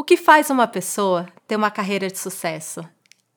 O 0.00 0.02
que 0.02 0.16
faz 0.16 0.48
uma 0.48 0.66
pessoa 0.66 1.28
ter 1.46 1.56
uma 1.56 1.70
carreira 1.70 2.08
de 2.08 2.16
sucesso? 2.16 2.82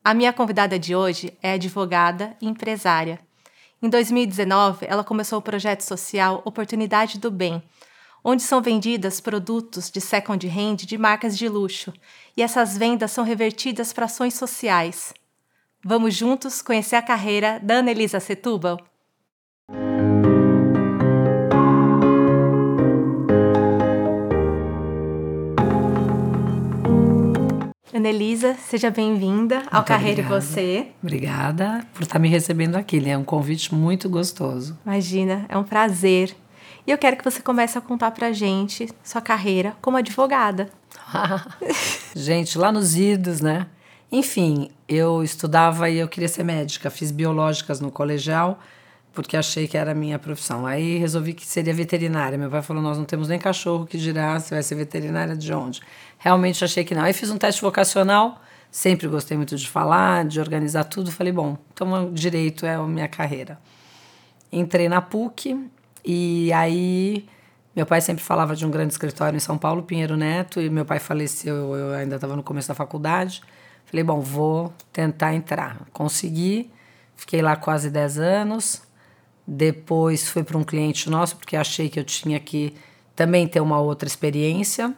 A 0.01 0.13
minha 0.13 0.31
convidada 0.31 0.79
de 0.79 0.95
hoje 0.95 1.37
é 1.43 1.51
advogada 1.51 2.37
e 2.41 2.47
empresária. 2.47 3.19
Em 3.81 3.89
2019, 3.89 4.85
ela 4.89 5.03
começou 5.03 5.39
o 5.39 5.41
projeto 5.41 5.81
social 5.81 6.41
Oportunidade 6.45 7.19
do 7.19 7.29
Bem, 7.29 7.61
onde 8.23 8.43
são 8.43 8.61
vendidas 8.61 9.19
produtos 9.19 9.91
de 9.91 9.99
second 9.99 10.47
hand 10.47 10.77
de 10.77 10.97
marcas 10.97 11.37
de 11.37 11.49
luxo, 11.49 11.91
e 12.37 12.41
essas 12.41 12.77
vendas 12.77 13.11
são 13.11 13.25
revertidas 13.25 13.91
para 13.91 14.05
ações 14.05 14.33
sociais. 14.33 15.13
Vamos 15.83 16.15
juntos 16.15 16.61
conhecer 16.61 16.95
a 16.95 17.01
carreira 17.01 17.59
da 17.61 17.79
Anelisa 17.79 18.21
Setúbal? 18.21 18.79
Anelisa, 27.93 28.55
seja 28.55 28.89
bem-vinda 28.89 29.57
ao 29.67 29.75
Muito 29.75 29.85
Carreira 29.85 30.21
e 30.21 30.25
obrigada. 30.25 30.41
Você. 30.41 30.87
Obrigada 31.03 31.87
por 31.93 32.01
estar 32.01 32.17
me 32.17 32.27
recebendo 32.27 32.75
aqui. 32.75 33.07
É 33.07 33.15
um 33.15 33.23
convite 33.23 33.73
muito 33.75 34.09
gostoso. 34.09 34.75
Imagina, 34.83 35.45
é 35.47 35.55
um 35.55 35.63
prazer. 35.63 36.35
E 36.87 36.91
eu 36.91 36.97
quero 36.97 37.15
que 37.15 37.23
você 37.23 37.39
comece 37.39 37.77
a 37.77 37.81
contar 37.81 38.09
pra 38.09 38.31
gente 38.31 38.89
sua 39.03 39.21
carreira 39.21 39.75
como 39.79 39.95
advogada. 39.95 40.69
Gente, 42.15 42.57
lá 42.57 42.71
nos 42.71 42.95
idos, 42.95 43.41
né? 43.41 43.67
Enfim, 44.11 44.71
eu 44.89 45.23
estudava 45.23 45.87
e 45.87 45.99
eu 45.99 46.07
queria 46.07 46.27
ser 46.27 46.43
médica. 46.43 46.89
Fiz 46.89 47.11
biológicas 47.11 47.79
no 47.79 47.91
colegial 47.91 48.59
porque 49.13 49.37
achei 49.37 49.67
que 49.67 49.77
era 49.77 49.91
a 49.91 49.95
minha 49.95 50.17
profissão. 50.17 50.65
Aí 50.65 50.97
resolvi 50.97 51.33
que 51.33 51.45
seria 51.45 51.73
veterinária. 51.73 52.37
Meu 52.37 52.49
pai 52.49 52.61
falou: 52.61 52.81
Nós 52.81 52.97
não 52.97 53.05
temos 53.05 53.27
nem 53.27 53.39
cachorro 53.39 53.85
que 53.85 53.97
dirá 53.97 54.39
você 54.39 54.55
vai 54.55 54.63
ser 54.63 54.75
veterinária 54.75 55.35
de 55.35 55.53
onde? 55.53 55.81
Realmente 56.17 56.63
achei 56.63 56.83
que 56.83 56.95
não. 56.95 57.03
Aí 57.03 57.13
fiz 57.13 57.29
um 57.29 57.37
teste 57.37 57.61
vocacional. 57.61 58.41
Sempre 58.71 59.07
gostei 59.07 59.37
muito 59.37 59.55
de 59.55 59.69
falar, 59.69 60.25
de 60.25 60.39
organizar 60.39 60.83
tudo. 60.85 61.11
Falei: 61.11 61.31
Bom, 61.31 61.57
então 61.73 62.11
direito 62.11 62.65
é 62.65 62.75
a 62.75 62.83
minha 62.83 63.07
carreira. 63.07 63.59
Entrei 64.51 64.89
na 64.89 65.01
PUC 65.01 65.69
e 66.03 66.51
aí 66.53 67.25
meu 67.75 67.85
pai 67.85 68.01
sempre 68.01 68.23
falava 68.23 68.55
de 68.55 68.65
um 68.65 68.69
grande 68.69 68.93
escritório 68.93 69.35
em 69.35 69.39
São 69.39 69.57
Paulo, 69.57 69.81
Pinheiro 69.81 70.15
Neto, 70.15 70.61
e 70.61 70.69
meu 70.69 70.85
pai 70.85 70.99
faleceu, 70.99 71.75
eu 71.75 71.93
ainda 71.93 72.15
estava 72.15 72.35
no 72.35 72.43
começo 72.43 72.67
da 72.67 72.75
faculdade. 72.75 73.41
Falei, 73.85 74.03
bom, 74.03 74.19
vou 74.21 74.71
tentar 74.91 75.33
entrar. 75.33 75.81
Consegui, 75.91 76.71
fiquei 77.15 77.41
lá 77.41 77.55
quase 77.55 77.89
10 77.89 78.19
anos. 78.19 78.83
Depois 79.45 80.27
fui 80.27 80.43
para 80.43 80.57
um 80.57 80.63
cliente 80.63 81.09
nosso, 81.09 81.35
porque 81.35 81.55
achei 81.55 81.89
que 81.89 81.99
eu 81.99 82.03
tinha 82.03 82.39
que 82.39 82.73
também 83.15 83.47
ter 83.47 83.59
uma 83.59 83.79
outra 83.79 84.07
experiência. 84.07 84.93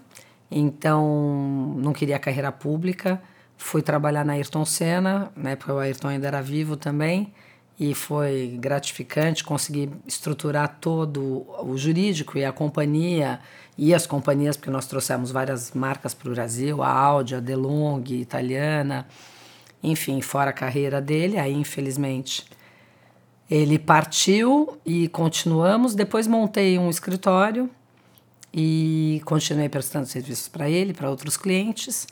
Então, 0.50 1.74
não 1.78 1.92
queria 1.94 2.20
carreira 2.20 2.52
pública. 2.52 3.22
Fui 3.58 3.82
trabalhar 3.82 4.24
na 4.26 4.34
Ayrton 4.34 4.66
Senna, 4.66 5.32
na 5.36 5.52
época 5.52 5.74
o 5.74 5.80
Ayrton 5.80 6.10
ainda 6.10 6.28
era 6.28 6.42
vivo 6.42 6.76
também 6.76 7.34
e 7.80 7.94
foi 7.94 8.58
gratificante 8.60 9.44
conseguir 9.44 9.90
estruturar 10.08 10.78
todo 10.80 11.46
o 11.60 11.78
jurídico 11.78 12.38
e 12.38 12.46
a 12.46 12.52
companhia 12.52 13.40
e 13.78 13.94
as 13.94 14.08
companhias, 14.08 14.56
porque 14.56 14.70
nós 14.70 14.86
trouxemos 14.86 15.32
várias 15.32 15.74
marcas 15.74 16.14
para 16.14 16.30
o 16.30 16.34
Brasil, 16.34 16.82
a 16.82 16.90
Audi, 16.90 17.36
a 17.36 17.42
DeLonghi, 17.42 18.22
italiana, 18.22 19.06
enfim, 19.84 20.22
fora 20.22 20.52
a 20.52 20.54
carreira 20.54 21.02
dele, 21.02 21.38
aí 21.38 21.54
infelizmente 21.54 22.46
ele 23.50 23.78
partiu 23.78 24.78
e 24.86 25.08
continuamos. 25.08 25.94
Depois 25.94 26.28
montei 26.28 26.78
um 26.80 26.90
escritório 26.90 27.70
e 28.54 29.22
continuei 29.26 29.70
prestando 29.70 30.08
serviços 30.08 30.48
para 30.48 30.70
ele, 30.70 30.94
para 30.94 31.10
outros 31.10 31.38
clientes, 31.38 32.08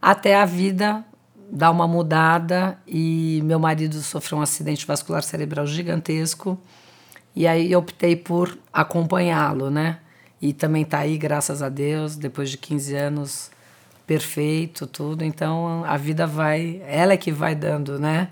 até 0.00 0.36
a 0.36 0.44
vida 0.44 1.04
dar 1.50 1.70
uma 1.70 1.86
mudada 1.86 2.78
e 2.86 3.42
meu 3.44 3.58
marido 3.58 4.00
sofreu 4.00 4.38
um 4.38 4.42
acidente 4.42 4.86
vascular 4.86 5.22
cerebral 5.22 5.66
gigantesco 5.66 6.58
e 7.36 7.46
aí 7.46 7.70
eu 7.70 7.78
optei 7.78 8.16
por 8.16 8.58
acompanhá-lo, 8.72 9.70
né? 9.70 9.98
E 10.40 10.52
também 10.52 10.84
tá 10.84 10.98
aí, 10.98 11.16
graças 11.16 11.62
a 11.62 11.68
Deus, 11.68 12.16
depois 12.16 12.50
de 12.50 12.58
15 12.58 12.94
anos, 12.94 13.50
perfeito, 14.06 14.86
tudo. 14.86 15.24
Então 15.24 15.84
a 15.84 15.96
vida 15.96 16.26
vai, 16.26 16.82
ela 16.86 17.12
é 17.12 17.16
que 17.16 17.30
vai 17.30 17.54
dando, 17.54 17.98
né? 17.98 18.28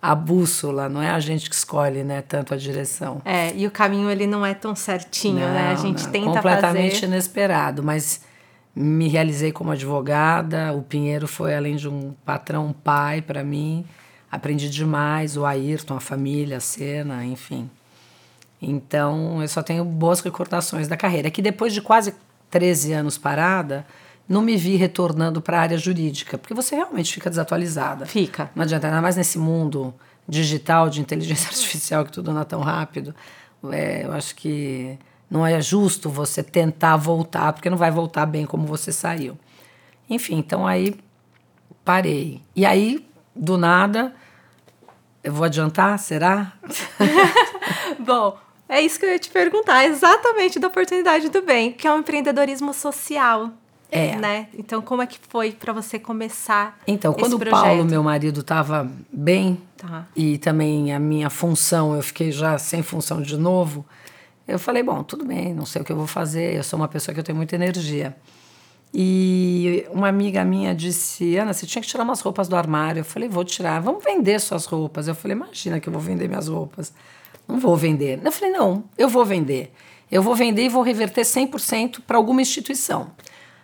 A 0.00 0.14
bússola, 0.14 0.88
não 0.88 1.02
é 1.02 1.10
a 1.10 1.20
gente 1.20 1.48
que 1.48 1.54
escolhe, 1.56 2.02
né? 2.04 2.22
Tanto 2.22 2.54
a 2.54 2.56
direção. 2.56 3.20
É, 3.24 3.52
e 3.56 3.66
o 3.66 3.70
caminho 3.70 4.10
ele 4.10 4.26
não 4.26 4.44
é 4.44 4.54
tão 4.54 4.74
certinho, 4.74 5.40
né? 5.40 5.70
A 5.70 5.74
Não, 5.74 5.82
gente 5.82 6.04
não, 6.04 6.10
tenta 6.12 6.26
completamente 6.26 6.94
fazer. 6.94 7.06
inesperado, 7.06 7.82
mas 7.82 8.20
me 8.74 9.08
realizei 9.08 9.52
como 9.52 9.70
advogada. 9.70 10.72
O 10.74 10.82
Pinheiro 10.82 11.26
foi 11.26 11.54
além 11.54 11.76
de 11.76 11.88
um 11.88 12.12
patrão, 12.24 12.66
um 12.66 12.72
pai 12.72 13.22
para 13.22 13.42
mim. 13.42 13.84
Aprendi 14.30 14.68
demais, 14.68 15.36
o 15.36 15.44
Ayrton, 15.46 15.96
a 15.96 16.00
família, 16.00 16.58
a 16.58 16.60
cena, 16.60 17.24
enfim. 17.24 17.70
Então, 18.60 19.40
eu 19.42 19.48
só 19.48 19.62
tenho 19.62 19.84
boas 19.84 20.20
recordações 20.20 20.88
da 20.88 20.96
carreira. 20.96 21.28
É 21.28 21.30
que 21.30 21.42
depois 21.42 21.72
de 21.72 21.80
quase 21.80 22.14
13 22.50 22.92
anos 22.92 23.18
parada, 23.18 23.86
não 24.28 24.42
me 24.42 24.56
vi 24.56 24.76
retornando 24.76 25.40
para 25.40 25.58
a 25.58 25.60
área 25.60 25.78
jurídica, 25.78 26.36
porque 26.36 26.54
você 26.54 26.74
realmente 26.74 27.14
fica 27.14 27.30
desatualizada. 27.30 28.06
Fica. 28.06 28.50
Não 28.54 28.64
adianta, 28.64 28.86
ainda 28.86 29.00
mais 29.00 29.16
nesse 29.16 29.38
mundo 29.38 29.94
digital, 30.28 30.88
de 30.90 31.00
inteligência 31.00 31.48
artificial, 31.48 32.04
que 32.04 32.12
tudo 32.12 32.30
anda 32.30 32.44
tão 32.44 32.60
rápido. 32.60 33.14
É, 33.70 34.04
eu 34.04 34.12
acho 34.12 34.34
que 34.34 34.98
não 35.30 35.46
é 35.46 35.60
justo 35.60 36.10
você 36.10 36.42
tentar 36.42 36.96
voltar, 36.96 37.52
porque 37.52 37.70
não 37.70 37.76
vai 37.76 37.90
voltar 37.90 38.26
bem 38.26 38.46
como 38.46 38.66
você 38.66 38.92
saiu. 38.92 39.38
Enfim, 40.08 40.36
então 40.38 40.66
aí 40.66 40.96
parei. 41.84 42.42
E 42.54 42.66
aí, 42.66 43.06
do 43.34 43.56
nada, 43.56 44.14
eu 45.22 45.32
vou 45.32 45.44
adiantar, 45.44 45.98
será? 45.98 46.52
Bom, 47.98 48.38
é 48.68 48.80
isso 48.80 48.98
que 48.98 49.06
eu 49.06 49.10
ia 49.10 49.18
te 49.18 49.30
perguntar, 49.30 49.84
exatamente 49.84 50.58
da 50.58 50.68
oportunidade 50.68 51.28
do 51.28 51.42
bem, 51.42 51.72
que 51.72 51.86
é 51.86 51.92
um 51.92 51.98
empreendedorismo 51.98 52.74
social. 52.74 53.52
É. 53.90 54.16
Né? 54.16 54.48
Então, 54.58 54.82
como 54.82 55.00
é 55.02 55.06
que 55.06 55.18
foi 55.28 55.52
para 55.52 55.72
você 55.72 55.98
começar 55.98 56.78
Então, 56.86 57.12
quando 57.12 57.34
o? 57.34 57.50
Paulo, 57.50 57.84
meu 57.84 58.02
marido, 58.02 58.40
estava 58.40 58.90
bem, 59.12 59.60
Tá. 59.76 60.06
e 60.16 60.38
também 60.38 60.92
a 60.92 60.98
minha 60.98 61.30
função, 61.30 61.94
eu 61.94 62.02
fiquei 62.02 62.32
já 62.32 62.58
sem 62.58 62.82
função 62.82 63.22
de 63.22 63.36
novo, 63.36 63.84
eu 64.48 64.58
falei, 64.58 64.82
bom, 64.82 65.02
tudo 65.02 65.24
bem, 65.24 65.54
não 65.54 65.64
sei 65.66 65.82
o 65.82 65.84
que 65.84 65.92
eu 65.92 65.96
vou 65.96 66.06
fazer, 66.06 66.56
eu 66.56 66.64
sou 66.64 66.78
uma 66.78 66.88
pessoa 66.88 67.12
que 67.14 67.20
eu 67.20 67.24
tenho 67.24 67.36
muita 67.36 67.54
energia. 67.54 68.16
E 68.98 69.84
uma 69.90 70.08
amiga 70.08 70.44
minha 70.44 70.74
disse, 70.74 71.36
Ana, 71.36 71.52
você 71.52 71.66
tinha 71.66 71.82
que 71.82 71.88
tirar 71.88 72.02
umas 72.04 72.20
roupas 72.20 72.48
do 72.48 72.56
armário. 72.56 73.00
Eu 73.00 73.04
falei, 73.04 73.28
vou 73.28 73.44
tirar, 73.44 73.80
vamos 73.80 74.02
vender 74.02 74.40
suas 74.40 74.64
roupas. 74.64 75.06
Eu 75.06 75.14
falei, 75.14 75.36
imagina 75.36 75.78
que 75.80 75.88
eu 75.88 75.92
vou 75.92 76.00
vender 76.00 76.28
minhas 76.28 76.48
roupas. 76.48 76.94
Não 77.46 77.58
vou 77.60 77.76
vender. 77.76 78.20
Eu 78.24 78.32
falei, 78.32 78.50
não, 78.54 78.84
eu 78.96 79.08
vou 79.08 79.24
vender. 79.24 79.72
Eu 80.10 80.22
vou 80.22 80.34
vender 80.34 80.62
e 80.62 80.68
vou 80.68 80.82
reverter 80.82 81.22
100% 81.22 82.00
para 82.06 82.16
alguma 82.16 82.40
instituição. 82.40 83.10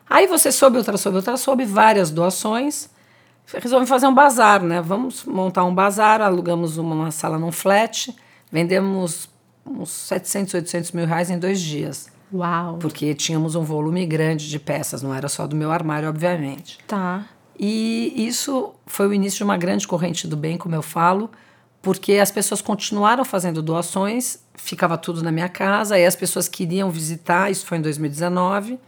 Aí 0.08 0.26
você 0.26 0.52
soube, 0.52 0.78
outra 0.78 0.96
soube, 0.96 1.16
outra 1.16 1.36
soube, 1.36 1.64
várias 1.64 2.10
doações. 2.10 2.90
Resolvi 3.46 3.86
fazer 3.86 4.06
um 4.06 4.14
bazar, 4.14 4.62
né? 4.62 4.80
Vamos 4.80 5.24
montar 5.24 5.64
um 5.64 5.74
bazar, 5.74 6.20
alugamos 6.20 6.78
uma, 6.78 6.94
uma 6.94 7.10
sala 7.10 7.38
num 7.38 7.52
flat, 7.52 8.14
vendemos 8.50 9.28
uns 9.66 9.90
700, 9.90 10.54
800 10.54 10.92
mil 10.92 11.06
reais 11.06 11.30
em 11.30 11.38
dois 11.38 11.60
dias. 11.60 12.10
Uau. 12.32 12.78
Porque 12.78 13.14
tínhamos 13.14 13.54
um 13.54 13.62
volume 13.62 14.06
grande 14.06 14.48
de 14.48 14.58
peças, 14.58 15.02
não 15.02 15.14
era 15.14 15.28
só 15.28 15.46
do 15.46 15.54
meu 15.54 15.70
armário, 15.70 16.08
obviamente. 16.08 16.78
Tá. 16.86 17.26
E 17.58 18.12
isso 18.16 18.72
foi 18.86 19.06
o 19.06 19.12
início 19.12 19.38
de 19.38 19.44
uma 19.44 19.56
grande 19.56 19.86
corrente 19.86 20.26
do 20.26 20.36
bem, 20.36 20.56
como 20.56 20.74
eu 20.74 20.82
falo, 20.82 21.30
porque 21.82 22.14
as 22.14 22.30
pessoas 22.30 22.62
continuaram 22.62 23.24
fazendo 23.24 23.60
doações, 23.60 24.38
ficava 24.54 24.96
tudo 24.96 25.22
na 25.22 25.30
minha 25.30 25.48
casa, 25.48 25.96
aí 25.96 26.06
as 26.06 26.16
pessoas 26.16 26.48
queriam 26.48 26.90
visitar, 26.90 27.50
isso 27.50 27.66
foi 27.66 27.78
em 27.78 27.82
2019, 27.82 28.78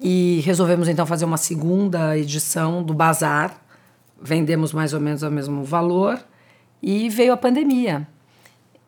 e 0.00 0.40
resolvemos 0.44 0.88
então 0.88 1.06
fazer 1.06 1.24
uma 1.24 1.36
segunda 1.36 2.16
edição 2.18 2.82
do 2.82 2.92
Bazar, 2.92 3.56
vendemos 4.20 4.72
mais 4.72 4.92
ou 4.92 5.00
menos 5.00 5.22
ao 5.22 5.30
mesmo 5.30 5.64
valor, 5.64 6.18
e 6.82 7.08
veio 7.08 7.32
a 7.32 7.36
pandemia. 7.36 8.06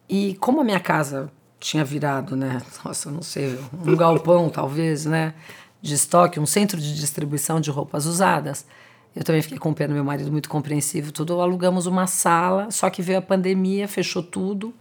E 0.09 0.35
como 0.35 0.61
a 0.61 0.65
minha 0.65 0.81
casa 0.81 1.31
tinha 1.59 1.85
virado, 1.85 2.37
né? 2.37 2.61
Nossa, 2.85 3.11
não 3.11 3.23
sei, 3.23 3.59
um 3.85 3.97
galpão 3.97 4.49
talvez, 4.49 5.05
né? 5.07 5.35
De 5.81 5.95
estoque, 5.95 6.39
um 6.39 6.47
centro 6.47 6.81
de 6.81 6.95
distribuição 6.95 7.61
de 7.61 7.71
roupas 7.71 8.07
usadas. 8.07 8.67
Eu 9.15 9.25
também 9.25 9.41
fiquei 9.41 9.59
com 9.59 9.73
pena, 9.73 9.95
meu 9.95 10.05
marido 10.05 10.31
muito 10.31 10.49
compreensivo, 10.49 11.11
tudo. 11.11 11.41
Alugamos 11.41 11.87
uma 11.87 12.07
sala, 12.07 12.71
só 12.71 12.91
que 12.91 13.01
veio 13.01 13.19
a 13.19 13.23
pandemia, 13.23 13.89
fechou 13.89 14.23
tudo. 14.23 14.75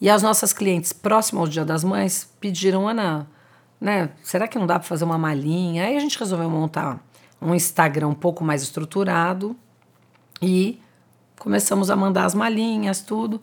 E 0.00 0.08
as 0.08 0.22
nossas 0.22 0.52
clientes, 0.52 0.92
próximo 0.92 1.40
ao 1.40 1.46
Dia 1.46 1.64
das 1.64 1.84
Mães, 1.84 2.32
pediram, 2.40 2.88
Ana, 2.88 3.28
né? 3.80 4.10
Será 4.22 4.48
que 4.48 4.58
não 4.58 4.66
dá 4.66 4.78
para 4.78 4.88
fazer 4.88 5.04
uma 5.04 5.18
malinha? 5.18 5.84
Aí 5.84 5.96
a 5.96 6.00
gente 6.00 6.18
resolveu 6.18 6.50
montar 6.50 7.02
um 7.40 7.54
Instagram 7.54 8.08
um 8.08 8.14
pouco 8.14 8.44
mais 8.44 8.62
estruturado 8.62 9.56
e 10.42 10.80
começamos 11.38 11.90
a 11.90 11.96
mandar 11.96 12.24
as 12.24 12.34
malinhas, 12.34 13.00
tudo. 13.00 13.40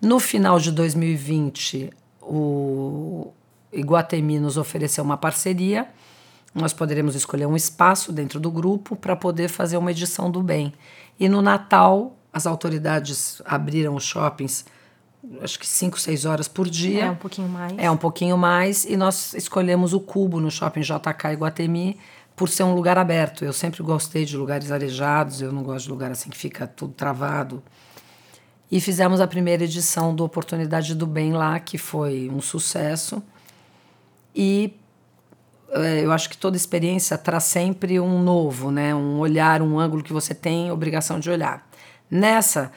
No 0.00 0.20
final 0.20 0.58
de 0.58 0.70
2020, 0.70 1.90
o 2.20 3.32
Iguatemi 3.72 4.38
nos 4.38 4.56
ofereceu 4.56 5.02
uma 5.02 5.16
parceria 5.16 5.88
nós 6.54 6.72
poderemos 6.72 7.16
escolher 7.16 7.46
um 7.46 7.56
espaço 7.56 8.12
dentro 8.12 8.38
do 8.38 8.50
grupo 8.50 8.94
para 8.94 9.16
poder 9.16 9.48
fazer 9.48 9.76
uma 9.76 9.90
edição 9.90 10.30
do 10.30 10.40
bem. 10.40 10.72
E 11.18 11.28
no 11.28 11.42
Natal, 11.42 12.16
as 12.32 12.46
autoridades 12.46 13.42
abriram 13.44 13.96
os 13.96 14.04
shoppings, 14.04 14.64
acho 15.40 15.58
que 15.58 15.66
5, 15.66 15.98
6 15.98 16.24
horas 16.24 16.48
por 16.48 16.68
dia. 16.68 17.04
É 17.04 17.10
um 17.10 17.16
pouquinho 17.16 17.48
mais. 17.48 17.74
É 17.78 17.90
um 17.90 17.96
pouquinho 17.96 18.36
mais. 18.36 18.84
E 18.84 18.96
nós 18.96 19.34
escolhemos 19.34 19.92
o 19.92 20.00
Cubo 20.00 20.40
no 20.40 20.50
shopping 20.50 20.80
JK 20.80 21.32
Iguatemi 21.32 21.98
por 22.36 22.48
ser 22.48 22.64
um 22.64 22.74
lugar 22.74 22.98
aberto. 22.98 23.44
Eu 23.44 23.52
sempre 23.52 23.82
gostei 23.82 24.24
de 24.24 24.36
lugares 24.36 24.70
arejados, 24.70 25.40
eu 25.40 25.52
não 25.52 25.62
gosto 25.62 25.84
de 25.86 25.90
lugar 25.90 26.10
assim 26.10 26.30
que 26.30 26.36
fica 26.36 26.66
tudo 26.66 26.92
travado. 26.92 27.62
E 28.70 28.80
fizemos 28.80 29.20
a 29.20 29.26
primeira 29.26 29.64
edição 29.64 30.14
do 30.14 30.24
Oportunidade 30.24 30.94
do 30.94 31.06
Bem 31.06 31.32
lá, 31.32 31.60
que 31.60 31.78
foi 31.78 32.28
um 32.28 32.40
sucesso. 32.40 33.22
E 34.34 34.74
é, 35.70 36.04
eu 36.04 36.10
acho 36.10 36.28
que 36.28 36.36
toda 36.36 36.56
experiência 36.56 37.16
traz 37.16 37.44
sempre 37.44 38.00
um 38.00 38.22
novo, 38.22 38.70
né? 38.70 38.94
Um 38.94 39.18
olhar, 39.18 39.62
um 39.62 39.78
ângulo 39.78 40.02
que 40.02 40.12
você 40.12 40.34
tem 40.34 40.72
obrigação 40.72 41.20
de 41.20 41.30
olhar. 41.30 41.68
Nessa, 42.10 42.72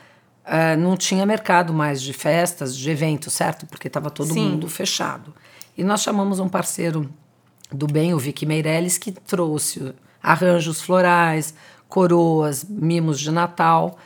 uh, 0.47 0.77
não 0.79 0.95
tinha 0.95 1.25
mercado 1.25 1.73
mais 1.73 2.01
de 2.01 2.13
festas, 2.13 2.75
de 2.75 2.89
eventos, 2.89 3.33
certo? 3.33 3.65
Porque 3.67 3.87
estava 3.87 4.09
todo 4.09 4.33
Sim. 4.33 4.51
mundo 4.51 4.67
fechado. 4.67 5.33
E 5.77 5.83
nós 5.83 6.01
chamamos 6.01 6.39
um 6.39 6.49
parceiro 6.49 7.09
do 7.71 7.85
bem, 7.85 8.13
o 8.13 8.19
Vicky 8.19 8.45
Meirelles, 8.45 8.97
que 8.97 9.11
trouxe 9.11 9.93
arranjos 10.23 10.81
florais, 10.81 11.53
coroas, 11.87 12.65
mimos 12.67 13.19
de 13.19 13.31
Natal. 13.31 13.97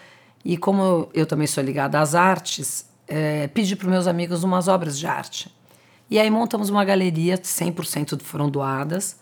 E 0.44 0.58
como 0.58 1.10
eu 1.14 1.26
também 1.26 1.48
sou 1.48 1.64
ligada 1.64 2.00
às 2.00 2.16
artes, 2.16 2.86
é, 3.08 3.48
pedi 3.48 3.76
para 3.76 3.90
meus 3.90 4.08
amigos 4.08 4.44
umas 4.44 4.68
obras 4.68 4.98
de 4.98 5.06
arte. 5.06 5.54
E 6.10 6.20
aí 6.20 6.30
montamos 6.30 6.70
uma 6.70 6.84
galeria, 6.84 7.38
100% 7.38 8.22
foram 8.22 8.50
doadas 8.50 9.21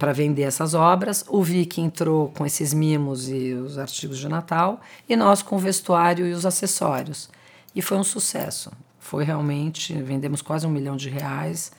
para 0.00 0.14
vender 0.14 0.44
essas 0.44 0.72
obras. 0.72 1.22
O 1.28 1.42
Vic 1.42 1.78
entrou 1.78 2.30
com 2.30 2.46
esses 2.46 2.72
mimos 2.72 3.28
e 3.28 3.52
os 3.52 3.76
artigos 3.76 4.18
de 4.18 4.30
Natal 4.30 4.80
e 5.06 5.14
nós 5.14 5.42
com 5.42 5.56
o 5.56 5.58
vestuário 5.58 6.26
e 6.26 6.32
os 6.32 6.46
acessórios. 6.46 7.28
E 7.74 7.82
foi 7.82 7.98
um 7.98 8.02
sucesso. 8.02 8.72
Foi 8.98 9.24
realmente, 9.24 9.92
vendemos 9.92 10.40
quase 10.40 10.66
um 10.66 10.70
milhão 10.70 10.96
de 10.96 11.10
reais. 11.10 11.70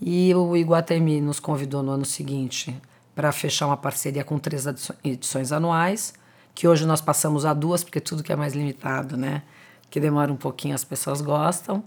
E 0.00 0.32
o 0.36 0.56
Iguatemi 0.56 1.20
nos 1.20 1.40
convidou 1.40 1.82
no 1.82 1.90
ano 1.90 2.04
seguinte 2.04 2.80
para 3.12 3.32
fechar 3.32 3.66
uma 3.66 3.76
parceria 3.76 4.22
com 4.22 4.38
três 4.38 4.64
edições 5.02 5.50
anuais, 5.50 6.14
que 6.54 6.68
hoje 6.68 6.86
nós 6.86 7.00
passamos 7.00 7.44
a 7.44 7.52
duas, 7.52 7.82
porque 7.82 7.98
tudo 7.98 8.22
que 8.22 8.32
é 8.32 8.36
mais 8.36 8.54
limitado, 8.54 9.16
né? 9.16 9.42
Que 9.90 9.98
demora 9.98 10.32
um 10.32 10.36
pouquinho, 10.36 10.76
as 10.76 10.84
pessoas 10.84 11.20
gostam. 11.20 11.82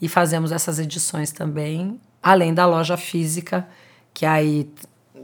E 0.00 0.08
fazemos 0.08 0.52
essas 0.52 0.78
edições 0.78 1.32
também, 1.32 2.00
além 2.22 2.54
da 2.54 2.64
loja 2.64 2.96
física, 2.96 3.66
que 4.14 4.24
aí, 4.24 4.70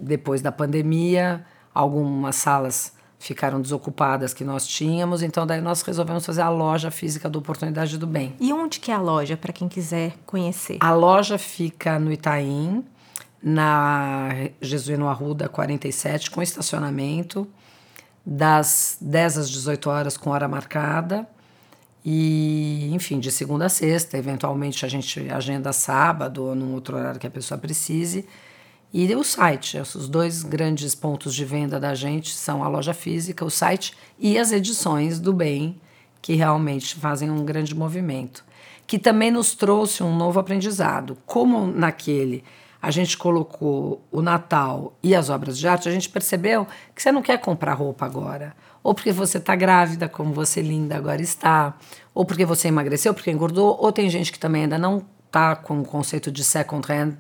depois 0.00 0.43
da 0.43 0.52
pandemia, 0.52 1.44
algumas 1.73 2.37
salas 2.37 2.93
ficaram 3.19 3.61
desocupadas 3.61 4.35
que 4.35 4.44
nós 4.44 4.67
tínhamos, 4.67 5.23
então 5.23 5.46
daí 5.46 5.61
nós 5.61 5.81
resolvemos 5.81 6.26
fazer 6.26 6.43
a 6.43 6.50
loja 6.50 6.91
física 6.91 7.29
do 7.29 7.38
Oportunidade 7.38 7.96
do 7.96 8.06
Bem. 8.06 8.37
E 8.38 8.52
onde 8.52 8.79
que 8.79 8.91
é 8.91 8.94
a 8.94 9.00
loja, 9.00 9.37
para 9.37 9.52
quem 9.52 9.67
quiser 9.67 10.14
conhecer? 10.26 10.76
A 10.81 10.93
loja 10.93 11.38
fica 11.38 11.99
no 11.99 12.12
Itaim, 12.12 12.85
na 13.43 14.31
Jesuíno 14.61 15.08
Arruda 15.08 15.49
47, 15.49 16.31
com 16.31 16.43
estacionamento, 16.43 17.49
das 18.25 18.99
10 19.00 19.38
às 19.38 19.50
18 19.50 19.91
horas 19.91 20.17
com 20.17 20.31
hora 20.31 20.46
marcada. 20.46 21.26
E, 22.05 22.91
enfim, 22.93 23.19
de 23.19 23.31
segunda 23.32 23.67
a 23.67 23.69
sexta, 23.70 24.19
eventualmente 24.19 24.85
a 24.85 24.88
gente 24.88 25.31
agenda 25.31 25.73
sábado 25.73 26.44
ou 26.44 26.55
num 26.55 26.75
outro 26.75 26.96
horário 26.96 27.19
que 27.19 27.26
a 27.26 27.31
pessoa 27.31 27.56
precise. 27.56 28.26
E 28.96 29.12
o 29.12 29.25
site, 29.25 29.76
os 29.76 30.08
dois 30.08 30.44
grandes 30.44 30.94
pontos 30.94 31.35
de 31.35 31.44
venda 31.44 31.81
da 31.81 31.96
gente 31.96 32.32
são 32.32 32.62
a 32.62 32.69
loja 32.69 32.94
física, 32.94 33.44
o 33.44 33.50
site 33.50 33.93
e 34.17 34.38
as 34.38 34.52
edições 34.52 35.19
do 35.19 35.32
bem, 35.32 35.81
que 36.23 36.35
realmente 36.35 36.94
fazem 36.94 37.29
um 37.29 37.44
grande 37.44 37.75
movimento. 37.75 38.44
Que 38.87 38.96
também 38.96 39.32
nos 39.32 39.56
trouxe 39.56 40.05
um 40.05 40.17
novo 40.17 40.38
aprendizado. 40.38 41.19
Como 41.26 41.67
naquele 41.67 42.44
a 42.81 42.93
gente 42.93 43.19
colocou 43.19 44.00
o 44.12 44.23
Natal 44.23 44.96
e 45.02 45.12
as 45.12 45.29
obras 45.29 45.58
de 45.58 45.67
arte, 45.67 45.88
a 45.88 45.93
gente 45.93 46.08
percebeu 46.08 46.64
que 46.94 47.02
você 47.02 47.11
não 47.11 47.20
quer 47.20 47.38
comprar 47.38 47.75
roupa 47.75 48.06
agora 48.06 48.55
ou 48.81 48.94
porque 48.94 49.11
você 49.11 49.38
está 49.38 49.56
grávida, 49.56 50.08
como 50.08 50.32
você 50.32 50.61
linda 50.61 50.96
agora 50.96 51.20
está, 51.20 51.75
ou 52.14 52.25
porque 52.25 52.44
você 52.44 52.69
emagreceu, 52.69 53.14
porque 53.14 53.31
engordou, 53.31 53.76
ou 53.81 53.91
tem 53.91 54.08
gente 54.11 54.31
que 54.31 54.38
também 54.38 54.64
ainda 54.64 54.79
não 54.79 55.02
está 55.26 55.56
com 55.56 55.81
o 55.81 55.85
conceito 55.85 56.31
de 56.31 56.44
second 56.44 56.87
hand, 56.93 57.14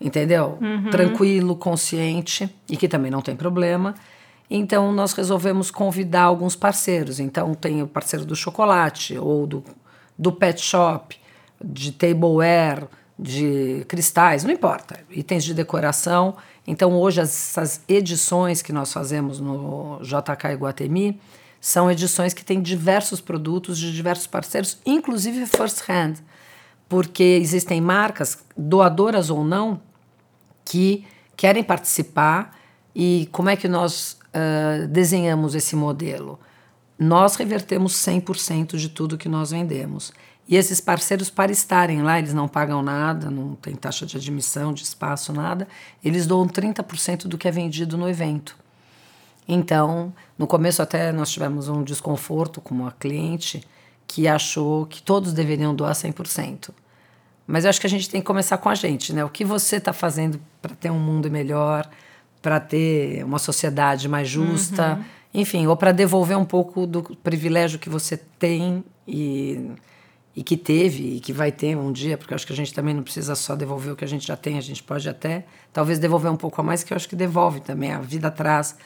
entendeu? 0.00 0.58
Uhum. 0.60 0.90
Tranquilo, 0.90 1.56
consciente 1.56 2.48
e 2.68 2.76
que 2.76 2.88
também 2.88 3.10
não 3.10 3.22
tem 3.22 3.36
problema. 3.36 3.94
Então 4.48 4.92
nós 4.92 5.12
resolvemos 5.12 5.70
convidar 5.70 6.22
alguns 6.22 6.54
parceiros. 6.54 7.18
Então 7.18 7.54
tem 7.54 7.82
o 7.82 7.86
parceiro 7.86 8.24
do 8.24 8.36
chocolate 8.36 9.18
ou 9.18 9.46
do, 9.46 9.64
do 10.18 10.32
pet 10.32 10.60
shop, 10.60 11.16
de 11.62 11.92
tableware, 11.92 12.86
de 13.18 13.84
cristais, 13.88 14.44
não 14.44 14.52
importa, 14.52 15.00
itens 15.10 15.42
de 15.44 15.54
decoração. 15.54 16.36
Então, 16.66 16.92
hoje, 16.98 17.20
essas 17.20 17.80
edições 17.88 18.60
que 18.60 18.72
nós 18.72 18.92
fazemos 18.92 19.40
no 19.40 20.00
JK 20.02 20.52
Iguatemi 20.52 21.18
são 21.60 21.90
edições 21.90 22.34
que 22.34 22.44
têm 22.44 22.60
diversos 22.60 23.20
produtos 23.20 23.78
de 23.78 23.94
diversos 23.94 24.26
parceiros, 24.26 24.78
inclusive 24.84 25.46
first 25.46 25.82
hand, 25.88 26.16
porque 26.88 27.22
existem 27.22 27.80
marcas, 27.80 28.38
doadoras 28.56 29.30
ou 29.30 29.44
não, 29.44 29.80
que 30.64 31.04
querem 31.36 31.62
participar. 31.62 32.56
E 32.94 33.28
como 33.32 33.48
é 33.48 33.56
que 33.56 33.68
nós 33.68 34.18
uh, 34.28 34.86
desenhamos 34.88 35.54
esse 35.54 35.76
modelo? 35.76 36.38
Nós 36.98 37.36
revertemos 37.36 37.94
100% 37.94 38.76
de 38.76 38.88
tudo 38.88 39.18
que 39.18 39.28
nós 39.28 39.50
vendemos. 39.50 40.12
E 40.48 40.56
esses 40.56 40.80
parceiros, 40.80 41.28
para 41.28 41.50
estarem 41.50 42.02
lá, 42.02 42.18
eles 42.18 42.32
não 42.32 42.46
pagam 42.46 42.80
nada, 42.80 43.30
não 43.30 43.56
tem 43.56 43.74
taxa 43.74 44.06
de 44.06 44.16
admissão, 44.16 44.72
de 44.72 44.84
espaço, 44.84 45.32
nada. 45.32 45.66
Eles 46.04 46.26
doam 46.26 46.46
30% 46.46 47.26
do 47.26 47.36
que 47.36 47.48
é 47.48 47.50
vendido 47.50 47.98
no 47.98 48.08
evento. 48.08 48.56
Então, 49.48 50.12
no 50.38 50.46
começo 50.46 50.80
até 50.80 51.12
nós 51.12 51.30
tivemos 51.30 51.68
um 51.68 51.82
desconforto 51.82 52.60
com 52.60 52.74
uma 52.74 52.92
cliente 52.92 53.62
que 54.06 54.28
achou 54.28 54.86
que 54.86 55.02
todos 55.02 55.32
deveriam 55.32 55.74
doar 55.74 55.92
100%. 55.92 56.70
Mas 57.46 57.64
eu 57.64 57.70
acho 57.70 57.80
que 57.80 57.86
a 57.86 57.90
gente 57.90 58.08
tem 58.08 58.20
que 58.20 58.26
começar 58.26 58.58
com 58.58 58.68
a 58.68 58.74
gente, 58.74 59.12
né? 59.12 59.24
O 59.24 59.28
que 59.28 59.44
você 59.44 59.76
está 59.76 59.92
fazendo 59.92 60.40
para 60.60 60.74
ter 60.74 60.90
um 60.90 60.98
mundo 60.98 61.30
melhor, 61.30 61.88
para 62.42 62.58
ter 62.58 63.24
uma 63.24 63.38
sociedade 63.38 64.08
mais 64.08 64.28
justa, 64.28 64.94
uhum. 64.94 65.04
enfim, 65.42 65.66
ou 65.66 65.76
para 65.76 65.92
devolver 65.92 66.36
um 66.36 66.44
pouco 66.44 66.86
do 66.86 67.02
privilégio 67.02 67.78
que 67.78 67.88
você 67.88 68.16
tem 68.16 68.84
e 69.06 69.70
e 70.36 70.42
que 70.42 70.56
teve 70.56 71.16
e 71.16 71.20
que 71.20 71.32
vai 71.32 71.50
ter 71.50 71.74
um 71.74 71.90
dia, 71.90 72.18
porque 72.18 72.34
eu 72.34 72.36
acho 72.36 72.46
que 72.46 72.52
a 72.52 72.56
gente 72.56 72.72
também 72.74 72.92
não 72.92 73.02
precisa 73.02 73.34
só 73.34 73.56
devolver 73.56 73.94
o 73.94 73.96
que 73.96 74.04
a 74.04 74.08
gente 74.08 74.26
já 74.26 74.36
tem, 74.36 74.58
a 74.58 74.60
gente 74.60 74.82
pode 74.82 75.08
até 75.08 75.46
talvez 75.72 75.98
devolver 75.98 76.30
um 76.30 76.36
pouco 76.36 76.60
a 76.60 76.64
mais, 76.64 76.84
que 76.84 76.92
eu 76.92 76.96
acho 76.96 77.08
que 77.08 77.16
devolve 77.16 77.60
também, 77.60 77.90
a 77.90 78.00
vida 78.00 78.30
traz 78.30 78.76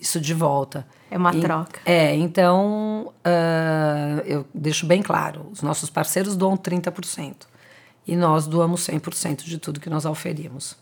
isso 0.00 0.20
de 0.20 0.32
volta. 0.32 0.86
É 1.10 1.18
uma 1.18 1.34
e, 1.34 1.40
troca. 1.40 1.80
É, 1.84 2.14
então 2.14 3.12
uh, 3.26 4.20
eu 4.24 4.46
deixo 4.54 4.86
bem 4.86 5.02
claro: 5.02 5.48
os 5.52 5.62
nossos 5.62 5.90
parceiros 5.90 6.36
doam 6.36 6.56
30% 6.56 7.34
e 8.06 8.16
nós 8.16 8.46
doamos 8.46 8.86
100% 8.88 9.44
de 9.44 9.58
tudo 9.58 9.80
que 9.80 9.90
nós 9.90 10.04
oferimos. 10.04 10.76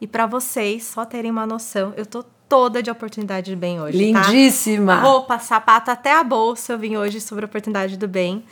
E 0.00 0.06
para 0.06 0.26
vocês 0.26 0.84
só 0.84 1.04
terem 1.04 1.30
uma 1.30 1.46
noção, 1.46 1.92
eu 1.96 2.04
tô 2.04 2.24
toda 2.48 2.82
de 2.82 2.90
oportunidade 2.90 3.50
de 3.50 3.56
bem 3.56 3.80
hoje. 3.80 4.12
Tá? 4.12 4.28
Lindíssima! 4.28 4.96
Tá? 4.96 5.02
Roupa, 5.02 5.38
sapato, 5.38 5.90
até 5.90 6.14
a 6.14 6.22
bolsa 6.22 6.74
eu 6.74 6.78
vim 6.78 6.96
hoje 6.96 7.20
sobre 7.20 7.44
oportunidade 7.44 7.96
do 7.96 8.06
bem. 8.06 8.44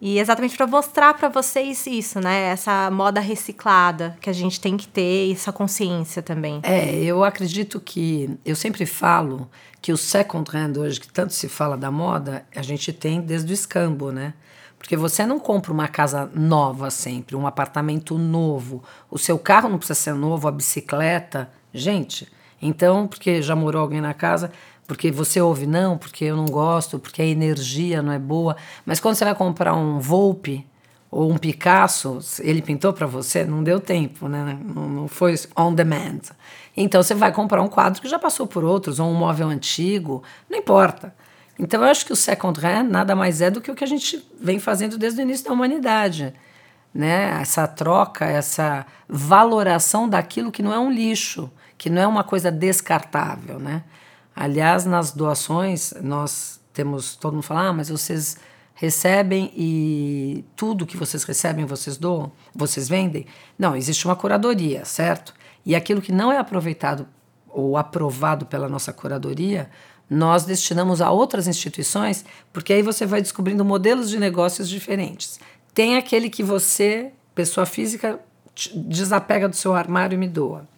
E 0.00 0.18
exatamente 0.18 0.56
para 0.56 0.66
mostrar 0.66 1.14
para 1.14 1.28
vocês 1.28 1.86
isso, 1.86 2.20
né? 2.20 2.48
Essa 2.48 2.90
moda 2.90 3.20
reciclada 3.20 4.16
que 4.20 4.28
a 4.28 4.32
gente 4.32 4.60
tem 4.60 4.76
que 4.76 4.86
ter, 4.86 5.32
essa 5.32 5.52
consciência 5.52 6.22
também. 6.22 6.60
É, 6.62 6.94
eu 6.96 7.24
acredito 7.24 7.80
que. 7.80 8.38
Eu 8.44 8.54
sempre 8.54 8.84
falo 8.84 9.48
que 9.80 9.92
o 9.92 9.96
second 9.96 10.50
hand 10.54 10.78
hoje, 10.78 11.00
que 11.00 11.08
tanto 11.08 11.32
se 11.32 11.48
fala 11.48 11.76
da 11.76 11.90
moda, 11.90 12.44
a 12.54 12.62
gente 12.62 12.92
tem 12.92 13.20
desde 13.20 13.52
o 13.52 13.54
escambo, 13.54 14.12
né? 14.12 14.34
Porque 14.78 14.96
você 14.96 15.24
não 15.24 15.40
compra 15.40 15.72
uma 15.72 15.88
casa 15.88 16.30
nova 16.34 16.90
sempre, 16.90 17.34
um 17.34 17.46
apartamento 17.46 18.18
novo. 18.18 18.84
O 19.10 19.18
seu 19.18 19.38
carro 19.38 19.68
não 19.68 19.78
precisa 19.78 19.98
ser 19.98 20.14
novo, 20.14 20.46
a 20.46 20.52
bicicleta. 20.52 21.50
Gente, 21.72 22.28
então, 22.60 23.06
porque 23.06 23.42
já 23.42 23.56
morou 23.56 23.82
alguém 23.82 24.00
na 24.00 24.14
casa, 24.14 24.52
porque 24.86 25.10
você 25.10 25.40
ouve 25.40 25.66
não, 25.66 25.98
porque 25.98 26.24
eu 26.24 26.36
não 26.36 26.46
gosto, 26.46 26.98
porque 26.98 27.20
a 27.20 27.26
energia 27.26 28.00
não 28.00 28.12
é 28.12 28.18
boa. 28.18 28.56
Mas 28.84 29.00
quando 29.00 29.16
você 29.16 29.24
vai 29.24 29.34
comprar 29.34 29.74
um 29.74 29.98
Volpe 29.98 30.66
ou 31.10 31.30
um 31.30 31.38
Picasso, 31.38 32.18
ele 32.40 32.62
pintou 32.62 32.92
para 32.92 33.06
você, 33.06 33.44
não 33.44 33.62
deu 33.62 33.80
tempo, 33.80 34.28
né? 34.28 34.58
Não, 34.62 34.88
não 34.88 35.08
foi 35.08 35.34
on 35.56 35.74
demand. 35.74 36.20
Então 36.76 37.02
você 37.02 37.14
vai 37.14 37.32
comprar 37.32 37.62
um 37.62 37.68
quadro 37.68 38.00
que 38.00 38.08
já 38.08 38.18
passou 38.18 38.46
por 38.46 38.64
outros, 38.64 39.00
ou 39.00 39.08
um 39.08 39.14
móvel 39.14 39.48
antigo, 39.48 40.22
não 40.48 40.58
importa. 40.58 41.14
Então 41.58 41.82
eu 41.82 41.88
acho 41.88 42.04
que 42.04 42.12
o 42.12 42.16
second 42.16 42.60
hand 42.64 42.84
nada 42.84 43.16
mais 43.16 43.40
é 43.40 43.50
do 43.50 43.60
que 43.60 43.70
o 43.70 43.74
que 43.74 43.84
a 43.84 43.88
gente 43.88 44.24
vem 44.38 44.58
fazendo 44.58 44.98
desde 44.98 45.20
o 45.20 45.22
início 45.22 45.46
da 45.46 45.52
humanidade. 45.52 46.34
Né? 46.94 47.40
Essa 47.40 47.66
troca, 47.66 48.24
essa 48.24 48.86
valoração 49.08 50.08
daquilo 50.08 50.52
que 50.52 50.62
não 50.62 50.72
é 50.72 50.78
um 50.78 50.90
lixo, 50.90 51.50
que 51.76 51.90
não 51.90 52.02
é 52.02 52.06
uma 52.06 52.24
coisa 52.24 52.50
descartável, 52.50 53.58
né? 53.58 53.82
Aliás, 54.36 54.84
nas 54.84 55.12
doações, 55.12 55.94
nós 56.02 56.60
temos, 56.74 57.16
todo 57.16 57.32
mundo 57.32 57.42
fala, 57.42 57.68
ah, 57.68 57.72
mas 57.72 57.88
vocês 57.88 58.36
recebem 58.74 59.50
e 59.56 60.44
tudo 60.54 60.84
que 60.84 60.98
vocês 60.98 61.24
recebem 61.24 61.64
vocês 61.64 61.96
doam, 61.96 62.30
vocês 62.54 62.86
vendem? 62.86 63.24
Não, 63.58 63.74
existe 63.74 64.04
uma 64.04 64.14
curadoria, 64.14 64.84
certo? 64.84 65.32
E 65.64 65.74
aquilo 65.74 66.02
que 66.02 66.12
não 66.12 66.30
é 66.30 66.36
aproveitado 66.36 67.08
ou 67.48 67.78
aprovado 67.78 68.44
pela 68.44 68.68
nossa 68.68 68.92
curadoria, 68.92 69.70
nós 70.08 70.44
destinamos 70.44 71.00
a 71.00 71.10
outras 71.10 71.48
instituições, 71.48 72.22
porque 72.52 72.74
aí 72.74 72.82
você 72.82 73.06
vai 73.06 73.22
descobrindo 73.22 73.64
modelos 73.64 74.10
de 74.10 74.18
negócios 74.18 74.68
diferentes. 74.68 75.40
Tem 75.72 75.96
aquele 75.96 76.28
que 76.28 76.42
você, 76.42 77.10
pessoa 77.34 77.64
física, 77.64 78.20
desapega 78.74 79.48
do 79.48 79.56
seu 79.56 79.74
armário 79.74 80.14
e 80.14 80.18
me 80.18 80.28
doa. 80.28 80.68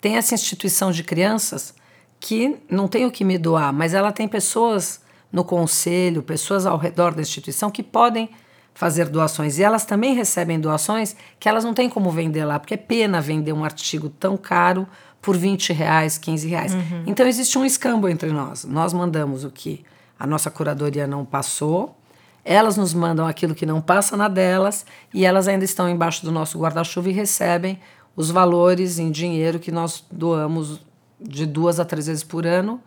Tem 0.00 0.16
essa 0.16 0.34
instituição 0.34 0.90
de 0.90 1.04
crianças 1.04 1.74
que 2.24 2.56
não 2.70 2.88
tem 2.88 3.04
o 3.04 3.10
que 3.10 3.22
me 3.22 3.36
doar, 3.36 3.70
mas 3.70 3.92
ela 3.92 4.10
tem 4.10 4.26
pessoas 4.26 5.02
no 5.30 5.44
conselho, 5.44 6.22
pessoas 6.22 6.64
ao 6.64 6.78
redor 6.78 7.12
da 7.12 7.20
instituição 7.20 7.70
que 7.70 7.82
podem 7.82 8.30
fazer 8.72 9.10
doações. 9.10 9.58
E 9.58 9.62
elas 9.62 9.84
também 9.84 10.14
recebem 10.14 10.58
doações 10.58 11.14
que 11.38 11.50
elas 11.50 11.64
não 11.64 11.74
têm 11.74 11.86
como 11.86 12.10
vender 12.10 12.46
lá, 12.46 12.58
porque 12.58 12.72
é 12.72 12.78
pena 12.78 13.20
vender 13.20 13.52
um 13.52 13.62
artigo 13.62 14.08
tão 14.08 14.38
caro 14.38 14.88
por 15.20 15.36
20 15.36 15.74
reais, 15.74 16.16
15 16.16 16.48
reais. 16.48 16.72
Uhum. 16.72 17.04
Então 17.06 17.26
existe 17.26 17.58
um 17.58 17.64
escambo 17.64 18.08
entre 18.08 18.32
nós. 18.32 18.64
Nós 18.64 18.94
mandamos 18.94 19.44
o 19.44 19.50
que 19.50 19.84
a 20.18 20.26
nossa 20.26 20.50
curadoria 20.50 21.06
não 21.06 21.26
passou, 21.26 21.94
elas 22.42 22.78
nos 22.78 22.94
mandam 22.94 23.26
aquilo 23.26 23.54
que 23.54 23.66
não 23.66 23.82
passa 23.82 24.16
na 24.16 24.28
delas 24.28 24.86
e 25.12 25.26
elas 25.26 25.46
ainda 25.46 25.66
estão 25.66 25.90
embaixo 25.90 26.24
do 26.24 26.32
nosso 26.32 26.58
guarda-chuva 26.58 27.10
e 27.10 27.12
recebem 27.12 27.78
os 28.16 28.30
valores 28.30 28.98
em 28.98 29.10
dinheiro 29.10 29.58
que 29.58 29.70
nós 29.70 30.02
doamos 30.10 30.80
de 31.20 31.46
duas 31.46 31.80
a 31.80 31.84
três 31.84 32.06
vezes 32.06 32.24
por 32.24 32.46
ano, 32.46 32.80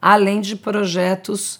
além 0.00 0.40
de 0.40 0.56
projetos 0.56 1.56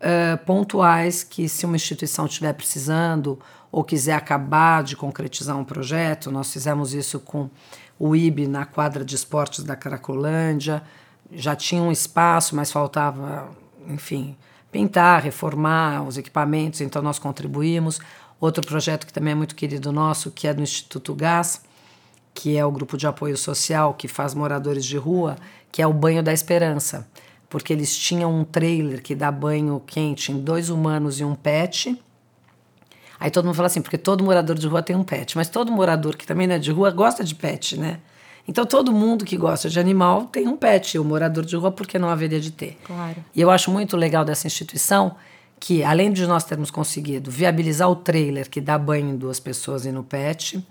uh, 0.00 0.44
pontuais 0.44 1.22
que, 1.22 1.48
se 1.48 1.66
uma 1.66 1.76
instituição 1.76 2.26
estiver 2.26 2.52
precisando 2.52 3.38
ou 3.70 3.82
quiser 3.82 4.14
acabar 4.14 4.82
de 4.82 4.96
concretizar 4.96 5.56
um 5.56 5.64
projeto, 5.64 6.30
nós 6.30 6.52
fizemos 6.52 6.94
isso 6.94 7.18
com 7.20 7.50
o 7.98 8.14
IB 8.14 8.46
na 8.46 8.64
quadra 8.64 9.04
de 9.04 9.14
esportes 9.14 9.64
da 9.64 9.76
Cracolândia, 9.76 10.82
já 11.32 11.56
tinha 11.56 11.82
um 11.82 11.90
espaço, 11.90 12.54
mas 12.54 12.70
faltava, 12.70 13.50
enfim, 13.88 14.36
pintar, 14.70 15.22
reformar 15.22 16.02
os 16.02 16.18
equipamentos, 16.18 16.80
então 16.80 17.00
nós 17.00 17.18
contribuímos. 17.18 18.00
Outro 18.40 18.66
projeto 18.66 19.06
que 19.06 19.12
também 19.12 19.32
é 19.32 19.34
muito 19.34 19.54
querido 19.54 19.92
nosso, 19.92 20.30
que 20.30 20.46
é 20.46 20.54
do 20.54 20.62
Instituto 20.62 21.14
Gás, 21.14 21.62
que 22.34 22.56
é 22.56 22.64
o 22.64 22.70
grupo 22.70 22.96
de 22.96 23.06
apoio 23.06 23.36
social 23.36 23.94
que 23.94 24.08
faz 24.08 24.34
moradores 24.34 24.84
de 24.84 24.96
rua, 24.96 25.36
que 25.74 25.82
é 25.82 25.86
o 25.88 25.92
Banho 25.92 26.22
da 26.22 26.32
Esperança, 26.32 27.04
porque 27.50 27.72
eles 27.72 27.98
tinham 27.98 28.32
um 28.32 28.44
trailer 28.44 29.02
que 29.02 29.12
dá 29.12 29.32
banho 29.32 29.82
quente 29.84 30.30
em 30.30 30.38
dois 30.38 30.70
humanos 30.70 31.18
e 31.18 31.24
um 31.24 31.34
pet. 31.34 32.00
Aí 33.18 33.28
todo 33.28 33.46
mundo 33.46 33.56
fala 33.56 33.66
assim, 33.66 33.82
porque 33.82 33.98
todo 33.98 34.22
morador 34.22 34.56
de 34.56 34.68
rua 34.68 34.84
tem 34.84 34.94
um 34.94 35.02
pet, 35.02 35.36
mas 35.36 35.48
todo 35.48 35.72
morador 35.72 36.14
que 36.14 36.24
também 36.24 36.46
não 36.46 36.54
é 36.54 36.60
de 36.60 36.70
rua 36.70 36.92
gosta 36.92 37.24
de 37.24 37.34
pet, 37.34 37.76
né? 37.76 37.98
Então 38.46 38.64
todo 38.64 38.92
mundo 38.92 39.24
que 39.24 39.36
gosta 39.36 39.68
de 39.68 39.80
animal 39.80 40.26
tem 40.26 40.46
um 40.46 40.56
pet, 40.56 40.96
o 40.96 41.02
morador 41.02 41.44
de 41.44 41.56
rua 41.56 41.72
porque 41.72 41.98
não 41.98 42.08
haveria 42.08 42.40
de 42.40 42.52
ter. 42.52 42.78
Claro. 42.84 43.16
E 43.34 43.40
eu 43.40 43.50
acho 43.50 43.68
muito 43.68 43.96
legal 43.96 44.24
dessa 44.24 44.46
instituição 44.46 45.16
que 45.58 45.82
além 45.82 46.12
de 46.12 46.24
nós 46.24 46.44
termos 46.44 46.70
conseguido 46.70 47.32
viabilizar 47.32 47.90
o 47.90 47.96
trailer 47.96 48.48
que 48.48 48.60
dá 48.60 48.78
banho 48.78 49.08
em 49.10 49.16
duas 49.16 49.40
pessoas 49.40 49.84
e 49.84 49.90
no 49.90 50.04
pet, 50.04 50.64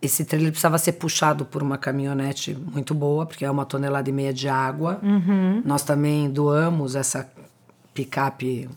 esse 0.00 0.24
trailer 0.24 0.50
precisava 0.50 0.78
ser 0.78 0.92
puxado 0.92 1.44
por 1.44 1.62
uma 1.62 1.78
caminhonete 1.78 2.54
muito 2.54 2.94
boa, 2.94 3.24
porque 3.24 3.44
é 3.44 3.50
uma 3.50 3.64
tonelada 3.64 4.08
e 4.08 4.12
meia 4.12 4.32
de 4.32 4.48
água. 4.48 5.00
Uhum. 5.02 5.62
Nós 5.64 5.82
também 5.82 6.30
doamos 6.30 6.94
essa 6.94 7.30
picape 7.94 8.68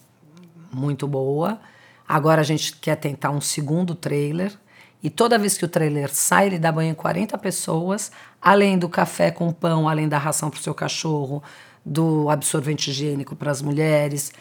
muito 0.72 1.08
boa. 1.08 1.60
Agora 2.08 2.42
a 2.42 2.44
gente 2.44 2.76
quer 2.78 2.96
tentar 2.96 3.32
um 3.32 3.42
segundo 3.42 3.94
trailer. 3.96 4.54
E 5.02 5.10
toda 5.10 5.38
vez 5.38 5.58
que 5.58 5.64
o 5.64 5.68
trailer 5.68 6.14
sai, 6.14 6.48
ele 6.48 6.60
dá 6.60 6.72
banho 6.72 6.92
em 6.92 6.96
40 6.96 7.38
pessoas, 7.38 8.12
além 8.42 8.78
do 8.78 8.90
café 8.90 9.32
com 9.32 9.52
pão, 9.52 9.88
além 9.88 10.10
da 10.10 10.18
ração 10.18 10.50
para 10.50 10.60
o 10.60 10.64
seu 10.64 10.74
cachorro, 10.74 11.42
do 11.86 12.30
absorvente 12.30 12.90
higiênico 12.92 13.36
para 13.36 13.52
as 13.52 13.62
mulheres. 13.62 14.34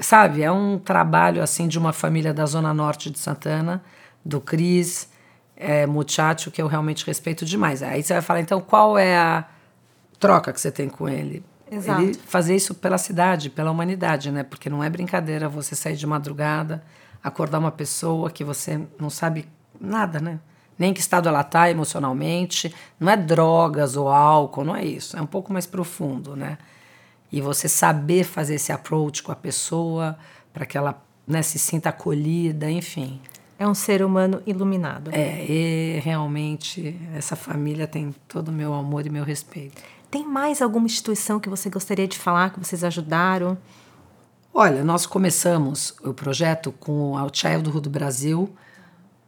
Sabe, 0.00 0.42
é 0.42 0.50
um 0.50 0.78
trabalho 0.78 1.42
assim 1.42 1.68
de 1.68 1.78
uma 1.78 1.92
família 1.92 2.32
da 2.32 2.46
Zona 2.46 2.72
Norte 2.72 3.10
de 3.10 3.18
Santana, 3.18 3.82
do 4.24 4.40
Cris 4.40 5.08
é, 5.56 5.86
muchacho 5.86 6.50
que 6.50 6.60
eu 6.60 6.66
realmente 6.66 7.04
respeito 7.06 7.44
demais. 7.44 7.82
Aí 7.82 8.02
você 8.02 8.12
vai 8.12 8.22
falar, 8.22 8.40
então, 8.40 8.60
qual 8.60 8.98
é 8.98 9.16
a 9.16 9.44
troca 10.20 10.52
que 10.52 10.60
você 10.60 10.70
tem 10.70 10.88
com 10.88 11.08
ele? 11.08 11.42
Exato. 11.70 12.02
Ele 12.02 12.14
fazer 12.14 12.54
isso 12.54 12.74
pela 12.74 12.98
cidade, 12.98 13.50
pela 13.50 13.70
humanidade, 13.70 14.30
né? 14.30 14.42
Porque 14.42 14.70
não 14.70 14.84
é 14.84 14.90
brincadeira 14.90 15.48
você 15.48 15.74
sair 15.74 15.96
de 15.96 16.06
madrugada, 16.06 16.84
acordar 17.22 17.58
uma 17.58 17.72
pessoa 17.72 18.30
que 18.30 18.44
você 18.44 18.80
não 19.00 19.10
sabe 19.10 19.48
nada, 19.80 20.20
né? 20.20 20.38
Nem 20.78 20.92
que 20.92 21.00
estado 21.00 21.28
ela 21.28 21.40
está 21.40 21.70
emocionalmente. 21.70 22.72
Não 23.00 23.10
é 23.10 23.16
drogas 23.16 23.96
ou 23.96 24.08
álcool, 24.08 24.64
não 24.64 24.76
é 24.76 24.84
isso. 24.84 25.16
É 25.16 25.22
um 25.22 25.26
pouco 25.26 25.52
mais 25.52 25.66
profundo, 25.66 26.36
né? 26.36 26.58
E 27.32 27.40
você 27.40 27.68
saber 27.68 28.24
fazer 28.24 28.54
esse 28.54 28.70
approach 28.70 29.22
com 29.22 29.32
a 29.32 29.36
pessoa 29.36 30.16
para 30.52 30.64
que 30.64 30.78
ela 30.78 31.02
né, 31.26 31.42
se 31.42 31.58
sinta 31.58 31.88
acolhida, 31.88 32.70
enfim. 32.70 33.20
É 33.58 33.66
um 33.66 33.74
ser 33.74 34.02
humano 34.02 34.42
iluminado. 34.46 35.10
É, 35.12 35.44
e 35.44 36.00
realmente 36.00 36.98
essa 37.14 37.34
família 37.34 37.86
tem 37.86 38.14
todo 38.28 38.48
o 38.48 38.52
meu 38.52 38.74
amor 38.74 39.06
e 39.06 39.10
meu 39.10 39.24
respeito. 39.24 39.82
Tem 40.10 40.26
mais 40.26 40.60
alguma 40.60 40.86
instituição 40.86 41.40
que 41.40 41.48
você 41.48 41.70
gostaria 41.70 42.06
de 42.06 42.18
falar 42.18 42.50
que 42.50 42.58
vocês 42.58 42.84
ajudaram? 42.84 43.56
Olha, 44.52 44.84
nós 44.84 45.06
começamos 45.06 45.94
o 46.02 46.14
projeto 46.14 46.72
com 46.72 47.16
a 47.16 47.28
Childhood 47.32 47.80
do 47.80 47.90
Brasil 47.90 48.54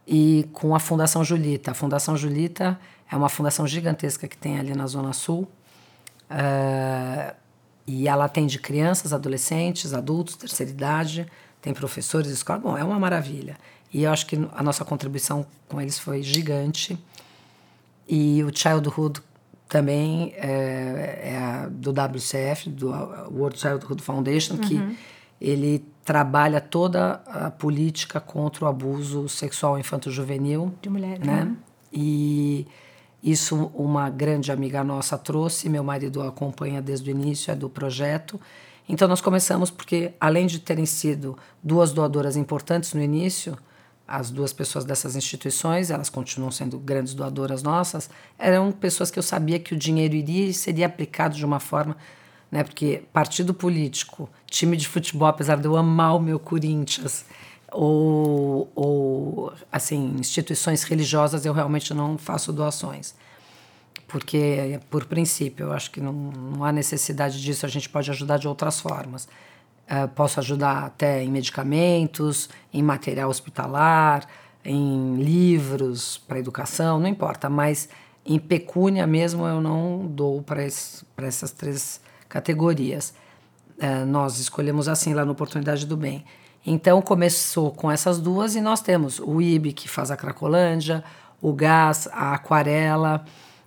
e 0.07 0.47
com 0.53 0.73
a 0.73 0.79
Fundação 0.79 1.23
Julita. 1.23 1.71
A 1.71 1.73
Fundação 1.73 2.17
Julita 2.17 2.79
é 3.11 3.15
uma 3.15 3.29
fundação 3.29 3.67
gigantesca 3.67 4.27
que 4.27 4.37
tem 4.37 4.59
ali 4.59 4.73
na 4.73 4.87
Zona 4.87 5.13
Sul. 5.13 5.47
Uh, 6.31 7.35
e 7.85 8.07
ela 8.07 8.25
atende 8.25 8.59
crianças, 8.59 9.13
adolescentes, 9.13 9.93
adultos, 9.93 10.35
terceira 10.35 10.71
idade, 10.71 11.27
tem 11.59 11.73
professores, 11.73 12.29
escola. 12.31 12.59
Bom, 12.59 12.77
é 12.77 12.83
uma 12.83 12.99
maravilha. 12.99 13.57
E 13.91 14.03
eu 14.03 14.11
acho 14.11 14.25
que 14.25 14.35
a 14.53 14.63
nossa 14.63 14.85
contribuição 14.85 15.45
com 15.67 15.81
eles 15.81 15.97
foi 15.97 16.21
gigante. 16.21 16.97
E 18.07 18.43
o 18.43 18.55
Childhood 18.55 19.21
também 19.67 20.33
é, 20.35 21.65
é 21.65 21.69
do 21.69 21.91
WCF, 21.91 22.69
do 22.69 22.89
World 23.31 23.59
Childhood 23.59 24.01
Foundation, 24.01 24.55
uhum. 24.55 24.59
que 24.59 24.97
ele 25.39 25.85
trabalha 26.03 26.59
toda 26.59 27.21
a 27.27 27.51
política 27.51 28.19
contra 28.19 28.65
o 28.65 28.67
abuso 28.67 29.29
sexual 29.29 29.77
infanto-juvenil. 29.77 30.73
De 30.81 30.89
mulheres. 30.89 31.25
Né? 31.25 31.43
Uhum. 31.43 31.57
E 31.93 32.67
isso 33.23 33.71
uma 33.75 34.09
grande 34.09 34.51
amiga 34.51 34.83
nossa 34.83 35.17
trouxe, 35.17 35.69
meu 35.69 35.83
marido 35.83 36.21
acompanha 36.21 36.81
desde 36.81 37.09
o 37.09 37.11
início, 37.11 37.51
é 37.51 37.55
do 37.55 37.69
projeto. 37.69 38.39
Então 38.87 39.07
nós 39.07 39.21
começamos 39.21 39.69
porque, 39.69 40.13
além 40.19 40.47
de 40.47 40.59
terem 40.59 40.85
sido 40.85 41.37
duas 41.61 41.91
doadoras 41.91 42.35
importantes 42.35 42.93
no 42.93 43.01
início, 43.01 43.55
as 44.09 44.31
duas 44.31 44.51
pessoas 44.51 44.83
dessas 44.83 45.15
instituições, 45.15 45.91
elas 45.91 46.09
continuam 46.09 46.49
sendo 46.49 46.79
grandes 46.79 47.13
doadoras 47.13 47.61
nossas, 47.61 48.09
eram 48.39 48.71
pessoas 48.71 49.11
que 49.11 49.19
eu 49.19 49.23
sabia 49.23 49.59
que 49.59 49.75
o 49.75 49.77
dinheiro 49.77 50.15
iria 50.15 50.47
e 50.47 50.53
seria 50.53 50.87
aplicado 50.87 51.35
de 51.35 51.45
uma 51.45 51.59
forma, 51.59 51.95
né? 52.51 52.63
Porque 52.63 53.03
partido 53.13 53.53
político, 53.53 54.27
time 54.47 54.75
de 54.75 54.87
futebol, 54.87 55.27
apesar 55.27 55.57
de 55.57 55.65
eu 55.65 55.77
amar 55.77 56.15
o 56.15 56.19
meu 56.19 56.39
Corinthians, 56.39 57.23
ou, 57.71 58.71
ou 58.73 59.53
assim, 59.71 60.15
instituições 60.19 60.81
religiosas, 60.81 61.45
eu 61.45 61.53
realmente 61.53 61.93
não 61.93 62.17
faço 62.17 62.51
doações. 62.51 63.13
Porque, 64.07 64.79
por 64.89 65.05
princípio, 65.05 65.67
eu 65.67 65.71
acho 65.71 65.91
que 65.91 66.01
não, 66.01 66.11
não 66.11 66.63
há 66.63 66.71
necessidade 66.71 67.39
disso, 67.39 67.63
a 67.63 67.69
gente 67.69 67.87
pode 67.87 68.09
ajudar 68.09 68.37
de 68.37 68.47
outras 68.47 68.79
formas. 68.79 69.27
Uh, 69.89 70.07
posso 70.09 70.39
ajudar 70.39 70.83
até 70.83 71.23
em 71.23 71.31
medicamentos, 71.31 72.47
em 72.71 72.83
material 72.83 73.29
hospitalar, 73.29 74.27
em 74.63 75.15
livros 75.15 76.19
para 76.27 76.37
educação, 76.37 76.99
não 76.99 77.07
importa, 77.07 77.49
mas 77.49 77.89
em 78.23 78.37
pecúnia 78.37 79.07
mesmo 79.07 79.47
eu 79.47 79.59
não 79.59 80.05
dou 80.05 80.43
para 80.43 80.63
essas 80.63 81.51
três 81.51 81.99
categorias. 82.27 83.15
Uh, 83.77 84.05
nós 84.05 84.37
escolhemos 84.37 84.87
assim 84.87 85.13
lá 85.13 85.25
na 85.25 85.31
Oportunidade 85.31 85.87
do 85.87 85.97
Bem. 85.97 86.23
Então 86.65 87.01
começou 87.01 87.71
com 87.71 87.89
essas 87.89 88.19
duas 88.19 88.55
e 88.55 88.61
nós 88.61 88.81
temos 88.81 89.19
o 89.19 89.41
IB, 89.41 89.73
que 89.73 89.89
faz 89.89 90.11
a 90.11 90.17
Cracolândia, 90.17 91.03
o 91.41 91.51
Gás, 91.53 92.07
a 92.11 92.33
Aquarela, 92.35 93.25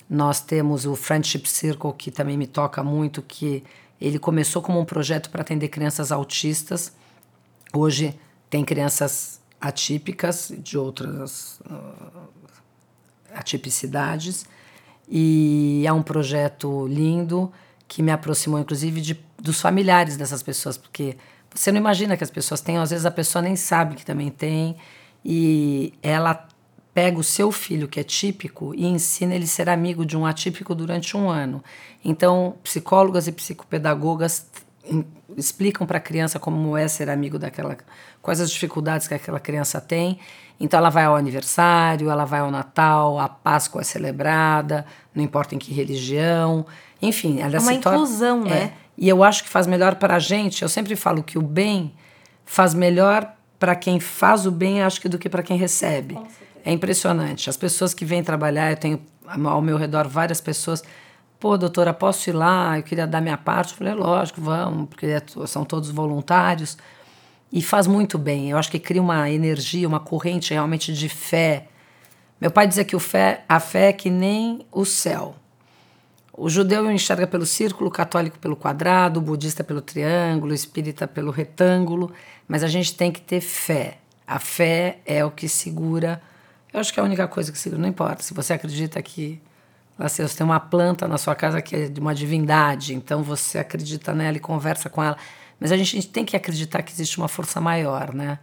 nós 0.09 0.41
temos 0.41 0.85
o 0.85 0.95
Friendship 0.95 1.49
Circle, 1.49 1.95
que 1.95 2.11
também 2.11 2.37
me 2.37 2.47
toca 2.47 2.85
muito, 2.85 3.23
que 3.23 3.65
ele 4.07 4.19
começou 4.19 4.61
como 4.61 4.81
um 4.81 4.85
projeto 4.85 5.31
para 5.31 5.43
atender 5.43 5.69
crianças 5.69 6.11
autistas. 6.11 6.93
Hoje 7.73 8.19
tem 8.51 8.65
crianças 8.65 9.41
atípicas 9.61 10.53
de 10.59 10.77
outras 10.77 11.61
uh, 11.61 12.29
atipicidades. 13.35 14.45
E 15.09 15.85
é 15.87 15.93
um 15.93 16.03
projeto 16.03 16.87
lindo 16.87 17.53
que 17.87 18.03
me 18.03 18.11
aproximou, 18.11 18.59
inclusive, 18.59 19.01
de, 19.01 19.21
dos 19.39 19.61
familiares 19.61 20.17
dessas 20.17 20.43
pessoas, 20.43 20.77
porque 20.77 21.17
você 21.55 21.71
não 21.71 21.79
imagina 21.79 22.17
que 22.17 22.25
as 22.25 22.31
pessoas 22.31 22.61
têm, 22.61 22.79
às 22.79 22.91
vezes 22.91 23.05
a 23.05 23.11
pessoa 23.11 23.43
nem 23.43 23.55
sabe 23.55 23.95
que 23.95 24.05
também 24.05 24.31
tem, 24.31 24.77
e 25.25 25.93
ela 26.03 26.49
pega 26.95 27.19
o 27.19 27.25
seu 27.25 27.51
filho, 27.51 27.89
que 27.89 27.99
é 27.99 28.05
típico, 28.05 28.75
e 28.75 28.87
ensina 28.87 29.35
ele 29.35 29.45
a 29.45 29.49
ser 29.49 29.69
amigo 29.69 30.05
de 30.05 30.17
um 30.17 30.27
atípico 30.27 30.75
durante 30.75 31.17
um 31.17 31.29
ano. 31.29 31.63
Então, 32.05 32.57
psicólogas 32.63 33.27
e 33.27 33.33
psicopedagogas 33.33 34.47
explicam 35.37 35.87
para 35.87 35.99
a 35.99 36.01
criança 36.01 36.39
como 36.39 36.77
é 36.77 36.89
ser 36.89 37.09
amigo 37.09 37.39
daquela, 37.39 37.77
quais 38.21 38.41
as 38.41 38.51
dificuldades 38.51 39.07
que 39.07 39.15
aquela 39.15 39.41
criança 39.41 39.81
tem. 39.81 40.19
Então 40.59 40.79
ela 40.79 40.91
vai 40.91 41.05
ao 41.05 41.17
aniversário, 41.17 42.11
ela 42.11 42.25
vai 42.25 42.41
ao 42.41 42.51
Natal, 42.51 43.19
a 43.19 43.29
Páscoa 43.29 43.81
é 43.81 43.85
celebrada, 43.85 44.85
não 45.15 45.23
importa 45.23 45.55
em 45.55 45.59
que 45.59 45.73
religião, 45.73 46.67
enfim, 47.01 47.41
ela 47.41 47.57
é 47.57 47.61
uma 47.61 47.73
inclusão, 47.73 48.43
torna, 48.43 48.55
né? 48.55 48.63
É, 48.65 48.73
e 48.97 49.09
eu 49.09 49.25
acho 49.25 49.43
que 49.43 49.49
faz 49.49 49.67
melhor 49.67 49.97
para 49.97 50.17
a 50.17 50.19
gente. 50.19 50.63
Eu 50.63 50.69
sempre 50.69 50.95
falo 50.95 51.23
que 51.23 51.39
o 51.39 51.43
bem 51.43 51.95
faz 52.45 52.75
melhor 52.75 53.35
para 53.59 53.75
quem 53.75 53.99
faz 53.99 54.47
o 54.47 54.51
bem, 54.51 54.83
acho 54.83 55.01
que 55.01 55.09
do 55.09 55.19
que 55.19 55.29
para 55.29 55.43
quem 55.43 55.57
recebe. 55.57 56.19
É 56.65 56.73
impressionante. 56.73 57.51
As 57.51 57.57
pessoas 57.57 57.93
que 57.95 58.05
vêm 58.05 58.23
trabalhar, 58.23 58.71
eu 58.71 58.77
tenho 58.77 59.01
ao 59.27 59.63
meu 59.63 59.77
redor 59.77 60.09
várias 60.09 60.41
pessoas 60.41 60.83
pô, 61.43 61.59
doutora, 61.59 61.93
posso 61.93 62.31
ir 62.31 62.35
lá? 62.35 62.79
Eu 62.79 62.85
queria 62.85 63.05
dar 63.05 63.21
minha 63.21 63.37
parte. 63.37 63.73
Eu 63.73 63.79
falei, 63.79 63.95
lógico, 63.95 64.41
vamos, 64.41 64.89
porque 64.89 65.07
é 65.07 65.21
são 65.45 65.65
todos 65.65 65.91
voluntários. 65.91 66.79
E 67.51 67.61
faz 67.61 67.89
muito 67.89 68.17
bem. 68.17 68.51
Eu 68.51 68.57
acho 68.57 68.71
que 68.71 68.79
cria 68.79 69.03
uma 69.03 69.29
energia, 69.29 69.89
uma 69.89 69.99
corrente 69.99 70.55
realmente 70.55 70.93
de 70.93 71.09
fé. 71.09 71.67
Meu 72.41 72.49
pai 72.49 72.69
dizia 72.69 72.85
que 72.85 72.95
o 72.95 73.01
fé, 73.01 73.45
a 73.49 73.59
fé 73.59 73.89
é 73.89 73.93
que 73.93 74.09
nem 74.09 74.65
o 74.71 74.85
céu. 74.85 75.35
O 76.33 76.49
judeu 76.49 76.89
enxerga 76.89 77.27
pelo 77.27 77.45
círculo, 77.45 77.89
o 77.89 77.93
católico 77.93 78.39
pelo 78.39 78.55
quadrado, 78.55 79.19
o 79.19 79.23
budista 79.23 79.65
pelo 79.65 79.81
triângulo, 79.81 80.53
o 80.53 80.55
espírita 80.55 81.09
pelo 81.09 81.33
retângulo, 81.33 82.13
mas 82.47 82.63
a 82.63 82.69
gente 82.69 82.95
tem 82.95 83.11
que 83.11 83.21
ter 83.21 83.41
fé. 83.41 83.99
A 84.25 84.39
fé 84.39 84.99
é 85.05 85.25
o 85.25 85.31
que 85.31 85.49
segura. 85.49 86.23
Eu 86.73 86.81
acho 86.81 86.93
que 86.93 86.99
é 86.99 87.03
a 87.03 87.07
única 87.07 87.29
coisa 87.29 87.53
que 87.53 87.59
segura, 87.59 87.81
não 87.81 87.89
importa. 87.89 88.23
Se 88.23 88.33
você 88.33 88.53
acredita 88.53 89.01
que 89.03 89.41
Assim, 89.99 90.27
você 90.27 90.37
tem 90.37 90.45
uma 90.45 90.59
planta 90.59 91.07
na 91.07 91.19
sua 91.19 91.35
casa 91.35 91.61
que 91.61 91.77
é 91.77 91.89
de 91.89 92.01
uma 92.01 92.15
divindade, 92.15 92.95
então 92.95 93.23
você 93.23 93.59
acredita 93.59 94.13
nela 94.15 94.37
e 94.37 94.41
conversa 94.41 94.89
com 94.89 95.03
ela. 95.03 95.17
Mas 95.61 95.71
a 95.71 95.77
gente, 95.77 95.97
a 95.97 96.01
gente 96.01 96.09
tem 96.11 96.25
que 96.25 96.37
acreditar 96.37 96.83
que 96.83 96.93
existe 96.93 97.19
uma 97.19 97.29
força 97.29 97.61
maior, 97.61 98.15
né? 98.15 98.39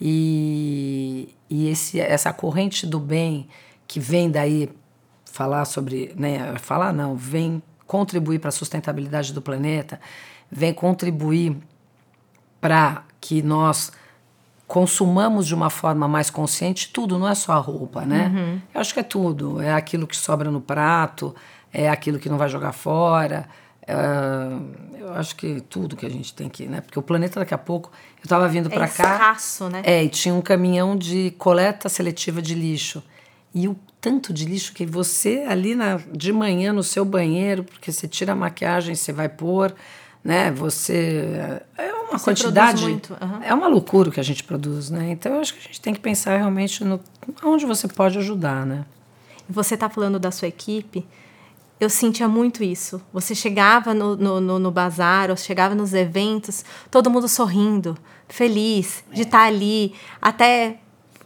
E, 0.00 1.34
e 1.48 1.68
esse, 1.68 2.00
essa 2.00 2.32
corrente 2.32 2.86
do 2.86 2.98
bem 2.98 3.48
que 3.86 4.00
vem 4.00 4.30
daí 4.30 4.68
falar 5.24 5.64
sobre, 5.64 6.12
né, 6.16 6.56
falar 6.58 6.92
não, 6.92 7.14
vem 7.14 7.62
contribuir 7.86 8.38
para 8.38 8.48
a 8.48 8.52
sustentabilidade 8.52 9.32
do 9.32 9.40
planeta, 9.40 10.00
vem 10.50 10.74
contribuir 10.74 11.56
para 12.60 13.04
que 13.20 13.42
nós 13.42 13.92
consumamos 14.66 15.46
de 15.46 15.54
uma 15.54 15.70
forma 15.70 16.08
mais 16.08 16.28
consciente 16.28 16.90
tudo, 16.92 17.18
não 17.18 17.28
é 17.28 17.34
só 17.34 17.52
a 17.52 17.58
roupa, 17.58 18.04
né? 18.04 18.32
Uhum. 18.34 18.60
Eu 18.74 18.80
acho 18.80 18.92
que 18.92 19.00
é 19.00 19.02
tudo. 19.02 19.60
É 19.60 19.72
aquilo 19.72 20.06
que 20.06 20.16
sobra 20.16 20.50
no 20.50 20.60
prato, 20.60 21.34
é 21.72 21.88
aquilo 21.88 22.18
que 22.18 22.28
não 22.28 22.36
vai 22.36 22.48
jogar 22.48 22.72
fora. 22.72 23.48
É, 23.86 23.94
eu 24.98 25.12
acho 25.14 25.36
que 25.36 25.60
tudo 25.60 25.94
que 25.94 26.04
a 26.04 26.10
gente 26.10 26.34
tem 26.34 26.48
que, 26.48 26.66
né? 26.66 26.80
Porque 26.80 26.98
o 26.98 27.02
planeta 27.02 27.38
daqui 27.38 27.54
a 27.54 27.58
pouco, 27.58 27.92
eu 28.18 28.24
estava 28.24 28.48
vindo 28.48 28.68
para 28.68 28.86
é 28.86 28.88
cá. 28.88 29.14
Escasso, 29.14 29.68
né? 29.68 29.82
É, 29.84 30.02
e 30.02 30.08
tinha 30.08 30.34
um 30.34 30.42
caminhão 30.42 30.96
de 30.96 31.30
coleta 31.38 31.88
seletiva 31.88 32.42
de 32.42 32.54
lixo. 32.54 33.02
E 33.54 33.68
o 33.68 33.76
tanto 34.00 34.32
de 34.32 34.44
lixo 34.44 34.72
que 34.72 34.84
você 34.84 35.46
ali 35.48 35.76
na, 35.76 36.00
de 36.12 36.32
manhã 36.32 36.72
no 36.72 36.82
seu 36.82 37.04
banheiro, 37.04 37.62
porque 37.62 37.92
você 37.92 38.08
tira 38.08 38.32
a 38.32 38.36
maquiagem, 38.36 38.94
você 38.96 39.12
vai 39.12 39.28
pôr, 39.28 39.72
né? 40.24 40.50
Você 40.50 41.60
é 41.78 41.95
uma 42.08 42.18
Você 42.18 42.24
quantidade. 42.24 42.84
Uhum. 42.84 43.42
É 43.42 43.52
uma 43.52 43.68
loucura 43.68 44.08
o 44.08 44.12
que 44.12 44.20
a 44.20 44.22
gente 44.22 44.44
produz, 44.44 44.90
né? 44.90 45.10
Então 45.10 45.34
eu 45.34 45.40
acho 45.40 45.54
que 45.54 45.60
a 45.60 45.62
gente 45.62 45.80
tem 45.80 45.94
que 45.94 46.00
pensar 46.00 46.36
realmente 46.36 46.84
no 46.84 47.00
onde 47.42 47.66
você 47.66 47.88
pode 47.88 48.18
ajudar, 48.18 48.64
né? 48.64 48.84
Você 49.48 49.74
está 49.74 49.88
falando 49.88 50.18
da 50.18 50.30
sua 50.30 50.48
equipe. 50.48 51.06
Eu 51.78 51.90
sentia 51.90 52.26
muito 52.26 52.64
isso. 52.64 53.02
Você 53.12 53.34
chegava 53.34 53.92
no, 53.92 54.16
no, 54.16 54.40
no, 54.40 54.58
no 54.58 54.70
bazar, 54.70 55.30
ou 55.30 55.36
chegava 55.36 55.74
nos 55.74 55.92
eventos, 55.92 56.64
todo 56.90 57.10
mundo 57.10 57.28
sorrindo, 57.28 57.96
feliz 58.28 59.04
de 59.12 59.22
estar 59.22 59.40
tá 59.40 59.44
ali. 59.44 59.94
Até 60.20 60.78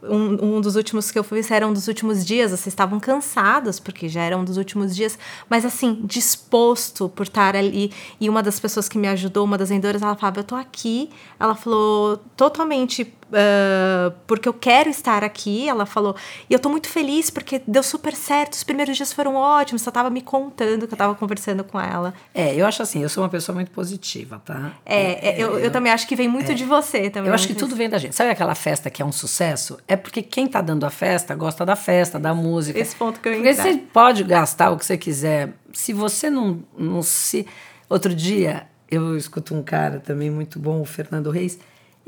um, 0.02 0.56
um 0.56 0.60
dos 0.60 0.76
últimos 0.76 1.10
que 1.10 1.18
eu 1.18 1.24
fui 1.24 1.40
era 1.50 1.66
um 1.66 1.72
dos 1.72 1.88
últimos 1.88 2.24
dias, 2.24 2.50
vocês 2.50 2.68
estavam 2.68 3.00
cansados, 3.00 3.80
porque 3.80 4.08
já 4.08 4.22
era 4.22 4.36
um 4.36 4.44
dos 4.44 4.56
últimos 4.56 4.94
dias, 4.94 5.18
mas 5.48 5.64
assim, 5.64 6.00
disposto 6.04 7.08
por 7.08 7.24
estar 7.24 7.56
ali. 7.56 7.92
E 8.20 8.28
uma 8.28 8.42
das 8.42 8.60
pessoas 8.60 8.88
que 8.88 8.98
me 8.98 9.08
ajudou, 9.08 9.44
uma 9.44 9.58
das 9.58 9.68
vendedoras, 9.68 10.02
ela 10.02 10.16
falava: 10.16 10.40
Eu 10.40 10.44
tô 10.44 10.54
aqui. 10.54 11.10
Ela 11.38 11.54
falou 11.54 12.18
totalmente 12.36 13.12
uh, 13.30 14.14
porque 14.26 14.48
eu 14.48 14.52
quero 14.52 14.88
estar 14.88 15.24
aqui. 15.24 15.68
Ela 15.68 15.86
falou, 15.86 16.14
e 16.48 16.52
eu 16.52 16.58
tô 16.58 16.68
muito 16.68 16.88
feliz 16.88 17.30
porque 17.30 17.62
deu 17.66 17.82
super 17.82 18.14
certo. 18.14 18.54
Os 18.54 18.64
primeiros 18.64 18.96
dias 18.96 19.12
foram 19.12 19.34
ótimos. 19.34 19.82
Só 19.82 19.90
tava 19.90 20.10
me 20.10 20.20
contando 20.20 20.86
que 20.86 20.94
eu 20.94 20.98
tava 20.98 21.14
conversando 21.14 21.64
com 21.64 21.80
ela. 21.80 22.12
É, 22.34 22.54
eu 22.54 22.66
acho 22.66 22.82
assim, 22.82 23.02
eu 23.02 23.08
sou 23.08 23.22
uma 23.22 23.30
pessoa 23.30 23.54
muito 23.54 23.70
positiva, 23.70 24.40
tá? 24.44 24.72
É, 24.84 25.28
é 25.28 25.42
eu, 25.42 25.52
eu, 25.52 25.58
eu, 25.60 25.70
também 25.70 25.92
acho 25.92 26.06
que 26.06 26.16
vem 26.16 26.28
muito 26.28 26.52
é, 26.52 26.54
de 26.54 26.64
você 26.64 27.10
também. 27.10 27.28
Eu 27.28 27.34
acho 27.34 27.46
que 27.46 27.54
tudo 27.54 27.74
vem 27.74 27.88
da 27.88 27.98
gente. 27.98 28.14
Sabe 28.14 28.30
aquela 28.30 28.54
festa 28.54 28.90
que 28.90 29.02
é 29.02 29.04
um 29.04 29.12
sucesso? 29.12 29.78
É 29.86 29.96
porque 29.96 30.22
quem 30.22 30.46
tá 30.46 30.60
dando 30.60 30.84
a 30.84 30.90
festa 30.90 31.34
gosta 31.34 31.64
da 31.64 31.76
festa, 31.76 32.18
da 32.18 32.34
música. 32.34 32.78
Esse 32.78 32.96
ponto 32.96 33.20
que 33.20 33.28
eu 33.28 33.34
Porque 33.34 33.54
você 33.54 33.76
pode 33.92 34.24
gastar 34.24 34.70
o 34.70 34.76
que 34.76 34.84
você 34.84 34.96
quiser. 34.96 35.50
Se 35.72 35.92
você 35.92 36.28
não, 36.28 36.62
não 36.76 37.02
se. 37.02 37.46
Outro 37.88 38.14
dia, 38.14 38.66
eu 38.90 39.16
escuto 39.16 39.54
um 39.54 39.62
cara 39.62 40.00
também 40.00 40.30
muito 40.30 40.58
bom, 40.58 40.80
o 40.80 40.84
Fernando 40.84 41.30
Reis 41.30 41.58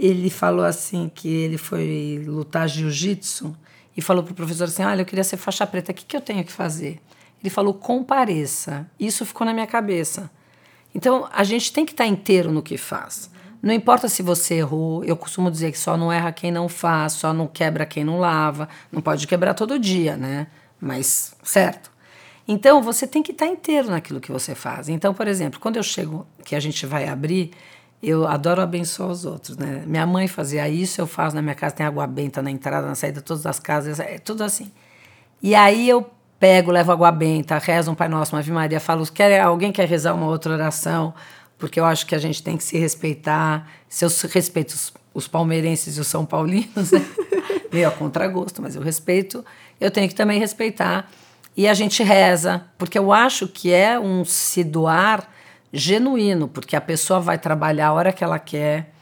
ele 0.02 0.28
falou 0.28 0.64
assim 0.64 1.08
que 1.14 1.28
ele 1.28 1.56
foi 1.56 2.24
lutar 2.26 2.68
jiu-jitsu 2.68 3.56
e 3.96 4.02
falou 4.02 4.24
para 4.24 4.32
o 4.32 4.34
professor 4.34 4.64
assim, 4.64 4.82
olha, 4.82 5.02
eu 5.02 5.06
queria 5.06 5.22
ser 5.22 5.36
faixa 5.36 5.64
preta, 5.64 5.92
o 5.92 5.94
que, 5.94 6.04
que 6.04 6.16
eu 6.16 6.20
tenho 6.20 6.42
que 6.42 6.50
fazer? 6.50 7.00
Ele 7.40 7.48
falou, 7.48 7.72
compareça. 7.72 8.84
Isso 8.98 9.24
ficou 9.24 9.46
na 9.46 9.54
minha 9.54 9.66
cabeça. 9.66 10.28
Então, 10.92 11.28
a 11.32 11.44
gente 11.44 11.72
tem 11.72 11.86
que 11.86 11.92
estar 11.92 12.04
tá 12.04 12.10
inteiro 12.10 12.50
no 12.50 12.62
que 12.62 12.76
faz. 12.76 13.30
Não 13.62 13.72
importa 13.72 14.08
se 14.08 14.24
você 14.24 14.54
errou, 14.54 15.04
eu 15.04 15.16
costumo 15.16 15.48
dizer 15.48 15.70
que 15.70 15.78
só 15.78 15.96
não 15.96 16.12
erra 16.12 16.32
quem 16.32 16.50
não 16.50 16.68
faz, 16.68 17.12
só 17.12 17.32
não 17.32 17.46
quebra 17.46 17.86
quem 17.86 18.02
não 18.02 18.18
lava. 18.18 18.68
Não 18.90 19.00
pode 19.00 19.24
quebrar 19.28 19.54
todo 19.54 19.78
dia, 19.78 20.16
né? 20.16 20.48
Mas, 20.80 21.32
certo. 21.44 21.92
Então, 22.46 22.82
você 22.82 23.06
tem 23.06 23.22
que 23.22 23.30
estar 23.30 23.46
tá 23.46 23.52
inteiro 23.52 23.88
naquilo 23.88 24.20
que 24.20 24.32
você 24.32 24.52
faz. 24.52 24.88
Então, 24.88 25.14
por 25.14 25.28
exemplo, 25.28 25.60
quando 25.60 25.76
eu 25.76 25.82
chego, 25.82 26.26
que 26.44 26.56
a 26.56 26.60
gente 26.60 26.86
vai 26.86 27.08
abrir, 27.08 27.52
eu 28.02 28.26
adoro 28.26 28.60
abençoar 28.60 29.10
os 29.10 29.24
outros, 29.24 29.56
né? 29.56 29.84
Minha 29.86 30.04
mãe 30.04 30.26
fazia 30.26 30.68
isso, 30.68 31.00
eu 31.00 31.06
faço 31.06 31.36
na 31.36 31.40
minha 31.40 31.54
casa, 31.54 31.76
tem 31.76 31.86
água 31.86 32.06
benta 32.06 32.42
na 32.42 32.50
entrada, 32.50 32.86
na 32.86 32.96
saída, 32.96 33.20
todas 33.20 33.46
as 33.46 33.60
casas, 33.60 34.00
é 34.00 34.18
tudo 34.18 34.42
assim. 34.42 34.72
E 35.40 35.54
aí 35.54 35.88
eu 35.88 36.10
pego, 36.40 36.72
levo 36.72 36.90
água 36.90 37.12
benta, 37.12 37.56
rezo 37.58 37.92
um 37.92 37.94
Pai 37.94 38.08
Nosso, 38.08 38.34
uma 38.34 38.40
Ave 38.40 38.50
Maria, 38.50 38.80
falo, 38.80 39.06
quer, 39.06 39.40
alguém 39.40 39.70
quer 39.70 39.86
rezar 39.86 40.14
uma 40.14 40.26
outra 40.26 40.54
oração? 40.54 41.14
Porque 41.56 41.78
eu 41.78 41.84
acho 41.84 42.04
que 42.04 42.14
a 42.16 42.18
gente 42.18 42.42
tem 42.42 42.56
que 42.56 42.64
se 42.64 42.76
respeitar. 42.76 43.70
Se 43.88 44.04
eu 44.04 44.10
respeito 44.28 44.70
os, 44.70 44.92
os 45.14 45.28
palmeirenses 45.28 45.96
e 45.96 46.00
os 46.00 46.08
são 46.08 46.26
paulinos, 46.26 46.90
né? 46.90 47.06
meio 47.72 47.86
a 47.86 47.90
contragosto, 47.92 48.60
mas 48.60 48.74
eu 48.74 48.82
respeito, 48.82 49.44
eu 49.80 49.90
tenho 49.90 50.08
que 50.08 50.14
também 50.14 50.40
respeitar. 50.40 51.08
E 51.56 51.68
a 51.68 51.74
gente 51.74 52.02
reza, 52.02 52.64
porque 52.76 52.98
eu 52.98 53.12
acho 53.12 53.46
que 53.46 53.72
é 53.72 53.98
um 53.98 54.24
se 54.24 54.64
doar 54.64 55.28
genuíno, 55.72 56.48
porque 56.48 56.76
a 56.76 56.80
pessoa 56.80 57.18
vai 57.18 57.38
trabalhar 57.38 57.88
a 57.88 57.92
hora 57.92 58.12
que 58.12 58.22
ela 58.22 58.38
quer, 58.38 58.92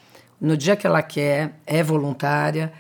no 0.41 0.57
dia 0.57 0.77
que 0.77 0.87
ela 0.87 1.03
quer, 1.03 1.61
é 1.67 1.83
voluntária. 1.83 2.73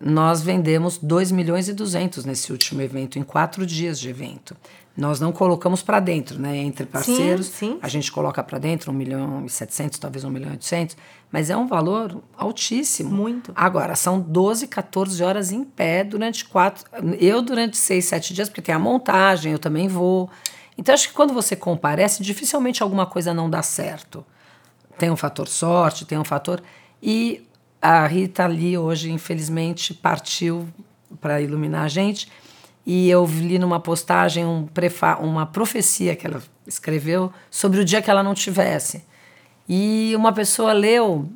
Nós 0.00 0.40
vendemos 0.42 0.98
2 0.98 1.32
milhões 1.32 1.68
e 1.68 1.72
200 1.72 2.24
nesse 2.24 2.52
último 2.52 2.80
evento, 2.80 3.18
em 3.18 3.22
quatro 3.24 3.66
dias 3.66 3.98
de 3.98 4.08
evento. 4.08 4.56
Nós 4.96 5.20
não 5.20 5.30
colocamos 5.30 5.80
para 5.80 6.00
dentro, 6.00 6.40
né? 6.40 6.56
Entre 6.56 6.84
parceiros, 6.84 7.46
sim, 7.46 7.72
sim. 7.72 7.78
a 7.80 7.86
gente 7.86 8.10
coloca 8.10 8.42
para 8.42 8.58
dentro 8.58 8.90
1 8.90 8.94
milhão 8.94 9.46
e 9.46 9.48
700, 9.48 9.96
talvez 9.98 10.24
1 10.24 10.30
milhão 10.30 10.48
e 10.48 10.52
800, 10.52 10.96
mas 11.30 11.50
é 11.50 11.56
um 11.56 11.68
valor 11.68 12.20
altíssimo. 12.36 13.10
Muito. 13.10 13.52
Agora, 13.54 13.94
são 13.94 14.18
12, 14.20 14.66
14 14.66 15.22
horas 15.22 15.52
em 15.52 15.62
pé 15.62 16.02
durante 16.02 16.44
quatro. 16.44 16.84
Eu, 17.20 17.42
durante 17.42 17.76
seis, 17.76 18.06
sete 18.06 18.34
dias, 18.34 18.48
porque 18.48 18.62
tem 18.62 18.74
a 18.74 18.78
montagem, 18.78 19.52
eu 19.52 19.58
também 19.58 19.86
vou. 19.86 20.28
Então, 20.78 20.94
acho 20.94 21.08
que 21.08 21.14
quando 21.14 21.34
você 21.34 21.56
comparece, 21.56 22.22
dificilmente 22.22 22.84
alguma 22.84 23.04
coisa 23.04 23.34
não 23.34 23.50
dá 23.50 23.62
certo. 23.62 24.24
Tem 24.96 25.10
um 25.10 25.16
fator 25.16 25.48
sorte, 25.48 26.04
tem 26.04 26.16
um 26.16 26.24
fator. 26.24 26.62
E 27.02 27.44
a 27.82 28.06
Rita 28.06 28.44
ali 28.44 28.78
hoje, 28.78 29.10
infelizmente, 29.10 29.92
partiu 29.92 30.68
para 31.20 31.40
iluminar 31.40 31.84
a 31.84 31.88
gente. 31.88 32.28
E 32.86 33.10
eu 33.10 33.26
li 33.26 33.58
numa 33.58 33.80
postagem 33.80 34.46
um 34.46 34.66
prefa 34.66 35.16
uma 35.16 35.44
profecia 35.44 36.16
que 36.16 36.26
ela 36.26 36.40
escreveu 36.66 37.32
sobre 37.50 37.80
o 37.80 37.84
dia 37.84 38.00
que 38.00 38.10
ela 38.10 38.22
não 38.22 38.32
tivesse. 38.32 39.04
E 39.68 40.14
uma 40.16 40.32
pessoa 40.32 40.72
leu 40.72 41.28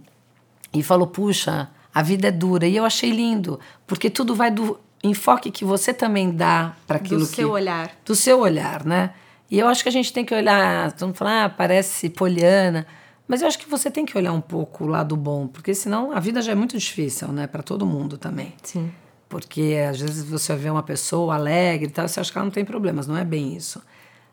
e 0.72 0.82
falou: 0.82 1.06
Puxa, 1.06 1.68
a 1.92 2.00
vida 2.00 2.28
é 2.28 2.30
dura. 2.30 2.66
E 2.66 2.76
eu 2.76 2.84
achei 2.84 3.10
lindo, 3.10 3.60
porque 3.86 4.08
tudo 4.08 4.34
vai 4.34 4.50
do. 4.50 4.78
enfoque 5.02 5.50
que 5.50 5.64
você 5.64 5.92
também 5.92 6.30
dá 6.30 6.74
para 6.86 6.96
aquilo 6.96 7.20
do 7.20 7.28
que 7.28 7.36
seu 7.36 7.50
olhar. 7.50 7.90
do 8.04 8.14
seu 8.14 8.40
olhar, 8.40 8.84
né? 8.84 9.12
E 9.52 9.58
eu 9.58 9.68
acho 9.68 9.82
que 9.82 9.88
a 9.90 9.92
gente 9.92 10.10
tem 10.14 10.24
que 10.24 10.34
olhar, 10.34 10.94
mundo 11.02 11.14
fala, 11.14 11.44
ah, 11.44 11.48
parece 11.50 12.08
poliana, 12.08 12.86
mas 13.28 13.42
eu 13.42 13.46
acho 13.46 13.58
que 13.58 13.68
você 13.68 13.90
tem 13.90 14.06
que 14.06 14.16
olhar 14.16 14.32
um 14.32 14.40
pouco 14.40 14.84
o 14.84 14.86
lado 14.86 15.14
bom, 15.14 15.46
porque 15.46 15.74
senão 15.74 16.10
a 16.10 16.18
vida 16.18 16.40
já 16.40 16.52
é 16.52 16.54
muito 16.54 16.78
difícil, 16.78 17.28
né, 17.28 17.46
para 17.46 17.62
todo 17.62 17.84
mundo 17.84 18.16
também. 18.16 18.54
Sim. 18.62 18.90
Porque 19.28 19.76
às 19.86 20.00
vezes 20.00 20.24
você 20.24 20.56
vê 20.56 20.70
uma 20.70 20.82
pessoa 20.82 21.34
alegre 21.34 21.88
e 21.88 21.90
tal, 21.90 22.08
você 22.08 22.18
acha 22.18 22.32
que 22.32 22.38
ela 22.38 22.46
não 22.46 22.50
tem 22.50 22.64
problemas, 22.64 23.06
não 23.06 23.14
é 23.14 23.26
bem 23.26 23.54
isso. 23.54 23.82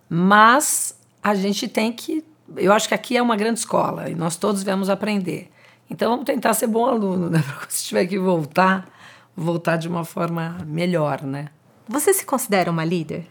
Mas 0.08 0.98
a 1.22 1.36
gente 1.36 1.68
tem 1.68 1.92
que, 1.92 2.24
eu 2.56 2.72
acho 2.72 2.88
que 2.88 2.94
aqui 2.94 3.18
é 3.18 3.22
uma 3.22 3.36
grande 3.36 3.60
escola 3.60 4.10
e 4.10 4.16
nós 4.16 4.38
todos 4.38 4.64
viemos 4.64 4.90
aprender. 4.90 5.52
Então 5.90 6.12
vamos 6.12 6.24
tentar 6.24 6.54
ser 6.54 6.68
bom 6.68 6.86
aluno, 6.86 7.30
né, 7.30 7.44
para 7.60 7.70
se 7.70 7.84
tiver 7.84 8.06
que 8.06 8.18
voltar, 8.18 8.88
voltar 9.36 9.76
de 9.76 9.90
uma 9.90 10.06
forma 10.06 10.60
melhor, 10.66 11.24
né? 11.24 11.50
Você 11.90 12.14
se 12.14 12.26
considera 12.26 12.72
uma 12.72 12.86
líder? 12.86 13.28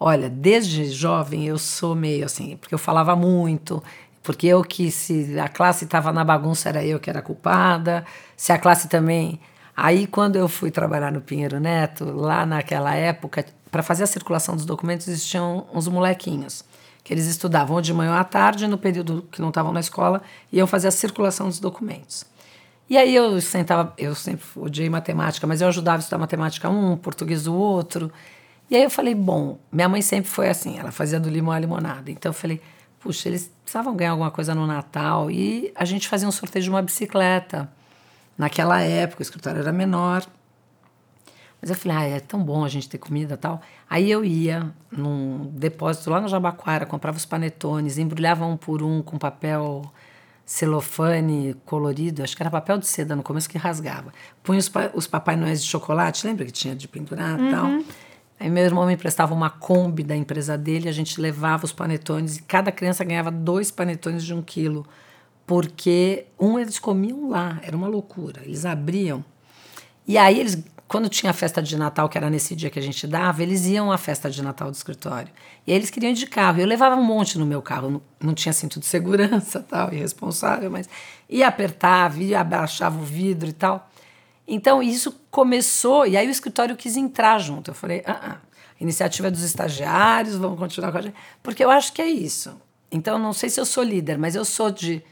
Olha, 0.00 0.28
desde 0.28 0.84
jovem 0.90 1.46
eu 1.46 1.58
sou 1.58 1.94
meio 1.94 2.24
assim, 2.24 2.56
porque 2.56 2.74
eu 2.74 2.78
falava 2.78 3.16
muito, 3.16 3.82
porque 4.22 4.46
eu 4.46 4.62
que 4.62 4.90
se 4.90 5.38
a 5.38 5.48
classe 5.48 5.84
estava 5.84 6.12
na 6.12 6.24
bagunça 6.24 6.68
era 6.68 6.84
eu 6.84 7.00
que 7.00 7.10
era 7.10 7.20
culpada, 7.20 8.04
se 8.36 8.52
a 8.52 8.58
classe 8.58 8.88
também. 8.88 9.40
Aí 9.76 10.06
quando 10.06 10.36
eu 10.36 10.48
fui 10.48 10.70
trabalhar 10.70 11.10
no 11.10 11.20
Pinheiro 11.20 11.58
Neto, 11.58 12.04
lá 12.04 12.46
naquela 12.46 12.94
época, 12.94 13.44
para 13.70 13.82
fazer 13.82 14.04
a 14.04 14.06
circulação 14.06 14.54
dos 14.54 14.64
documentos 14.64 15.08
existiam 15.08 15.66
uns 15.72 15.88
molequinhos 15.88 16.64
que 17.08 17.14
eles 17.14 17.26
estudavam 17.26 17.80
de 17.80 17.94
manhã 17.94 18.16
à 18.16 18.22
tarde, 18.22 18.66
no 18.66 18.76
período 18.76 19.26
que 19.32 19.40
não 19.40 19.48
estavam 19.48 19.72
na 19.72 19.80
escola, 19.80 20.20
iam 20.52 20.66
fazer 20.66 20.88
a 20.88 20.90
circulação 20.90 21.48
dos 21.48 21.58
documentos. 21.58 22.26
E 22.90 22.98
aí 22.98 23.14
eu 23.14 23.40
sentava, 23.40 23.94
eu 23.96 24.14
sempre 24.14 24.44
odiei 24.56 24.90
matemática, 24.90 25.46
mas 25.46 25.62
eu 25.62 25.68
ajudava 25.68 25.96
a 25.96 26.00
estudar 26.00 26.18
matemática 26.18 26.68
um, 26.68 26.98
português 26.98 27.46
o 27.46 27.54
outro. 27.54 28.12
E 28.70 28.76
aí 28.76 28.82
eu 28.82 28.90
falei, 28.90 29.14
bom, 29.14 29.58
minha 29.72 29.88
mãe 29.88 30.02
sempre 30.02 30.30
foi 30.30 30.48
assim, 30.48 30.78
ela 30.78 30.90
fazia 30.90 31.18
do 31.18 31.28
limão 31.28 31.52
à 31.52 31.58
limonada. 31.58 32.10
Então 32.10 32.30
eu 32.30 32.34
falei, 32.34 32.60
puxa, 33.00 33.28
eles 33.28 33.50
precisavam 33.62 33.96
ganhar 33.96 34.10
alguma 34.10 34.30
coisa 34.30 34.54
no 34.54 34.66
Natal. 34.66 35.30
E 35.30 35.72
a 35.74 35.84
gente 35.84 36.08
fazia 36.08 36.28
um 36.28 36.32
sorteio 36.32 36.62
de 36.62 36.70
uma 36.70 36.82
bicicleta. 36.82 37.70
Naquela 38.36 38.80
época, 38.80 39.20
o 39.20 39.22
escritório 39.22 39.60
era 39.60 39.72
menor. 39.72 40.26
Mas 41.60 41.70
eu 41.70 41.76
falei, 41.76 41.96
ah, 41.96 42.04
é 42.16 42.20
tão 42.20 42.42
bom 42.42 42.64
a 42.64 42.68
gente 42.68 42.88
ter 42.88 42.98
comida 42.98 43.34
e 43.34 43.36
tal. 43.36 43.60
Aí 43.88 44.10
eu 44.10 44.24
ia 44.24 44.72
num 44.92 45.50
depósito 45.54 46.10
lá 46.10 46.20
no 46.20 46.28
Jabaquara, 46.28 46.86
comprava 46.86 47.16
os 47.16 47.24
panetones, 47.24 47.98
embrulhava 47.98 48.44
um 48.46 48.56
por 48.56 48.82
um 48.82 49.02
com 49.02 49.18
papel 49.18 49.82
celofane 50.46 51.54
colorido, 51.66 52.22
acho 52.22 52.34
que 52.34 52.42
era 52.42 52.50
papel 52.50 52.78
de 52.78 52.86
seda 52.86 53.14
no 53.14 53.22
começo 53.22 53.48
que 53.50 53.58
rasgava. 53.58 54.12
Punha 54.42 54.58
os, 54.58 54.68
pa 54.68 54.90
os 54.94 55.06
Papai 55.06 55.36
Noéis 55.36 55.62
de 55.62 55.68
chocolate, 55.68 56.26
lembra 56.26 56.46
que 56.46 56.52
tinha 56.52 56.74
de 56.74 56.88
pendurar 56.88 57.38
e 57.38 57.42
uhum. 57.42 57.50
tal? 57.50 57.66
Aí 58.38 58.48
meu 58.48 58.64
irmão 58.64 58.86
me 58.86 58.94
emprestava 58.94 59.34
uma 59.34 59.50
Kombi 59.50 60.02
da 60.02 60.16
empresa 60.16 60.56
dele, 60.56 60.88
a 60.88 60.92
gente 60.92 61.20
levava 61.20 61.64
os 61.64 61.72
panetones 61.72 62.36
e 62.36 62.42
cada 62.42 62.70
criança 62.70 63.04
ganhava 63.04 63.30
dois 63.30 63.70
panetones 63.70 64.24
de 64.24 64.32
um 64.32 64.42
quilo, 64.42 64.86
porque 65.46 66.26
um 66.38 66.58
eles 66.58 66.78
comiam 66.78 67.30
lá, 67.30 67.58
era 67.62 67.76
uma 67.76 67.88
loucura. 67.88 68.42
Eles 68.44 68.64
abriam 68.64 69.24
e 70.08 70.16
aí 70.16 70.40
eles, 70.40 70.64
quando 70.88 71.06
tinha 71.10 71.28
a 71.28 71.34
festa 71.34 71.62
de 71.62 71.76
Natal, 71.76 72.08
que 72.08 72.16
era 72.16 72.30
nesse 72.30 72.56
dia 72.56 72.70
que 72.70 72.78
a 72.78 72.82
gente 72.82 73.06
dava, 73.06 73.42
eles 73.42 73.66
iam 73.66 73.92
à 73.92 73.98
festa 73.98 74.30
de 74.30 74.42
Natal 74.42 74.70
do 74.70 74.74
escritório. 74.74 75.28
E 75.66 75.70
aí 75.70 75.76
eles 75.76 75.90
queriam 75.90 76.10
ir 76.10 76.14
de 76.14 76.26
carro. 76.26 76.58
Eu 76.58 76.66
levava 76.66 76.96
um 76.96 77.04
monte 77.04 77.38
no 77.38 77.44
meu 77.44 77.60
carro, 77.60 77.90
não, 77.90 78.02
não 78.18 78.32
tinha 78.32 78.54
cinto 78.54 78.80
de 78.80 78.86
segurança, 78.86 79.60
tal, 79.68 79.92
irresponsável, 79.92 80.70
mas 80.70 80.88
ia 81.28 81.46
apertar, 81.46 82.16
ia 82.16 82.40
abaixava 82.40 82.98
o 82.98 83.04
vidro 83.04 83.50
e 83.50 83.52
tal. 83.52 83.87
Então 84.48 84.82
isso 84.82 85.14
começou, 85.30 86.06
e 86.06 86.16
aí 86.16 86.26
o 86.26 86.30
escritório 86.30 86.74
quis 86.74 86.96
entrar 86.96 87.38
junto. 87.38 87.70
Eu 87.70 87.74
falei, 87.74 88.02
ah, 88.06 88.18
ah 88.22 88.48
iniciativa 88.80 89.30
dos 89.30 89.42
estagiários, 89.42 90.36
vamos 90.36 90.58
continuar 90.58 90.92
com 90.92 90.98
a 90.98 91.02
gente. 91.02 91.16
Porque 91.42 91.64
eu 91.64 91.70
acho 91.70 91.92
que 91.92 92.00
é 92.00 92.06
isso. 92.06 92.56
Então, 92.90 93.18
não 93.18 93.32
sei 93.32 93.50
se 93.50 93.60
eu 93.60 93.66
sou 93.66 93.82
líder, 93.82 94.16
mas 94.16 94.34
eu 94.34 94.44
sou 94.44 94.70
de, 94.70 95.02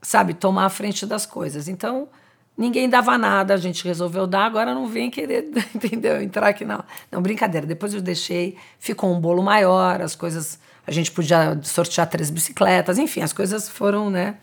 sabe, 0.00 0.34
tomar 0.34 0.66
a 0.66 0.70
frente 0.70 1.06
das 1.06 1.26
coisas. 1.26 1.66
Então, 1.66 2.08
ninguém 2.56 2.88
dava 2.88 3.18
nada, 3.18 3.54
a 3.54 3.56
gente 3.56 3.84
resolveu 3.84 4.26
dar, 4.26 4.44
agora 4.44 4.74
não 4.74 4.86
vem 4.86 5.10
querer, 5.10 5.48
entendeu? 5.74 6.22
Entrar 6.22 6.48
aqui 6.48 6.64
não. 6.64 6.84
Não, 7.10 7.20
brincadeira. 7.20 7.66
Depois 7.66 7.94
eu 7.94 8.00
deixei, 8.00 8.56
ficou 8.78 9.12
um 9.12 9.20
bolo 9.20 9.42
maior, 9.42 10.00
as 10.00 10.14
coisas. 10.14 10.58
A 10.86 10.92
gente 10.92 11.10
podia 11.10 11.58
sortear 11.62 12.08
três 12.08 12.30
bicicletas, 12.30 12.98
enfim, 12.98 13.22
as 13.22 13.32
coisas 13.32 13.68
foram, 13.68 14.10
né? 14.10 14.36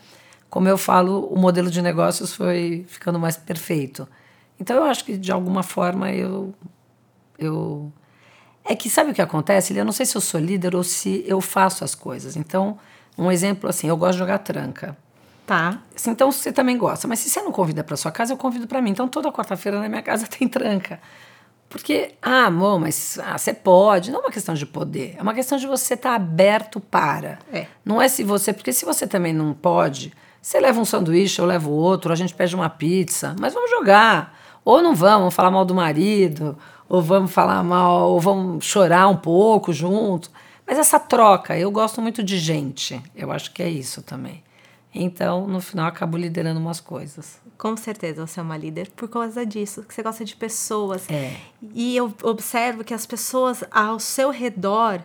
Como 0.51 0.67
eu 0.67 0.77
falo, 0.77 1.27
o 1.27 1.39
modelo 1.39 1.71
de 1.71 1.81
negócios 1.81 2.35
foi 2.35 2.85
ficando 2.89 3.17
mais 3.17 3.37
perfeito. 3.37 4.05
Então 4.59 4.75
eu 4.75 4.83
acho 4.83 5.05
que 5.05 5.17
de 5.17 5.31
alguma 5.31 5.63
forma 5.63 6.11
eu 6.11 6.53
eu 7.39 7.91
é 8.65 8.75
que 8.75 8.89
sabe 8.89 9.11
o 9.11 9.13
que 9.13 9.21
acontece? 9.21 9.75
Eu 9.75 9.85
não 9.85 9.93
sei 9.93 10.05
se 10.05 10.15
eu 10.15 10.21
sou 10.21 10.39
líder 10.39 10.75
ou 10.75 10.83
se 10.83 11.23
eu 11.25 11.39
faço 11.39 11.85
as 11.85 11.95
coisas. 11.95 12.35
Então, 12.35 12.77
um 13.17 13.31
exemplo 13.31 13.69
assim, 13.69 13.87
eu 13.87 13.95
gosto 13.95 14.13
de 14.13 14.19
jogar 14.19 14.39
tranca. 14.39 14.95
Tá. 15.47 15.81
Assim, 15.95 16.11
então 16.11 16.29
você 16.29 16.51
também 16.51 16.77
gosta, 16.77 17.07
mas 17.07 17.19
se 17.19 17.29
você 17.29 17.41
não 17.41 17.51
convida 17.53 17.81
para 17.81 17.95
sua 17.95 18.11
casa, 18.11 18.33
eu 18.33 18.37
convido 18.37 18.67
para 18.67 18.81
mim. 18.81 18.91
Então 18.91 19.07
toda 19.07 19.31
quarta-feira 19.31 19.79
na 19.79 19.87
minha 19.87 20.01
casa 20.01 20.27
tem 20.29 20.49
tranca. 20.49 20.99
Porque, 21.69 22.15
ah, 22.21 22.47
amor, 22.47 22.77
mas 22.77 23.17
ah, 23.23 23.37
você 23.37 23.53
pode. 23.53 24.11
Não 24.11 24.19
é 24.19 24.23
uma 24.23 24.31
questão 24.31 24.53
de 24.53 24.65
poder, 24.65 25.15
é 25.17 25.21
uma 25.21 25.33
questão 25.33 25.57
de 25.57 25.65
você 25.65 25.93
estar 25.93 26.09
tá 26.09 26.15
aberto 26.15 26.81
para. 26.81 27.39
É. 27.53 27.67
Não 27.85 28.01
é 28.01 28.09
se 28.09 28.21
você, 28.25 28.51
porque 28.51 28.73
se 28.73 28.83
você 28.83 29.07
também 29.07 29.31
não 29.31 29.53
pode, 29.53 30.11
você 30.41 30.59
leva 30.59 30.79
um 30.79 30.85
sanduíche, 30.85 31.39
eu 31.39 31.45
levo 31.45 31.69
outro, 31.71 32.11
a 32.11 32.15
gente 32.15 32.33
pede 32.33 32.55
uma 32.55 32.69
pizza, 32.69 33.35
mas 33.39 33.53
vamos 33.53 33.69
jogar. 33.69 34.35
Ou 34.65 34.81
não 34.81 34.95
vamos, 34.95 35.19
vamos 35.19 35.35
falar 35.35 35.51
mal 35.51 35.65
do 35.65 35.75
marido, 35.75 36.57
ou 36.89 37.01
vamos 37.01 37.31
falar 37.31 37.63
mal, 37.63 38.09
ou 38.09 38.19
vamos 38.19 38.65
chorar 38.65 39.07
um 39.07 39.17
pouco 39.17 39.71
junto. 39.71 40.31
Mas 40.65 40.77
essa 40.77 40.99
troca, 40.99 41.57
eu 41.57 41.69
gosto 41.71 42.01
muito 42.01 42.23
de 42.23 42.37
gente, 42.37 43.01
eu 43.15 43.31
acho 43.31 43.51
que 43.51 43.61
é 43.61 43.69
isso 43.69 44.01
também. 44.01 44.43
Então, 44.93 45.47
no 45.47 45.61
final, 45.61 45.85
acabo 45.85 46.17
liderando 46.17 46.59
umas 46.59 46.79
coisas. 46.79 47.39
Com 47.57 47.77
certeza 47.77 48.25
você 48.25 48.39
é 48.39 48.43
uma 48.43 48.57
líder 48.57 48.89
por 48.95 49.07
causa 49.07 49.45
disso, 49.45 49.83
que 49.83 49.93
você 49.93 50.03
gosta 50.03 50.25
de 50.25 50.35
pessoas. 50.35 51.09
É. 51.09 51.35
E 51.73 51.95
eu 51.95 52.13
observo 52.23 52.83
que 52.83 52.93
as 52.93 53.05
pessoas 53.05 53.63
ao 53.71 53.99
seu 53.99 54.31
redor 54.31 55.01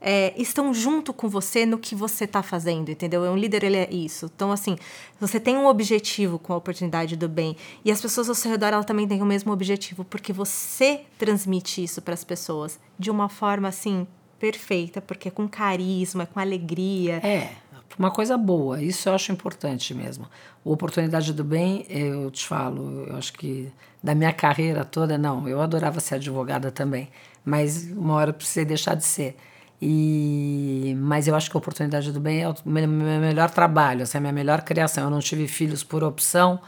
é, 0.00 0.32
estão 0.36 0.72
junto 0.72 1.12
com 1.12 1.28
você 1.28 1.66
no 1.66 1.78
que 1.78 1.94
você 1.94 2.24
está 2.24 2.42
fazendo, 2.42 2.90
entendeu? 2.90 3.22
Um 3.22 3.36
líder, 3.36 3.64
ele 3.64 3.76
é 3.76 3.92
isso. 3.92 4.30
Então, 4.34 4.50
assim, 4.50 4.76
você 5.20 5.38
tem 5.38 5.56
um 5.56 5.66
objetivo 5.66 6.38
com 6.38 6.52
a 6.52 6.56
oportunidade 6.56 7.16
do 7.16 7.28
bem 7.28 7.56
e 7.84 7.90
as 7.90 8.00
pessoas 8.00 8.28
ao 8.28 8.34
seu 8.34 8.50
redor, 8.50 8.68
ela 8.68 8.84
também 8.84 9.06
têm 9.06 9.20
o 9.22 9.26
mesmo 9.26 9.52
objetivo, 9.52 10.04
porque 10.04 10.32
você 10.32 11.02
transmite 11.18 11.82
isso 11.82 12.00
para 12.00 12.14
as 12.14 12.24
pessoas 12.24 12.78
de 12.98 13.10
uma 13.10 13.28
forma, 13.28 13.68
assim, 13.68 14.06
perfeita, 14.38 15.00
porque 15.02 15.28
é 15.28 15.30
com 15.30 15.46
carisma, 15.46 16.24
com 16.24 16.40
alegria. 16.40 17.16
É, 17.16 17.50
uma 17.98 18.10
coisa 18.10 18.38
boa, 18.38 18.82
isso 18.82 19.08
eu 19.08 19.14
acho 19.14 19.30
importante 19.30 19.92
mesmo. 19.92 20.24
A 20.64 20.68
oportunidade 20.68 21.34
do 21.34 21.44
bem, 21.44 21.84
eu 21.90 22.30
te 22.30 22.46
falo, 22.46 23.06
eu 23.06 23.16
acho 23.16 23.34
que 23.34 23.70
da 24.02 24.14
minha 24.14 24.32
carreira 24.32 24.84
toda, 24.84 25.18
não, 25.18 25.46
eu 25.46 25.60
adorava 25.60 26.00
ser 26.00 26.14
advogada 26.14 26.70
também, 26.70 27.10
mas 27.44 27.90
uma 27.92 28.14
hora 28.14 28.32
precisei 28.32 28.64
deixar 28.64 28.94
de 28.94 29.04
ser. 29.04 29.36
E, 29.82 30.94
mas 30.98 31.26
eu 31.26 31.34
acho 31.34 31.50
que 31.50 31.56
a 31.56 31.58
oportunidade 31.58 32.12
do 32.12 32.20
bem 32.20 32.42
é 32.42 32.48
o 32.48 32.54
meu 32.64 32.86
melhor 32.86 33.48
trabalho, 33.48 34.02
essa 34.02 34.16
é 34.16 34.18
a 34.18 34.20
minha 34.20 34.32
melhor 34.32 34.60
criação. 34.60 35.04
Eu 35.04 35.10
não 35.10 35.20
tive 35.20 35.48
filhos 35.48 35.82
por 35.82 36.04
opção, 36.04 36.60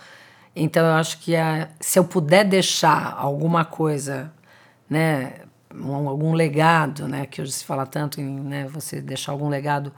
então 0.57 0.85
eu 0.85 0.95
acho 0.95 1.19
que 1.19 1.37
a, 1.37 1.69
se 1.79 1.99
eu 1.99 2.05
puder 2.05 2.45
deixar 2.45 3.15
alguma 3.19 3.65
coisa, 3.67 4.33
né, 4.89 5.35
um, 5.75 6.09
algum 6.09 6.33
legado, 6.33 7.07
né, 7.07 7.27
que 7.27 7.43
hoje 7.43 7.53
se 7.53 7.65
fala 7.65 7.85
tanto 7.85 8.21
em 8.21 8.41
né, 8.41 8.67
você 8.67 9.01
deixar 9.01 9.33
algum 9.33 9.49
legado 9.49 9.93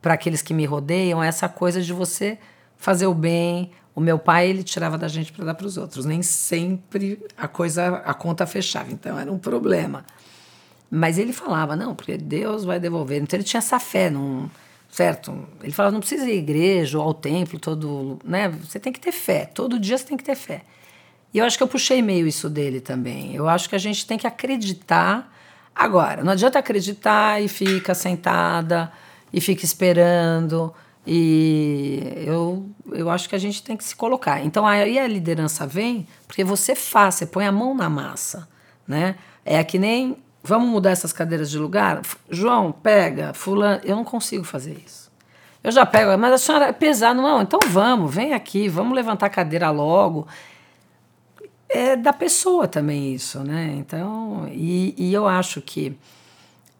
para 0.00 0.14
aqueles 0.14 0.40
que 0.40 0.54
me 0.54 0.64
rodeiam, 0.64 1.22
é 1.22 1.26
essa 1.26 1.48
coisa 1.48 1.82
de 1.82 1.92
você 1.92 2.38
fazer 2.76 3.06
o 3.06 3.14
bem. 3.14 3.72
O 3.94 4.00
meu 4.00 4.18
pai 4.18 4.48
ele 4.48 4.62
tirava 4.62 4.96
da 4.96 5.08
gente 5.08 5.32
para 5.32 5.44
dar 5.44 5.54
para 5.54 5.66
os 5.66 5.76
outros, 5.76 6.04
nem 6.04 6.22
sempre 6.22 7.20
a 7.36 7.48
coisa 7.48 7.96
a 8.04 8.14
conta 8.14 8.46
fechava, 8.46 8.92
então 8.92 9.18
era 9.18 9.30
um 9.30 9.38
problema. 9.38 10.04
Mas 10.90 11.18
ele 11.18 11.32
falava, 11.32 11.76
não, 11.76 11.94
porque 11.94 12.16
Deus 12.16 12.64
vai 12.64 12.80
devolver. 12.80 13.22
Então 13.22 13.36
ele 13.36 13.44
tinha 13.44 13.58
essa 13.58 13.78
fé, 13.78 14.10
num, 14.10 14.50
certo? 14.90 15.46
Ele 15.62 15.72
falava, 15.72 15.92
não 15.92 16.00
precisa 16.00 16.28
ir 16.28 16.32
à 16.32 16.34
igreja 16.34 16.98
ou 16.98 17.04
ao 17.04 17.14
templo, 17.14 17.60
todo, 17.60 18.18
né? 18.24 18.48
Você 18.48 18.80
tem 18.80 18.92
que 18.92 18.98
ter 18.98 19.12
fé, 19.12 19.46
todo 19.46 19.78
dia 19.78 19.96
você 19.96 20.04
tem 20.04 20.16
que 20.16 20.24
ter 20.24 20.34
fé. 20.34 20.62
E 21.32 21.38
eu 21.38 21.44
acho 21.44 21.56
que 21.56 21.62
eu 21.62 21.68
puxei 21.68 22.02
meio 22.02 22.26
isso 22.26 22.50
dele 22.50 22.80
também. 22.80 23.34
Eu 23.34 23.48
acho 23.48 23.68
que 23.68 23.76
a 23.76 23.78
gente 23.78 24.04
tem 24.04 24.18
que 24.18 24.26
acreditar. 24.26 25.32
Agora, 25.74 26.24
não 26.24 26.32
adianta 26.32 26.58
acreditar 26.58 27.40
e 27.40 27.46
fica 27.46 27.94
sentada 27.94 28.92
e 29.32 29.40
fica 29.40 29.64
esperando. 29.64 30.74
E 31.06 32.02
eu, 32.26 32.68
eu 32.90 33.08
acho 33.08 33.28
que 33.28 33.36
a 33.36 33.38
gente 33.38 33.62
tem 33.62 33.76
que 33.76 33.84
se 33.84 33.94
colocar. 33.94 34.44
Então 34.44 34.66
aí 34.66 34.98
a 34.98 35.06
liderança 35.06 35.66
vem 35.68 36.06
porque 36.26 36.42
você 36.42 36.74
faz, 36.74 37.14
você 37.14 37.26
põe 37.26 37.46
a 37.46 37.52
mão 37.52 37.74
na 37.76 37.88
massa. 37.88 38.48
Né? 38.86 39.14
É 39.44 39.62
que 39.62 39.78
nem 39.78 40.16
Vamos 40.42 40.68
mudar 40.68 40.90
essas 40.90 41.12
cadeiras 41.12 41.50
de 41.50 41.58
lugar? 41.58 42.00
João, 42.30 42.72
pega, 42.72 43.34
fulano. 43.34 43.80
Eu 43.84 43.96
não 43.96 44.04
consigo 44.04 44.44
fazer 44.44 44.82
isso. 44.84 45.10
Eu 45.62 45.70
já 45.70 45.84
pego, 45.84 46.16
mas 46.16 46.32
a 46.32 46.38
senhora 46.38 46.66
é 46.66 46.72
pesada. 46.72 47.20
Não, 47.20 47.42
então 47.42 47.60
vamos, 47.68 48.14
vem 48.14 48.32
aqui, 48.32 48.68
vamos 48.68 48.94
levantar 48.94 49.26
a 49.26 49.30
cadeira 49.30 49.70
logo. 49.70 50.26
é 51.68 51.94
da 51.94 52.12
pessoa 52.12 52.66
também 52.66 53.14
isso, 53.14 53.40
né? 53.40 53.74
Então, 53.76 54.48
e, 54.50 54.94
e 54.96 55.12
eu 55.12 55.28
acho 55.28 55.60
que, 55.60 55.96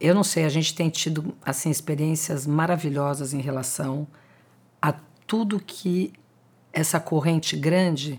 eu 0.01 0.15
não 0.15 0.25
sei, 0.25 0.45
a 0.45 0.49
gente 0.49 0.75
tem 0.75 0.89
tido 0.89 1.35
assim 1.45 1.71
experiências 1.71 2.47
maravilhosas 2.47 3.35
em 3.35 3.41
relação 3.41 4.09
a 4.81 4.95
tudo 5.27 5.61
que 5.61 6.13
essa 6.73 6.99
corrente 6.99 7.57
grande. 7.57 8.19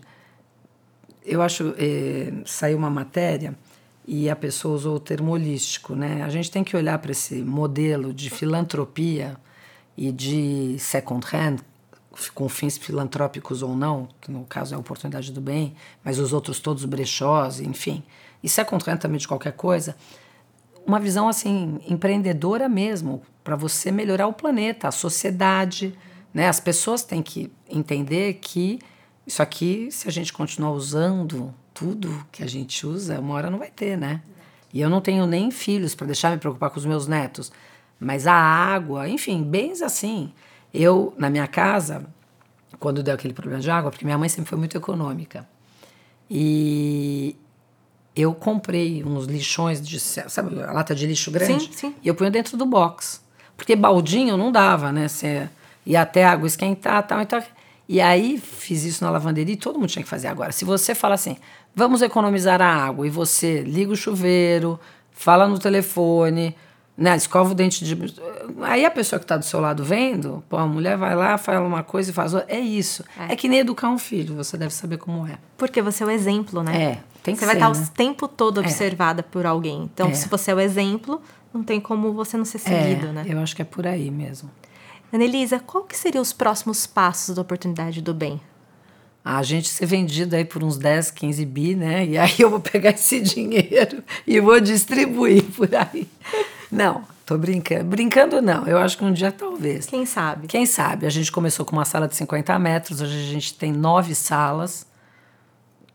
Eu 1.25 1.41
acho, 1.41 1.73
eh, 1.77 2.31
saiu 2.45 2.77
uma 2.77 2.89
matéria 2.89 3.55
e 4.07 4.29
a 4.29 4.35
pessoa 4.35 4.75
usou 4.75 4.95
o 4.95 4.99
termo 4.99 5.31
holístico, 5.31 5.95
né? 5.95 6.23
A 6.23 6.29
gente 6.29 6.49
tem 6.49 6.63
que 6.63 6.75
olhar 6.75 6.97
para 6.99 7.11
esse 7.11 7.41
modelo 7.41 8.13
de 8.13 8.29
filantropia 8.29 9.37
e 9.95 10.11
de 10.11 10.75
second 10.79 11.25
hand, 11.33 11.57
com 12.33 12.49
fins 12.49 12.77
filantrópicos 12.77 13.61
ou 13.61 13.75
não, 13.75 14.09
que 14.19 14.31
no 14.31 14.43
caso 14.43 14.73
é 14.73 14.77
a 14.77 14.79
oportunidade 14.79 15.31
do 15.31 15.39
bem, 15.39 15.75
mas 16.03 16.19
os 16.19 16.33
outros 16.33 16.59
todos 16.59 16.83
brechós, 16.85 17.59
enfim. 17.59 18.03
Isso 18.43 18.59
é 18.59 18.65
também 18.97 19.19
de 19.19 19.27
qualquer 19.27 19.53
coisa. 19.53 19.95
Uma 20.85 20.99
visão 20.99 21.29
assim 21.29 21.79
empreendedora 21.87 22.67
mesmo, 22.67 23.21
para 23.43 23.55
você 23.55 23.91
melhorar 23.91 24.27
o 24.27 24.33
planeta, 24.33 24.87
a 24.87 24.91
sociedade, 24.91 25.97
né? 26.33 26.47
As 26.47 26.59
pessoas 26.59 27.03
têm 27.03 27.21
que 27.21 27.51
entender 27.69 28.35
que 28.35 28.79
isso 29.25 29.41
aqui, 29.41 29.89
se 29.91 30.07
a 30.07 30.11
gente 30.11 30.33
continuar 30.33 30.71
usando 30.71 31.53
tudo 31.81 32.23
que 32.31 32.43
a 32.43 32.47
gente 32.47 32.85
usa, 32.85 33.19
uma 33.19 33.33
hora 33.33 33.49
não 33.49 33.57
vai 33.57 33.71
ter, 33.71 33.97
né? 33.97 34.21
E 34.71 34.79
eu 34.79 34.87
não 34.87 35.01
tenho 35.01 35.25
nem 35.25 35.49
filhos 35.49 35.95
para 35.95 36.05
deixar 36.05 36.29
me 36.29 36.37
preocupar 36.37 36.69
com 36.69 36.77
os 36.77 36.85
meus 36.85 37.07
netos, 37.07 37.51
mas 37.99 38.27
a 38.27 38.33
água, 38.33 39.09
enfim, 39.09 39.41
bens 39.41 39.81
assim. 39.81 40.31
Eu, 40.71 41.11
na 41.17 41.27
minha 41.27 41.47
casa, 41.47 42.05
quando 42.79 43.01
deu 43.01 43.15
aquele 43.15 43.33
problema 43.33 43.59
de 43.59 43.71
água, 43.71 43.89
porque 43.89 44.05
minha 44.05 44.17
mãe 44.17 44.29
sempre 44.29 44.47
foi 44.47 44.59
muito 44.59 44.77
econômica, 44.77 45.47
e 46.29 47.35
eu 48.15 48.33
comprei 48.35 49.03
uns 49.03 49.25
lixões 49.25 49.81
de, 49.81 49.99
sabe, 49.99 50.61
a 50.61 50.71
lata 50.71 50.93
de 50.93 51.07
lixo 51.07 51.31
grande? 51.31 51.63
Sim, 51.63 51.71
sim. 51.73 51.95
E 52.03 52.07
eu 52.07 52.13
punho 52.13 52.29
dentro 52.29 52.55
do 52.55 52.65
box. 52.65 53.21
Porque 53.57 53.75
baldinho 53.75 54.37
não 54.37 54.51
dava, 54.51 54.91
né? 54.91 55.07
Você 55.07 55.49
ia 55.83 56.03
até 56.03 56.23
a 56.25 56.31
água 56.31 56.45
esquentar 56.47 57.05
tal, 57.07 57.21
então. 57.21 57.41
E 57.89 57.99
aí 57.99 58.37
fiz 58.37 58.85
isso 58.85 59.03
na 59.03 59.11
lavanderia 59.11 59.53
e 59.53 59.57
todo 59.57 59.77
mundo 59.77 59.89
tinha 59.89 60.03
que 60.03 60.09
fazer 60.09 60.29
agora. 60.29 60.53
Se 60.53 60.63
você 60.63 60.95
fala 60.95 61.15
assim, 61.15 61.35
vamos 61.75 62.01
economizar 62.01 62.61
a 62.61 62.67
água, 62.67 63.07
e 63.07 63.09
você 63.09 63.61
liga 63.61 63.91
o 63.91 63.95
chuveiro, 63.95 64.79
fala 65.11 65.47
no 65.47 65.59
telefone, 65.59 66.55
né, 66.97 67.15
escova 67.15 67.51
o 67.51 67.55
dente 67.55 67.83
de. 67.83 67.97
Aí 68.61 68.85
a 68.85 68.91
pessoa 68.91 69.19
que 69.19 69.23
está 69.23 69.37
do 69.37 69.45
seu 69.45 69.59
lado 69.59 69.83
vendo, 69.83 70.43
pô, 70.47 70.57
a 70.57 70.67
mulher 70.67 70.97
vai 70.97 71.15
lá, 71.15 71.37
fala 71.37 71.65
uma 71.65 71.83
coisa 71.83 72.11
e 72.11 72.13
faz 72.13 72.33
outra. 72.33 72.53
É 72.53 72.59
isso. 72.59 73.03
É. 73.17 73.33
é. 73.33 73.35
que 73.35 73.47
nem 73.47 73.59
educar 73.59 73.89
um 73.89 73.97
filho, 73.97 74.35
você 74.35 74.57
deve 74.57 74.73
saber 74.73 74.97
como 74.97 75.25
é. 75.25 75.37
Porque 75.57 75.81
você 75.81 76.03
é 76.03 76.05
o 76.05 76.11
exemplo, 76.11 76.61
né? 76.61 76.83
É. 76.83 77.03
Tem 77.23 77.33
que 77.33 77.39
você 77.39 77.45
ser, 77.45 77.45
vai 77.45 77.55
estar 77.55 77.79
né? 77.79 77.87
o 77.87 77.91
tempo 77.91 78.27
todo 78.27 78.59
é. 78.59 78.63
observada 78.63 79.21
é. 79.21 79.23
por 79.23 79.45
alguém. 79.45 79.89
Então, 79.91 80.09
é. 80.09 80.13
se 80.13 80.27
você 80.27 80.51
é 80.51 80.55
o 80.55 80.59
exemplo, 80.59 81.21
não 81.53 81.63
tem 81.63 81.79
como 81.79 82.13
você 82.13 82.37
não 82.37 82.45
ser 82.45 82.59
seguido, 82.59 83.07
é, 83.07 83.11
né? 83.11 83.25
Eu 83.27 83.39
acho 83.39 83.55
que 83.55 83.61
é 83.61 83.65
por 83.65 83.87
aí 83.87 84.11
mesmo. 84.11 84.49
Anelisa, 85.11 85.59
qual 85.59 85.83
que 85.83 85.97
seriam 85.97 86.21
os 86.21 86.31
próximos 86.31 86.87
passos 86.87 87.35
da 87.35 87.41
oportunidade 87.41 88.01
do 88.01 88.13
bem? 88.13 88.39
A 89.23 89.43
gente 89.43 89.69
ser 89.69 89.85
vendido 89.85 90.35
aí 90.35 90.43
por 90.43 90.63
uns 90.63 90.77
10, 90.77 91.11
15 91.11 91.45
bi, 91.45 91.75
né? 91.75 92.05
E 92.05 92.17
aí 92.17 92.35
eu 92.39 92.49
vou 92.49 92.59
pegar 92.59 92.91
esse 92.91 93.19
dinheiro 93.21 94.03
e 94.25 94.39
vou 94.39 94.59
distribuir 94.59 95.43
por 95.43 95.69
aí. 95.75 96.07
Não, 96.71 97.03
tô 97.25 97.37
brincando. 97.37 97.83
Brincando 97.83 98.41
não, 98.41 98.65
eu 98.65 98.79
acho 98.79 98.97
que 98.97 99.05
um 99.05 99.13
dia 99.13 99.31
talvez. 99.31 99.85
Quem 99.85 100.05
sabe? 100.05 100.47
Quem 100.47 100.65
sabe? 100.65 101.05
A 101.05 101.09
gente 101.09 101.31
começou 101.31 101.65
com 101.65 101.73
uma 101.73 101.85
sala 101.85 102.07
de 102.07 102.15
50 102.15 102.57
metros, 102.57 102.99
hoje 102.99 103.15
a 103.15 103.31
gente 103.31 103.53
tem 103.53 103.71
nove 103.71 104.15
salas. 104.15 104.87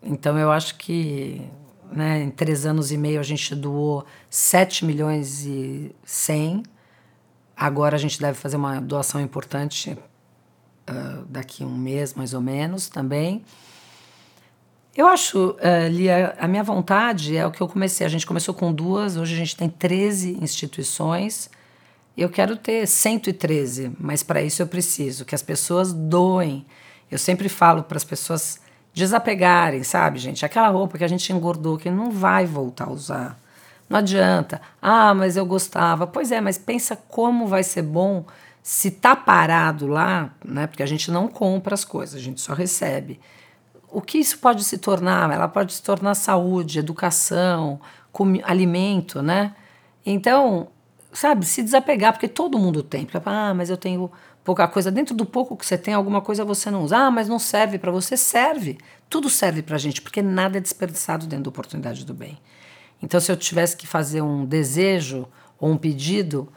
Então 0.01 0.39
eu 0.39 0.53
acho 0.53 0.77
que 0.77 1.43
né, 1.91 2.23
em 2.23 2.31
três 2.31 2.65
anos 2.65 2.93
e 2.93 2.97
meio 2.97 3.19
a 3.19 3.25
gente 3.25 3.55
doou 3.55 4.05
7 4.31 4.85
milhões 4.85 5.45
e 5.45 5.95
100. 6.05 6.63
Agora 7.57 7.97
a 7.97 7.99
gente 7.99 8.21
deve 8.21 8.39
fazer 8.39 8.57
uma 8.57 8.81
doação 8.81 9.21
importante 9.21 9.99
uh, 10.89 11.25
daqui 11.29 11.65
um 11.65 11.77
mês, 11.77 12.15
mais 12.15 12.35
ou 12.35 12.41
menos, 12.41 12.89
também. 12.89 13.45
Eu 14.97 15.07
acho, 15.07 15.51
uh, 15.51 15.89
Lia, 15.91 16.35
a 16.39 16.49
minha 16.49 16.63
vontade 16.63 17.37
é 17.37 17.47
o 17.47 17.51
que 17.51 17.61
eu 17.61 17.69
comecei. 17.69 18.07
A 18.07 18.11
gente 18.11 18.27
começou 18.27 18.55
com 18.55 18.73
duas, 18.73 19.17
hoje 19.17 19.35
a 19.35 19.39
gente 19.39 19.57
tem 19.57 19.69
13 19.69 20.39
instituições. 20.43 21.51
Eu 22.17 22.31
quero 22.31 22.57
ter 22.57 22.87
113, 22.87 23.93
mas 24.01 24.23
para 24.23 24.41
isso 24.41 24.63
eu 24.63 24.67
preciso 24.67 25.27
que 25.27 25.35
as 25.35 25.43
pessoas 25.43 25.93
doem. 25.93 26.65
Eu 27.11 27.19
sempre 27.19 27.49
falo 27.49 27.83
para 27.83 27.99
as 27.99 28.05
pessoas 28.05 28.59
desapegarem, 28.95 29.83
sabe, 29.83 30.19
gente? 30.19 30.47
Aquela 30.47 30.69
roupa 30.69 30.97
que 30.97 31.05
a 31.05 31.09
gente 31.09 31.31
engordou, 31.31 31.77
que 31.77 31.91
não 31.91 32.11
vai 32.11 32.47
voltar 32.47 32.87
a 32.87 32.91
usar. 32.91 33.39
Não 33.89 33.99
adianta. 33.99 34.63
Ah, 34.81 35.15
mas 35.15 35.37
eu 35.37 35.45
gostava. 35.45 36.07
Pois 36.07 36.33
é, 36.33 36.41
mas 36.41 36.57
pensa 36.57 36.97
como 36.97 37.47
vai 37.47 37.63
ser 37.63 37.83
bom 37.83 38.25
se 38.69 38.91
tá 38.91 39.15
parado 39.15 39.87
lá, 39.87 40.35
né? 40.45 40.67
Porque 40.67 40.83
a 40.83 40.87
gente 40.87 41.09
não 41.09 41.29
compra 41.29 41.73
as 41.73 41.85
coisas, 41.85 42.17
a 42.17 42.19
gente 42.21 42.41
só 42.41 42.53
recebe. 42.53 43.21
O 43.89 44.01
que 44.01 44.19
isso 44.19 44.41
pode 44.41 44.65
se 44.65 44.77
tornar? 44.77 45.31
Ela 45.31 45.47
pode 45.47 45.73
se 45.73 45.81
tornar 45.81 46.17
saúde, 46.17 46.81
educação, 46.81 47.81
alimento, 48.43 49.23
né? 49.23 49.55
Então, 50.05 50.67
sabe, 51.13 51.47
se 51.47 51.63
desapegar, 51.63 52.13
porque 52.13 52.27
todo 52.27 52.59
mundo 52.59 52.83
tem. 52.83 53.05
Porque, 53.05 53.21
ah, 53.25 53.55
mas 53.55 53.71
eu 53.71 53.77
tenho 53.77 54.11
pouca 54.43 54.67
coisa. 54.67 54.91
Dentro 54.91 55.15
do 55.15 55.25
pouco 55.25 55.57
que 55.57 55.65
você 55.65 55.79
tem, 55.79 55.95
alguma 55.95 56.21
coisa 56.21 56.45
você 56.45 56.69
não 56.69 56.83
usa. 56.83 56.99
Ah, 56.99 57.11
mas 57.13 57.29
não 57.29 57.39
serve 57.39 57.79
para 57.79 57.93
você. 57.93 58.17
Serve. 58.17 58.79
Tudo 59.09 59.31
serve 59.31 59.63
para 59.63 59.77
a 59.77 59.79
gente, 59.79 60.03
porque 60.03 60.21
nada 60.21 60.59
é 60.59 60.61
desperdiçado 60.61 61.29
dentro 61.29 61.45
da 61.45 61.51
oportunidade 61.51 62.05
do 62.05 62.13
bem. 62.13 62.37
Então, 63.01 63.21
se 63.21 63.31
eu 63.31 63.37
tivesse 63.37 63.77
que 63.77 63.87
fazer 63.87 64.23
um 64.23 64.45
desejo 64.45 65.29
ou 65.57 65.71
um 65.71 65.77
pedido, 65.77 66.53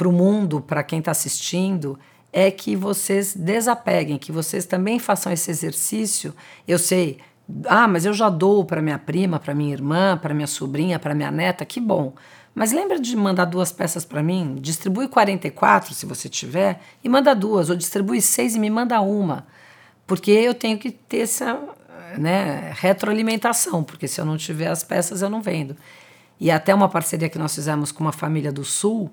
para 0.00 0.08
o 0.08 0.12
mundo, 0.12 0.62
para 0.62 0.82
quem 0.82 1.00
está 1.00 1.10
assistindo, 1.10 1.98
é 2.32 2.50
que 2.50 2.74
vocês 2.74 3.36
desapeguem, 3.36 4.16
que 4.16 4.32
vocês 4.32 4.64
também 4.64 4.98
façam 4.98 5.30
esse 5.30 5.50
exercício. 5.50 6.34
Eu 6.66 6.78
sei, 6.78 7.18
ah, 7.66 7.86
mas 7.86 8.06
eu 8.06 8.14
já 8.14 8.30
dou 8.30 8.64
para 8.64 8.80
minha 8.80 8.98
prima, 8.98 9.38
para 9.38 9.54
minha 9.54 9.74
irmã, 9.74 10.16
para 10.16 10.32
minha 10.32 10.46
sobrinha, 10.46 10.98
para 10.98 11.14
minha 11.14 11.30
neta, 11.30 11.66
que 11.66 11.78
bom. 11.78 12.14
Mas 12.54 12.72
lembra 12.72 12.98
de 12.98 13.14
mandar 13.14 13.44
duas 13.44 13.72
peças 13.72 14.02
para 14.02 14.22
mim? 14.22 14.56
Distribui 14.58 15.06
44 15.06 15.92
se 15.92 16.06
você 16.06 16.30
tiver 16.30 16.80
e 17.04 17.08
manda 17.08 17.34
duas, 17.34 17.68
ou 17.68 17.76
distribui 17.76 18.22
seis 18.22 18.56
e 18.56 18.58
me 18.58 18.70
manda 18.70 18.98
uma. 19.02 19.46
Porque 20.06 20.30
eu 20.30 20.54
tenho 20.54 20.78
que 20.78 20.90
ter 20.90 21.18
essa 21.18 21.60
né, 22.16 22.72
retroalimentação, 22.74 23.84
porque 23.84 24.08
se 24.08 24.18
eu 24.18 24.24
não 24.24 24.38
tiver 24.38 24.68
as 24.68 24.82
peças 24.82 25.20
eu 25.20 25.28
não 25.28 25.42
vendo. 25.42 25.76
E 26.40 26.50
até 26.50 26.74
uma 26.74 26.88
parceria 26.88 27.28
que 27.28 27.38
nós 27.38 27.54
fizemos 27.54 27.92
com 27.92 28.02
uma 28.02 28.12
família 28.12 28.50
do 28.50 28.64
Sul, 28.64 29.10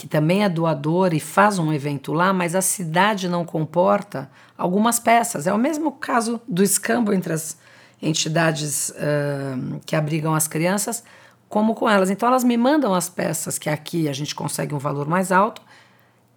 que 0.00 0.08
também 0.08 0.42
é 0.44 0.48
doador 0.48 1.12
e 1.12 1.20
faz 1.20 1.58
um 1.58 1.70
evento 1.70 2.14
lá, 2.14 2.32
mas 2.32 2.54
a 2.54 2.62
cidade 2.62 3.28
não 3.28 3.44
comporta 3.44 4.30
algumas 4.56 4.98
peças. 4.98 5.46
É 5.46 5.52
o 5.52 5.58
mesmo 5.58 5.92
caso 5.92 6.40
do 6.48 6.62
escambo 6.62 7.12
entre 7.12 7.34
as 7.34 7.58
entidades 8.00 8.88
uh, 8.88 9.78
que 9.84 9.94
abrigam 9.94 10.34
as 10.34 10.48
crianças, 10.48 11.04
como 11.50 11.74
com 11.74 11.86
elas. 11.86 12.08
Então 12.08 12.30
elas 12.30 12.42
me 12.42 12.56
mandam 12.56 12.94
as 12.94 13.10
peças 13.10 13.58
que 13.58 13.68
aqui 13.68 14.08
a 14.08 14.12
gente 14.14 14.34
consegue 14.34 14.74
um 14.74 14.78
valor 14.78 15.06
mais 15.06 15.30
alto. 15.30 15.60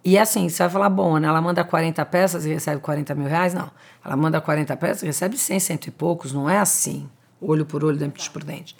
E 0.04 0.18
assim, 0.18 0.46
você 0.46 0.62
vai 0.64 0.68
falar, 0.70 0.90
bom, 0.90 1.16
né, 1.16 1.26
ela 1.26 1.40
manda 1.40 1.64
40 1.64 2.04
peças 2.04 2.44
e 2.44 2.50
recebe 2.52 2.82
40 2.82 3.14
mil 3.14 3.26
reais? 3.26 3.54
Não. 3.54 3.70
Ela 4.04 4.14
manda 4.14 4.42
40 4.42 4.76
peças 4.76 5.02
e 5.04 5.06
recebe 5.06 5.38
100, 5.38 5.58
cento 5.60 5.86
e 5.86 5.90
poucos. 5.90 6.34
Não 6.34 6.50
é 6.50 6.58
assim, 6.58 7.08
olho 7.40 7.64
por 7.64 7.82
olho, 7.82 7.96
dente 7.96 8.30
por 8.30 8.44
dente. 8.44 8.76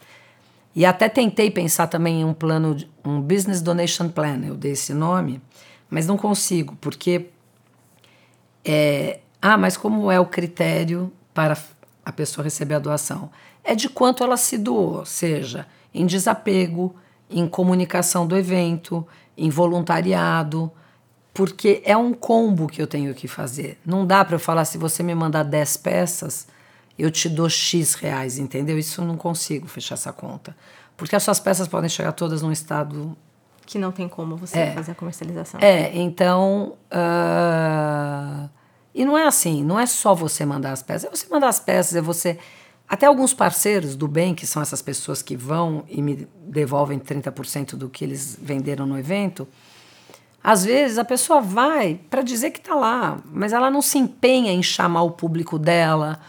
E 0.75 0.85
até 0.85 1.09
tentei 1.09 1.51
pensar 1.51 1.87
também 1.87 2.23
em 2.23 2.25
um 2.25 2.35
plano, 2.35 2.77
um 3.05 3.21
Business 3.21 3.63
Donation 3.63 4.09
Plan, 4.09 4.41
eu 4.45 4.57
dei 4.57 4.73
esse 4.73 4.93
nome, 4.93 5.41
mas 5.89 6.07
não 6.07 6.17
consigo, 6.17 6.77
porque. 6.81 7.27
É, 8.65 9.21
ah, 9.41 9.57
mas 9.57 9.77
como 9.77 10.11
é 10.11 10.19
o 10.19 10.27
critério 10.27 11.13
para 11.33 11.57
a 12.05 12.11
pessoa 12.11 12.43
receber 12.43 12.75
a 12.75 12.79
doação? 12.79 13.31
É 13.63 13.75
de 13.75 13.89
quanto 13.89 14.25
ela 14.25 14.37
se 14.37 14.59
doou, 14.59 15.05
seja 15.05 15.67
em 15.95 16.07
desapego, 16.07 16.95
em 17.31 17.47
comunicação 17.47 18.27
do 18.27 18.37
evento, 18.37 19.07
em 19.37 19.49
voluntariado, 19.49 20.71
porque 21.33 21.83
é 21.85 21.97
um 21.97 22.13
combo 22.13 22.67
que 22.67 22.83
eu 22.83 22.87
tenho 22.87 23.15
que 23.15 23.29
fazer. 23.29 23.79
Não 23.85 24.07
dá 24.07 24.25
para 24.25 24.37
eu 24.37 24.41
falar, 24.41 24.65
se 24.65 24.77
você 24.77 25.03
me 25.03 25.15
mandar 25.15 25.45
10 25.45 25.77
peças, 25.79 26.47
eu 26.99 27.11
te 27.11 27.29
dou 27.29 27.49
X 27.49 27.95
reais, 27.95 28.39
entendeu? 28.39 28.79
Isso 28.79 29.01
eu 29.01 29.07
não 29.07 29.17
consigo 29.17 29.67
fechar 29.67 29.95
essa 29.95 30.13
conta. 30.13 30.57
Porque 30.97 31.17
as 31.17 31.23
suas 31.23 31.41
peças 31.41 31.67
podem 31.67 31.89
chegar 31.89 32.13
todas 32.13 32.43
num 32.43 32.53
estado. 32.53 33.17
Que 33.67 33.79
não 33.79 33.91
tem 33.91 34.09
como 34.09 34.37
você 34.37 34.59
é. 34.59 34.73
fazer 34.73 34.93
a 34.93 34.95
comercialização. 34.95 35.61
É, 35.61 35.97
então. 35.97 36.77
Uh... 36.93 38.49
E 38.95 39.05
não 39.05 39.19
é 39.19 39.27
assim, 39.27 39.65
não 39.65 39.79
é 39.79 39.87
só 39.87 40.15
você 40.15 40.47
mandar 40.47 40.71
as 40.71 40.83
peças. 40.83 41.05
É 41.05 41.11
você 41.11 41.27
mandar 41.29 41.49
as 41.49 41.59
peças, 41.59 41.97
é 41.97 42.01
você. 42.01 42.39
Até 42.89 43.07
alguns 43.07 43.35
parceiros 43.35 43.97
do 43.97 44.07
bem, 44.07 44.35
que 44.35 44.47
são 44.47 44.63
essas 44.63 44.81
pessoas 44.81 45.21
que 45.21 45.37
vão 45.37 45.85
e 45.89 46.01
me 46.01 46.29
devolvem 46.47 46.99
30% 47.01 47.75
do 47.75 47.89
que 47.89 48.05
eles 48.05 48.39
venderam 48.41 48.87
no 48.87 48.97
evento, 48.97 49.49
às 50.43 50.65
vezes 50.65 50.99
a 50.99 51.05
pessoa 51.05 51.41
vai 51.41 51.99
para 52.09 52.23
dizer 52.23 52.51
que 52.51 52.59
está 52.59 52.75
lá, 52.75 53.19
mas 53.25 53.53
ela 53.53 53.71
não 53.71 53.81
se 53.81 53.99
empenha 53.99 54.53
em 54.53 54.63
chamar 54.63 55.03
o 55.03 55.11
público 55.11 55.59
dela, 55.59 56.21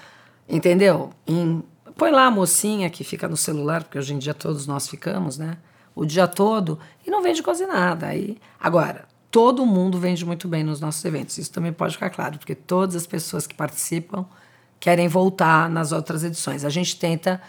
entendeu? 0.47 1.11
Em 1.27 1.63
põe 1.97 2.11
lá 2.11 2.25
a 2.25 2.31
mocinha 2.31 2.89
que 2.89 3.03
fica 3.03 3.27
no 3.27 3.37
celular, 3.37 3.83
porque 3.83 3.97
hoje 3.97 4.13
em 4.13 4.17
dia 4.17 4.33
todos 4.33 4.67
nós 4.67 4.87
ficamos, 4.87 5.37
né? 5.37 5.57
O 5.95 6.05
dia 6.05 6.27
todo 6.27 6.77
e 7.05 7.09
não 7.09 7.23
vende 7.23 7.41
quase 7.41 7.65
nada. 7.65 8.07
Aí, 8.07 8.37
agora, 8.59 9.05
todo 9.31 9.65
mundo 9.65 9.97
vende 9.97 10.25
muito 10.25 10.47
bem 10.47 10.63
nos 10.63 10.79
nossos 10.79 11.03
eventos. 11.05 11.37
Isso 11.37 11.51
também 11.51 11.71
pode 11.71 11.93
ficar 11.93 12.09
claro, 12.09 12.37
porque 12.37 12.53
todas 12.53 12.95
as 12.95 13.07
pessoas 13.07 13.47
que 13.47 13.55
participam 13.55 14.25
querem 14.79 15.07
voltar 15.07 15.69
nas 15.69 15.91
outras 15.91 16.23
edições. 16.23 16.65
A 16.65 16.69
gente 16.69 16.97
tenta 16.97 17.41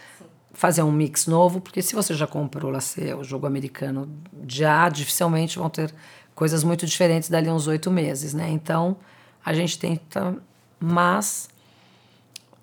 fazer 0.53 0.83
um 0.83 0.93
mix 0.93 1.27
novo, 1.27 1.61
porque 1.61 1.83
se 1.83 1.95
você 1.95 2.15
já 2.15 2.27
comprou 2.27 2.71
lá 2.71 2.79
o 3.19 3.25
jogo 3.25 3.47
americano 3.47 4.09
já 4.49 4.89
dificilmente 4.89 5.59
vão 5.59 5.69
ter 5.69 5.93
coisas 6.35 6.65
muito 6.65 6.87
diferentes 6.87 7.29
dali 7.29 7.51
uns 7.51 7.67
oito 7.67 7.91
meses, 7.91 8.33
né? 8.33 8.49
Então 8.51 8.97
a 9.45 9.53
gente 9.53 9.79
tenta, 9.79 10.37
mas 10.81 11.49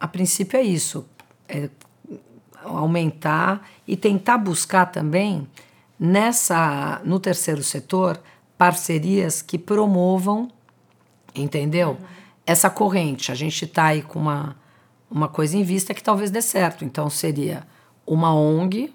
a 0.04 0.08
princípio 0.08 0.58
é 0.58 0.62
isso, 0.62 1.06
é 1.48 1.70
aumentar 2.62 3.66
e 3.88 3.96
tentar 3.96 4.38
buscar 4.38 4.88
também 4.88 5.48
nessa 5.98 7.02
no 7.06 7.22
terceiro 7.22 7.64
setor 7.64 8.20
parcerias 8.58 9.42
que 9.42 9.58
promovam, 9.58 10.52
entendeu? 11.34 11.92
Uhum. 11.92 12.06
Essa 12.46 12.70
corrente. 12.70 13.32
A 13.32 13.36
gente 13.36 13.64
está 13.64 13.86
aí 13.86 14.02
com 14.02 14.20
uma 14.20 14.58
uma 15.10 15.30
coisa 15.30 15.56
em 15.56 15.64
vista 15.64 15.94
que 15.94 16.04
talvez 16.04 16.30
dê 16.30 16.42
certo. 16.42 16.84
Então 16.84 17.10
seria 17.10 17.66
uma 18.06 18.36
ONG 18.36 18.94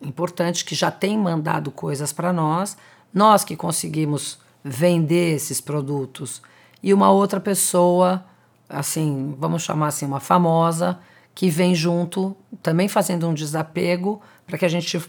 importante 0.00 0.64
que 0.64 0.74
já 0.74 0.90
tem 0.90 1.18
mandado 1.18 1.70
coisas 1.70 2.14
para 2.14 2.32
nós, 2.32 2.78
nós 3.12 3.44
que 3.44 3.56
conseguimos 3.56 4.38
vender 4.64 5.34
esses 5.34 5.60
produtos 5.60 6.40
e 6.82 6.94
uma 6.94 7.10
outra 7.10 7.38
pessoa, 7.38 8.24
assim, 8.70 9.34
vamos 9.38 9.62
chamar 9.62 9.88
assim, 9.88 10.06
uma 10.06 10.20
famosa, 10.20 10.98
que 11.34 11.48
vem 11.50 11.74
junto, 11.74 12.36
também 12.62 12.88
fazendo 12.88 13.28
um 13.28 13.34
desapego, 13.34 14.20
para 14.46 14.58
que 14.58 14.64
a 14.64 14.68
gente, 14.68 15.02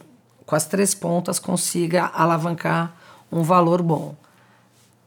com 0.46 0.56
as 0.56 0.66
três 0.66 0.94
pontas, 0.94 1.40
consiga 1.40 2.06
alavancar 2.06 2.96
um 3.32 3.44
valor 3.44 3.82
bom. 3.82 4.16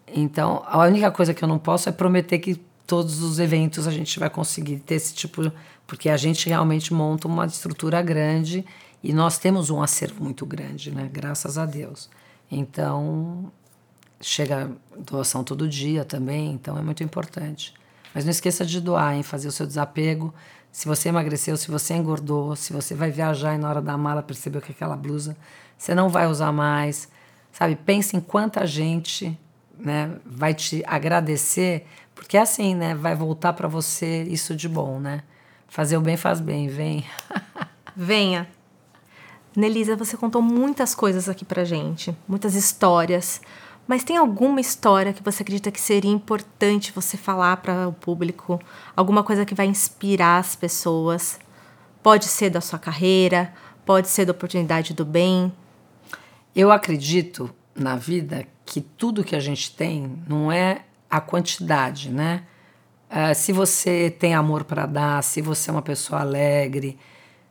Então, 0.07 0.63
a 0.67 0.79
única 0.79 1.11
coisa 1.11 1.35
que 1.35 1.43
eu 1.43 1.49
não 1.49 1.59
posso 1.59 1.89
é 1.89 1.93
prometer 1.93 2.39
que 2.39 2.61
todos 2.87 3.23
os 3.23 3.39
eventos 3.39 3.87
a 3.87 3.91
gente 3.91 4.19
vai 4.19 4.31
conseguir 4.31 4.79
ter 4.79 4.97
esse 4.97 5.15
tipo, 5.15 5.51
porque 5.87 6.09
a 6.09 6.17
gente 6.17 6.49
realmente 6.49 6.93
monta 6.93 7.27
uma 7.27 7.47
estrutura 7.47 8.01
grande 8.03 8.65
e 9.03 9.13
nós 9.13 9.39
temos 9.39 9.71
um 9.71 9.83
acervo 9.83 10.23
muito 10.23 10.47
grande, 10.47 10.91
né? 10.91 11.09
Graças 11.13 11.59
a 11.59 11.67
Deus. 11.67 12.09
Então, 12.51 13.51
chega 14.21 14.71
doação 14.99 15.43
todo 15.45 15.69
dia 15.69 16.05
também, 16.05 16.53
então 16.53 16.79
é 16.79 16.83
muito 16.83 17.03
importante. 17.03 17.75
Mas 18.15 18.25
não 18.25 18.31
esqueça 18.31 18.65
de 18.65 18.81
doar, 18.81 19.15
hein? 19.15 19.23
Fazer 19.23 19.49
o 19.49 19.53
seu 19.53 19.67
desapego. 19.67 20.33
Se 20.71 20.87
você 20.87 21.09
emagreceu, 21.09 21.57
se 21.57 21.71
você 21.71 21.95
engordou, 21.95 22.55
se 22.55 22.73
você 22.73 22.95
vai 22.95 23.11
viajar 23.11 23.55
e 23.55 23.59
na 23.59 23.69
hora 23.69 23.83
da 23.83 23.97
mala 23.99 24.23
percebeu 24.23 24.61
que 24.61 24.73
aquela 24.73 24.97
blusa 24.97 25.37
você 25.77 25.95
não 25.95 26.09
vai 26.09 26.27
usar 26.27 26.53
mais, 26.53 27.09
sabe? 27.53 27.77
Pense 27.77 28.17
em 28.17 28.21
quanta 28.21 28.67
gente 28.67 29.39
né, 29.79 30.17
vai 30.25 30.55
te 30.55 30.83
agradecer, 30.87 31.87
porque 32.15 32.37
é 32.37 32.41
assim, 32.41 32.75
né, 32.75 32.95
vai 32.95 33.15
voltar 33.15 33.53
para 33.53 33.69
você 33.69 34.23
isso 34.23 34.55
de 34.55 34.69
bom, 34.69 34.99
né? 34.99 35.23
Fazer 35.69 35.97
o 35.97 36.01
bem 36.01 36.17
faz 36.17 36.41
bem, 36.41 36.69
vem. 36.69 37.05
Venha. 37.97 38.49
Nelisa, 39.57 39.95
você 39.95 40.17
contou 40.17 40.43
muitas 40.43 40.95
coisas 40.95 41.29
aqui 41.29 41.45
pra 41.45 41.65
gente, 41.65 42.17
muitas 42.27 42.55
histórias. 42.55 43.41
Mas 43.87 44.03
tem 44.03 44.17
alguma 44.17 44.61
história 44.61 45.13
que 45.13 45.23
você 45.23 45.43
acredita 45.43 45.71
que 45.71 45.81
seria 45.81 46.11
importante 46.11 46.93
você 46.93 47.17
falar 47.17 47.59
para 47.59 47.87
o 47.87 47.93
público? 47.93 48.59
Alguma 48.97 49.23
coisa 49.23 49.45
que 49.45 49.55
vai 49.55 49.67
inspirar 49.67 50.39
as 50.39 50.57
pessoas? 50.57 51.39
Pode 52.03 52.25
ser 52.25 52.49
da 52.51 52.63
sua 52.63 52.79
carreira, 52.79 53.53
pode 53.85 54.09
ser 54.09 54.25
da 54.25 54.33
oportunidade 54.33 54.95
do 54.95 55.05
bem. 55.05 55.53
Eu 56.57 56.73
acredito 56.73 57.55
na 57.75 57.97
vida 57.97 58.47
que 58.65 58.81
tudo 58.81 59.25
que 59.25 59.37
a 59.37 59.41
gente 59.41 59.75
tem 59.75 60.19
não 60.27 60.51
é 60.51 60.83
a 61.11 61.21
quantidade, 61.21 62.11
né? 62.11 62.45
Uh, 63.11 63.35
se 63.35 63.53
você 63.53 64.11
tem 64.11 64.35
amor 64.35 64.65
para 64.65 64.87
dar, 64.87 65.23
se 65.23 65.43
você 65.43 65.71
é 65.71 65.73
uma 65.73 65.83
pessoa 65.83 66.21
alegre, 66.23 66.99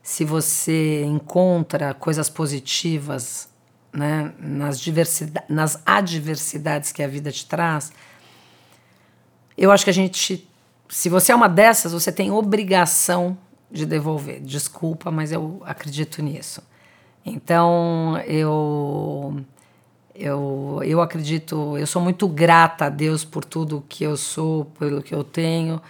se 0.02 0.26
você 0.26 1.04
encontra 1.04 1.94
coisas 1.94 2.30
positivas 2.30 3.53
né, 3.94 4.34
nas, 4.40 4.80
diversidade, 4.80 5.46
nas 5.48 5.82
adversidades 5.86 6.92
que 6.92 7.04
a 7.04 7.08
vida 7.08 7.32
te 7.32 7.46
traz, 7.46 7.92
eu 9.58 9.72
acho 9.72 9.84
que 9.84 9.90
a 9.90 9.94
gente, 9.94 10.50
se 10.90 11.10
você 11.10 11.32
é 11.32 11.36
uma 11.36 11.48
dessas, 11.48 11.94
você 11.94 12.12
tem 12.12 12.32
obrigação 12.32 13.38
de 13.72 13.86
devolver. 13.86 14.42
Desculpa, 14.42 15.12
mas 15.12 15.32
eu 15.32 15.62
acredito 15.66 16.22
nisso. 16.22 16.62
Então, 17.26 18.18
eu 18.26 19.44
eu, 20.16 20.80
eu 20.84 21.02
acredito, 21.02 21.76
eu 21.78 21.88
sou 21.88 22.02
muito 22.02 22.28
grata 22.28 22.86
a 22.86 22.90
Deus 22.90 23.26
por 23.26 23.44
tudo 23.44 23.84
que 23.90 24.04
eu 24.04 24.16
sou, 24.16 24.66
pelo 24.78 25.02
que 25.02 25.14
eu 25.14 25.24
tenho. 25.24 25.82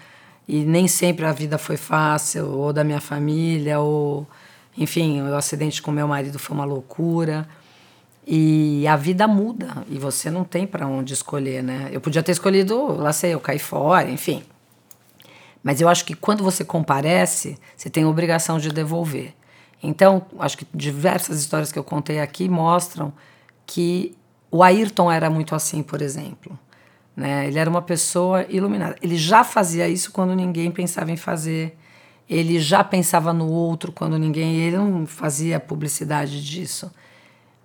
E 0.47 0.63
nem 0.63 0.87
sempre 0.87 1.25
a 1.25 1.33
vida 1.33 1.57
foi 1.57 1.77
fácil, 1.77 2.47
ou 2.49 2.71
da 2.73 2.83
minha 2.83 3.01
família, 3.01 3.79
ou. 3.79 4.27
Enfim, 4.77 5.21
o 5.21 5.35
acidente 5.35 5.81
com 5.81 5.91
meu 5.91 6.07
marido 6.07 6.39
foi 6.39 6.55
uma 6.55 6.65
loucura. 6.65 7.47
E 8.25 8.87
a 8.87 8.95
vida 8.95 9.27
muda, 9.27 9.85
e 9.89 9.97
você 9.97 10.31
não 10.31 10.45
tem 10.45 10.65
para 10.65 10.87
onde 10.87 11.13
escolher, 11.13 11.61
né? 11.61 11.89
Eu 11.91 11.99
podia 11.99 12.23
ter 12.23 12.31
escolhido, 12.31 12.95
lá 12.95 13.11
sei, 13.11 13.33
eu 13.33 13.39
caí 13.39 13.59
fora, 13.59 14.09
enfim. 14.09 14.43
Mas 15.61 15.81
eu 15.81 15.89
acho 15.89 16.05
que 16.05 16.13
quando 16.13 16.43
você 16.43 16.63
comparece, 16.63 17.57
você 17.75 17.89
tem 17.89 18.03
a 18.03 18.07
obrigação 18.07 18.59
de 18.59 18.69
devolver. 18.69 19.33
Então, 19.81 20.25
acho 20.39 20.57
que 20.57 20.67
diversas 20.73 21.39
histórias 21.39 21.71
que 21.71 21.77
eu 21.77 21.83
contei 21.83 22.21
aqui 22.21 22.47
mostram 22.47 23.13
que 23.65 24.15
o 24.49 24.63
Ayrton 24.63 25.11
era 25.11 25.29
muito 25.29 25.53
assim, 25.55 25.83
por 25.83 26.01
exemplo. 26.01 26.57
Né? 27.15 27.47
Ele 27.47 27.59
era 27.59 27.69
uma 27.69 27.81
pessoa 27.81 28.45
iluminada. 28.49 28.95
Ele 29.01 29.17
já 29.17 29.43
fazia 29.43 29.87
isso 29.87 30.11
quando 30.11 30.33
ninguém 30.35 30.71
pensava 30.71 31.11
em 31.11 31.17
fazer. 31.17 31.77
Ele 32.29 32.59
já 32.59 32.83
pensava 32.83 33.33
no 33.33 33.47
outro 33.49 33.91
quando 33.91 34.17
ninguém. 34.17 34.55
Ele 34.55 34.77
não 34.77 35.05
fazia 35.05 35.59
publicidade 35.59 36.43
disso. 36.43 36.91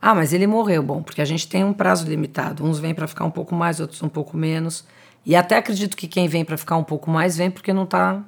Ah, 0.01 0.15
mas 0.15 0.33
ele 0.33 0.47
morreu. 0.47 0.83
Bom, 0.83 1.03
porque 1.03 1.21
a 1.21 1.25
gente 1.25 1.49
tem 1.49 1.65
um 1.65 1.73
prazo 1.73 2.09
limitado. 2.09 2.65
Uns 2.65 2.79
vêm 2.79 2.95
para 2.95 3.07
ficar 3.07 3.25
um 3.25 3.31
pouco 3.31 3.55
mais, 3.55 3.81
outros 3.81 4.03
um 4.03 4.09
pouco 4.09 4.37
menos. 4.37 4.85
E 5.27 5.35
até 5.35 5.57
acredito 5.57 5.97
que 5.97 6.07
quem 6.07 6.29
vem 6.29 6.45
para 6.45 6.57
ficar 6.57 6.77
um 6.77 6.85
pouco 6.85 7.11
mais 7.11 7.37
vem 7.37 7.51
porque 7.51 7.73
não 7.73 7.85
está 7.85 8.23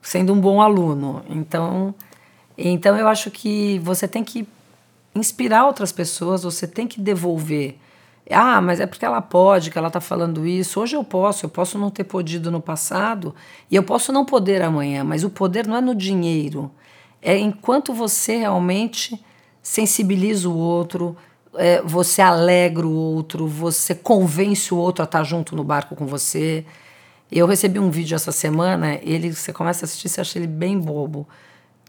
sendo 0.00 0.32
um 0.32 0.40
bom 0.40 0.60
aluno. 0.60 1.22
Então, 1.28 1.94
então 2.56 2.96
eu 2.96 3.08
acho 3.08 3.30
que 3.30 3.78
você 3.80 4.06
tem 4.08 4.24
que 4.24 4.46
inspirar 5.14 5.66
outras 5.66 5.92
pessoas, 5.92 6.42
você 6.42 6.66
tem 6.66 6.86
que 6.86 7.00
devolver. 7.00 7.76
Ah, 8.30 8.60
mas 8.60 8.78
é 8.78 8.86
porque 8.86 9.04
ela 9.04 9.20
pode, 9.20 9.70
que 9.70 9.78
ela 9.78 9.88
está 9.88 10.00
falando 10.00 10.46
isso. 10.46 10.80
Hoje 10.80 10.94
eu 10.96 11.02
posso, 11.02 11.46
eu 11.46 11.50
posso 11.50 11.76
não 11.78 11.90
ter 11.90 12.04
podido 12.04 12.50
no 12.50 12.60
passado 12.60 13.34
e 13.70 13.74
eu 13.74 13.82
posso 13.82 14.12
não 14.12 14.24
poder 14.24 14.62
amanhã, 14.62 15.02
mas 15.02 15.24
o 15.24 15.30
poder 15.30 15.66
não 15.66 15.76
é 15.76 15.80
no 15.80 15.94
dinheiro. 15.94 16.70
É 17.20 17.36
enquanto 17.36 17.92
você 17.92 18.36
realmente 18.36 19.20
sensibiliza 19.62 20.48
o 20.48 20.56
outro, 20.56 21.16
é, 21.54 21.82
você 21.82 22.22
alegra 22.22 22.86
o 22.86 22.92
outro, 22.92 23.46
você 23.46 23.94
convence 23.94 24.72
o 24.72 24.76
outro 24.76 25.02
a 25.02 25.04
estar 25.04 25.18
tá 25.18 25.24
junto 25.24 25.56
no 25.56 25.64
barco 25.64 25.96
com 25.96 26.06
você. 26.06 26.64
Eu 27.30 27.46
recebi 27.46 27.78
um 27.78 27.90
vídeo 27.90 28.14
essa 28.14 28.32
semana, 28.32 28.98
ele 29.02 29.32
você 29.32 29.52
começa 29.52 29.84
a 29.84 29.86
assistir, 29.86 30.08
você 30.08 30.20
acha 30.20 30.38
ele 30.38 30.46
bem 30.46 30.78
bobo 30.78 31.26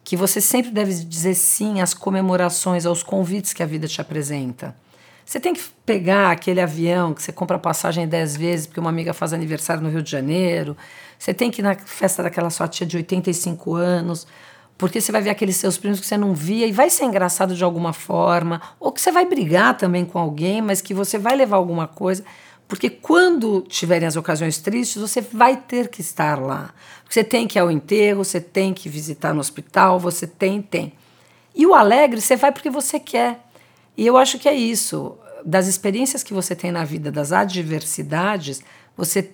que 0.04 0.18
você 0.18 0.42
sempre 0.42 0.72
deve 0.72 0.94
dizer 0.94 1.36
sim 1.36 1.80
às 1.80 1.94
comemorações, 1.94 2.86
aos 2.86 3.04
convites 3.04 3.54
que 3.54 3.62
a 3.62 3.66
vida 3.66 3.88
te 3.88 4.02
apresenta. 4.02 4.76
Você 5.26 5.40
tem 5.40 5.54
que 5.54 5.62
pegar 5.86 6.32
aquele 6.32 6.60
avião 6.60 7.14
que 7.14 7.22
você 7.22 7.32
compra 7.32 7.58
passagem 7.58 8.08
dez 8.08 8.36
vezes 8.36 8.66
porque 8.66 8.80
uma 8.80 8.90
amiga 8.90 9.14
faz 9.14 9.32
aniversário 9.32 9.82
no 9.82 9.90
Rio 9.90 10.02
de 10.02 10.12
Janeiro. 10.12 10.76
Você 11.18 11.34
tem 11.34 11.52
que 11.52 11.62
ir 11.62 11.64
na 11.64 11.76
festa 11.76 12.24
daquela 12.24 12.50
sua 12.50 12.68
tia 12.68 12.86
de 12.86 12.98
85 12.98 13.76
anos, 13.76 14.28
porque 14.82 15.00
você 15.00 15.12
vai 15.12 15.22
ver 15.22 15.30
aqueles 15.30 15.58
seus 15.58 15.78
primos 15.78 16.00
que 16.00 16.08
você 16.08 16.17
não 16.17 16.34
via 16.34 16.66
e 16.66 16.72
vai 16.72 16.89
ser 16.89 17.06
engraçado 17.06 17.53
de 17.53 17.64
alguma 17.64 17.93
forma, 17.93 18.60
ou 18.80 18.91
que 18.91 18.99
você 18.99 19.12
vai 19.12 19.26
brigar 19.26 19.78
também 19.78 20.03
com 20.03 20.18
alguém, 20.18 20.60
mas 20.60 20.82
que 20.82 20.91
você 20.91 21.20
vai 21.20 21.36
levar 21.36 21.58
alguma 21.58 21.88
coisa. 21.88 22.26
Porque 22.68 22.89
quando 22.89 23.62
tiverem 23.62 24.08
as 24.08 24.16
ocasiões 24.16 24.58
tristes, 24.58 24.99
você 24.99 25.22
vai 25.22 25.56
ter 25.56 25.88
que 25.88 26.01
estar 26.01 26.41
lá. 26.41 26.74
Você 27.08 27.24
tem 27.24 27.47
que 27.47 27.60
ir 27.60 27.62
ao 27.62 27.70
enterro, 27.70 28.26
você 28.26 28.41
tem 28.41 28.74
que 28.74 28.89
visitar 28.89 29.36
no 29.36 29.39
hospital, 29.39 29.99
você 29.99 30.26
tem, 30.26 30.64
tem. 30.64 30.93
E 31.53 31.68
o 31.68 31.76
alegre, 31.76 32.20
você 32.20 32.36
vai 32.36 32.51
porque 32.51 32.72
você 32.72 32.99
quer. 32.99 33.39
E 33.95 34.08
eu 34.08 34.18
acho 34.18 34.39
que 34.39 34.49
é 34.49 34.56
isso. 34.56 35.16
Das 35.45 35.68
experiências 35.68 36.24
que 36.24 36.34
você 36.34 36.56
tem 36.56 36.72
na 36.72 36.84
vida, 36.84 37.12
das 37.12 37.32
adversidades, 37.32 38.64
você 38.97 39.32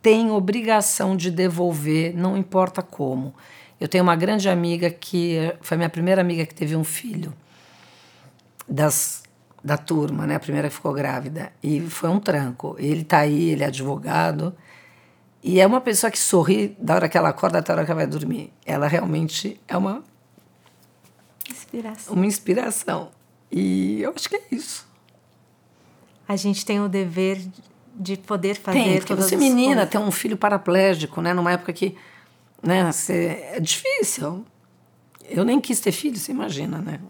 tem 0.00 0.30
obrigação 0.30 1.14
de 1.14 1.30
devolver, 1.30 2.16
não 2.16 2.34
importa 2.34 2.80
como. 2.80 3.34
Eu 3.80 3.88
tenho 3.88 4.02
uma 4.02 4.16
grande 4.16 4.48
amiga 4.48 4.90
que 4.90 5.52
foi 5.60 5.76
minha 5.76 5.90
primeira 5.90 6.20
amiga 6.20 6.46
que 6.46 6.54
teve 6.54 6.74
um 6.74 6.84
filho. 6.84 7.32
Das 8.68 9.22
da 9.66 9.76
turma, 9.76 10.26
né? 10.28 10.36
A 10.36 10.40
primeira 10.40 10.68
que 10.68 10.74
ficou 10.74 10.92
grávida. 10.92 11.52
E 11.60 11.80
foi 11.80 12.08
um 12.08 12.20
tranco. 12.20 12.76
Ele 12.78 13.02
tá 13.02 13.18
aí, 13.18 13.50
ele 13.50 13.64
é 13.64 13.66
advogado. 13.66 14.54
E 15.42 15.60
é 15.60 15.66
uma 15.66 15.80
pessoa 15.80 16.08
que 16.10 16.18
sorri 16.18 16.76
da 16.78 16.94
hora 16.94 17.08
que 17.08 17.18
ela 17.18 17.30
acorda 17.30 17.58
até 17.58 17.72
a 17.72 17.76
hora 17.76 17.84
que 17.84 17.90
ela 17.90 18.00
vai 18.00 18.06
dormir. 18.06 18.52
Ela 18.64 18.86
realmente 18.86 19.60
é 19.66 19.76
uma 19.76 20.04
inspiração. 21.50 22.14
Uma 22.14 22.26
inspiração. 22.26 23.10
E 23.50 24.02
eu 24.02 24.12
acho 24.14 24.28
que 24.28 24.36
é 24.36 24.42
isso. 24.52 24.86
A 26.28 26.36
gente 26.36 26.64
tem 26.64 26.80
o 26.80 26.88
dever 26.88 27.40
de 27.94 28.16
poder 28.16 28.54
fazer 28.56 28.82
tem, 28.82 28.98
porque 28.98 29.14
você 29.14 29.36
menina, 29.36 29.74
coisas. 29.76 29.90
tem 29.90 30.00
um 30.00 30.10
filho 30.12 30.36
paraplégico, 30.36 31.20
né? 31.20 31.32
Numa 31.34 31.52
época 31.52 31.72
que 31.72 31.96
né, 32.62 32.90
é 33.08 33.60
difícil. 33.60 34.44
Eu 35.28 35.44
nem 35.44 35.60
quis 35.60 35.80
ter 35.80 35.92
filho, 35.92 36.16
você 36.16 36.32
imagina, 36.32 36.78
né? 36.78 37.00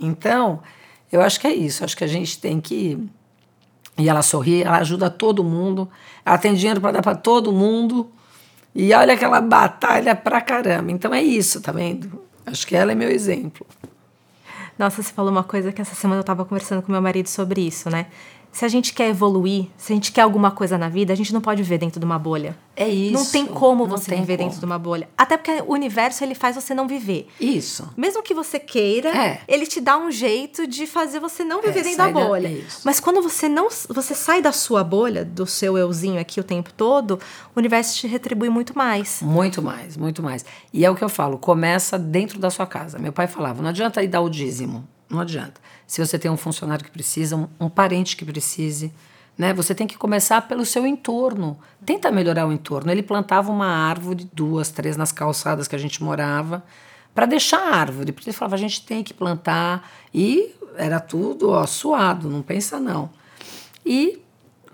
Então, 0.00 0.62
eu 1.10 1.20
acho 1.20 1.40
que 1.40 1.46
é 1.46 1.54
isso. 1.54 1.84
Acho 1.84 1.96
que 1.96 2.04
a 2.04 2.08
gente 2.08 2.38
tem 2.38 2.60
que. 2.60 2.98
E 3.98 4.08
ela 4.08 4.22
sorri, 4.22 4.62
ela 4.62 4.78
ajuda 4.78 5.10
todo 5.10 5.44
mundo, 5.44 5.88
ela 6.24 6.38
tem 6.38 6.54
dinheiro 6.54 6.80
para 6.80 6.92
dar 6.92 7.02
para 7.02 7.14
todo 7.14 7.52
mundo. 7.52 8.10
E 8.74 8.94
olha 8.94 9.16
que 9.16 9.24
ela 9.24 9.40
batalha 9.40 10.14
pra 10.14 10.40
caramba. 10.40 10.92
Então 10.92 11.12
é 11.12 11.22
isso, 11.22 11.60
tá 11.60 11.72
vendo? 11.72 12.22
Acho 12.46 12.66
que 12.66 12.74
ela 12.74 12.92
é 12.92 12.94
meu 12.94 13.10
exemplo. 13.10 13.66
Nossa, 14.78 15.02
você 15.02 15.12
falou 15.12 15.30
uma 15.30 15.44
coisa 15.44 15.72
que 15.72 15.82
essa 15.82 15.94
semana 15.94 16.20
eu 16.20 16.24
tava 16.24 16.44
conversando 16.44 16.80
com 16.80 16.90
meu 16.90 17.02
marido 17.02 17.28
sobre 17.28 17.60
isso, 17.60 17.90
né? 17.90 18.06
Se 18.52 18.64
a 18.64 18.68
gente 18.68 18.92
quer 18.92 19.08
evoluir, 19.08 19.66
se 19.76 19.92
a 19.92 19.94
gente 19.94 20.10
quer 20.10 20.22
alguma 20.22 20.50
coisa 20.50 20.76
na 20.76 20.88
vida, 20.88 21.12
a 21.12 21.16
gente 21.16 21.32
não 21.32 21.40
pode 21.40 21.62
viver 21.62 21.78
dentro 21.78 22.00
de 22.00 22.04
uma 22.04 22.18
bolha. 22.18 22.58
É 22.74 22.88
isso. 22.88 23.12
Não 23.14 23.24
tem 23.24 23.46
como 23.46 23.86
Não 23.86 23.96
você 23.96 24.10
tem 24.10 24.20
viver 24.20 24.38
como. 24.38 24.48
dentro 24.48 24.58
de 24.60 24.66
uma 24.66 24.78
bolha. 24.78 25.08
Até 25.16 25.36
porque 25.36 25.62
o 25.66 25.72
universo 25.72 26.24
ele 26.24 26.34
faz 26.34 26.56
você 26.56 26.74
não 26.74 26.88
viver. 26.88 27.28
Isso. 27.40 27.88
Mesmo 27.96 28.22
que 28.24 28.34
você 28.34 28.58
queira, 28.58 29.10
É. 29.10 29.40
ele 29.46 29.66
te 29.66 29.80
dá 29.80 29.96
um 29.96 30.10
jeito 30.10 30.66
de 30.66 30.84
fazer 30.86 31.20
você 31.20 31.44
não 31.44 31.60
viver 31.62 31.78
É, 31.80 31.82
dentro 31.84 31.98
da 31.98 32.04
sai 32.04 32.12
da- 32.12 32.24
bolha. 32.26 32.48
é 32.48 32.52
isso. 32.52 32.80
Mas 32.84 32.98
quando 32.98 33.22
você 33.22 33.48
não 33.48 33.68
você 33.88 34.14
sai 34.16 34.42
da 34.42 34.50
sua 34.50 34.82
bolha, 34.82 35.24
do 35.24 35.46
seu 35.46 35.78
euzinho 35.78 36.20
aqui 36.20 36.40
o 36.40 36.44
tempo 36.44 36.72
todo, 36.72 37.20
o 37.54 37.58
universo 37.60 37.96
te 37.98 38.08
retribui 38.08 38.48
muito 38.48 38.76
mais. 38.76 39.20
Muito 39.22 39.62
mais, 39.62 39.96
muito 39.96 40.22
mais. 40.24 40.44
E 40.72 40.84
é 40.84 40.90
o 40.90 40.96
que 40.96 41.04
eu 41.04 41.08
falo, 41.08 41.38
começa 41.38 41.96
dentro 41.96 42.40
da 42.40 42.50
sua 42.50 42.66
casa. 42.66 42.98
Meu 42.98 43.12
pai 43.12 43.28
falava, 43.28 43.62
não 43.62 43.68
adianta 43.70 44.02
ir 44.02 44.08
dar 44.08 44.22
o 44.22 44.28
dízimo, 44.28 44.86
não 45.08 45.20
adianta. 45.20 45.60
Se 45.90 46.00
você 46.00 46.20
tem 46.20 46.30
um 46.30 46.36
funcionário 46.36 46.84
que 46.84 46.90
precisa, 46.92 47.34
um, 47.34 47.48
um 47.58 47.68
parente 47.68 48.16
que 48.16 48.24
precise, 48.24 48.92
né? 49.36 49.52
Você 49.52 49.74
tem 49.74 49.88
que 49.88 49.98
começar 49.98 50.46
pelo 50.46 50.64
seu 50.64 50.86
entorno. 50.86 51.58
Tenta 51.84 52.12
melhorar 52.12 52.46
o 52.46 52.52
entorno. 52.52 52.92
Ele 52.92 53.02
plantava 53.02 53.50
uma 53.50 53.66
árvore, 53.66 54.30
duas, 54.32 54.70
três 54.70 54.96
nas 54.96 55.10
calçadas 55.10 55.66
que 55.66 55.74
a 55.74 55.78
gente 55.80 56.00
morava, 56.00 56.62
para 57.12 57.26
deixar 57.26 57.58
a 57.58 57.74
árvore. 57.74 58.12
Porque 58.12 58.30
ele 58.30 58.36
falava, 58.36 58.54
a 58.54 58.58
gente 58.58 58.86
tem 58.86 59.02
que 59.02 59.12
plantar. 59.12 59.90
E 60.14 60.54
era 60.76 61.00
tudo 61.00 61.50
ó, 61.50 61.66
suado, 61.66 62.30
não 62.30 62.40
pensa 62.40 62.78
não. 62.78 63.10
E 63.84 64.22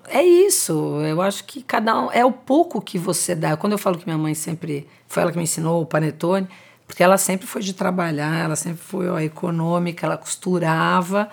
é 0.09 0.23
isso. 0.23 1.01
Eu 1.01 1.23
acho 1.23 1.45
que 1.45 1.63
cada 1.63 1.99
um. 1.99 2.13
É 2.13 2.27
o 2.27 2.33
pouco 2.33 2.79
que 2.79 2.99
você 2.99 3.35
dá. 3.35 3.57
Quando 3.57 3.73
eu 3.73 3.79
falo 3.79 3.97
que 3.97 4.05
minha 4.05 4.19
mãe 4.19 4.35
sempre. 4.35 4.87
Foi 5.09 5.23
ela 5.23 5.33
que 5.33 5.39
me 5.39 5.45
ensinou 5.45 5.81
o 5.81 5.87
panetone, 5.87 6.47
porque 6.87 7.03
ela 7.03 7.19
sempre 7.19 7.47
foi 7.47 7.63
de 7.63 7.73
trabalhar, 7.73 8.45
ela 8.45 8.57
sempre 8.57 8.83
foi 8.83 9.09
ó, 9.09 9.19
econômica, 9.19 10.07
ela 10.07 10.17
costurava. 10.17 11.29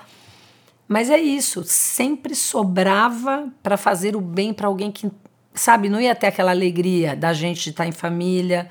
Mas 0.88 1.10
é 1.10 1.20
isso. 1.20 1.64
Sempre 1.64 2.36
sobrava 2.36 3.48
para 3.62 3.78
fazer 3.78 4.16
o 4.16 4.22
bem 4.22 4.54
para 4.54 4.68
alguém 4.68 4.92
que. 4.92 5.12
Sabe, 5.54 5.88
não 5.88 6.02
ia 6.02 6.16
ter 6.16 6.28
aquela 6.28 6.52
alegria 6.52 7.16
da 7.16 7.32
gente 7.32 7.70
estar 7.70 7.86
em 7.86 7.92
família. 7.92 8.70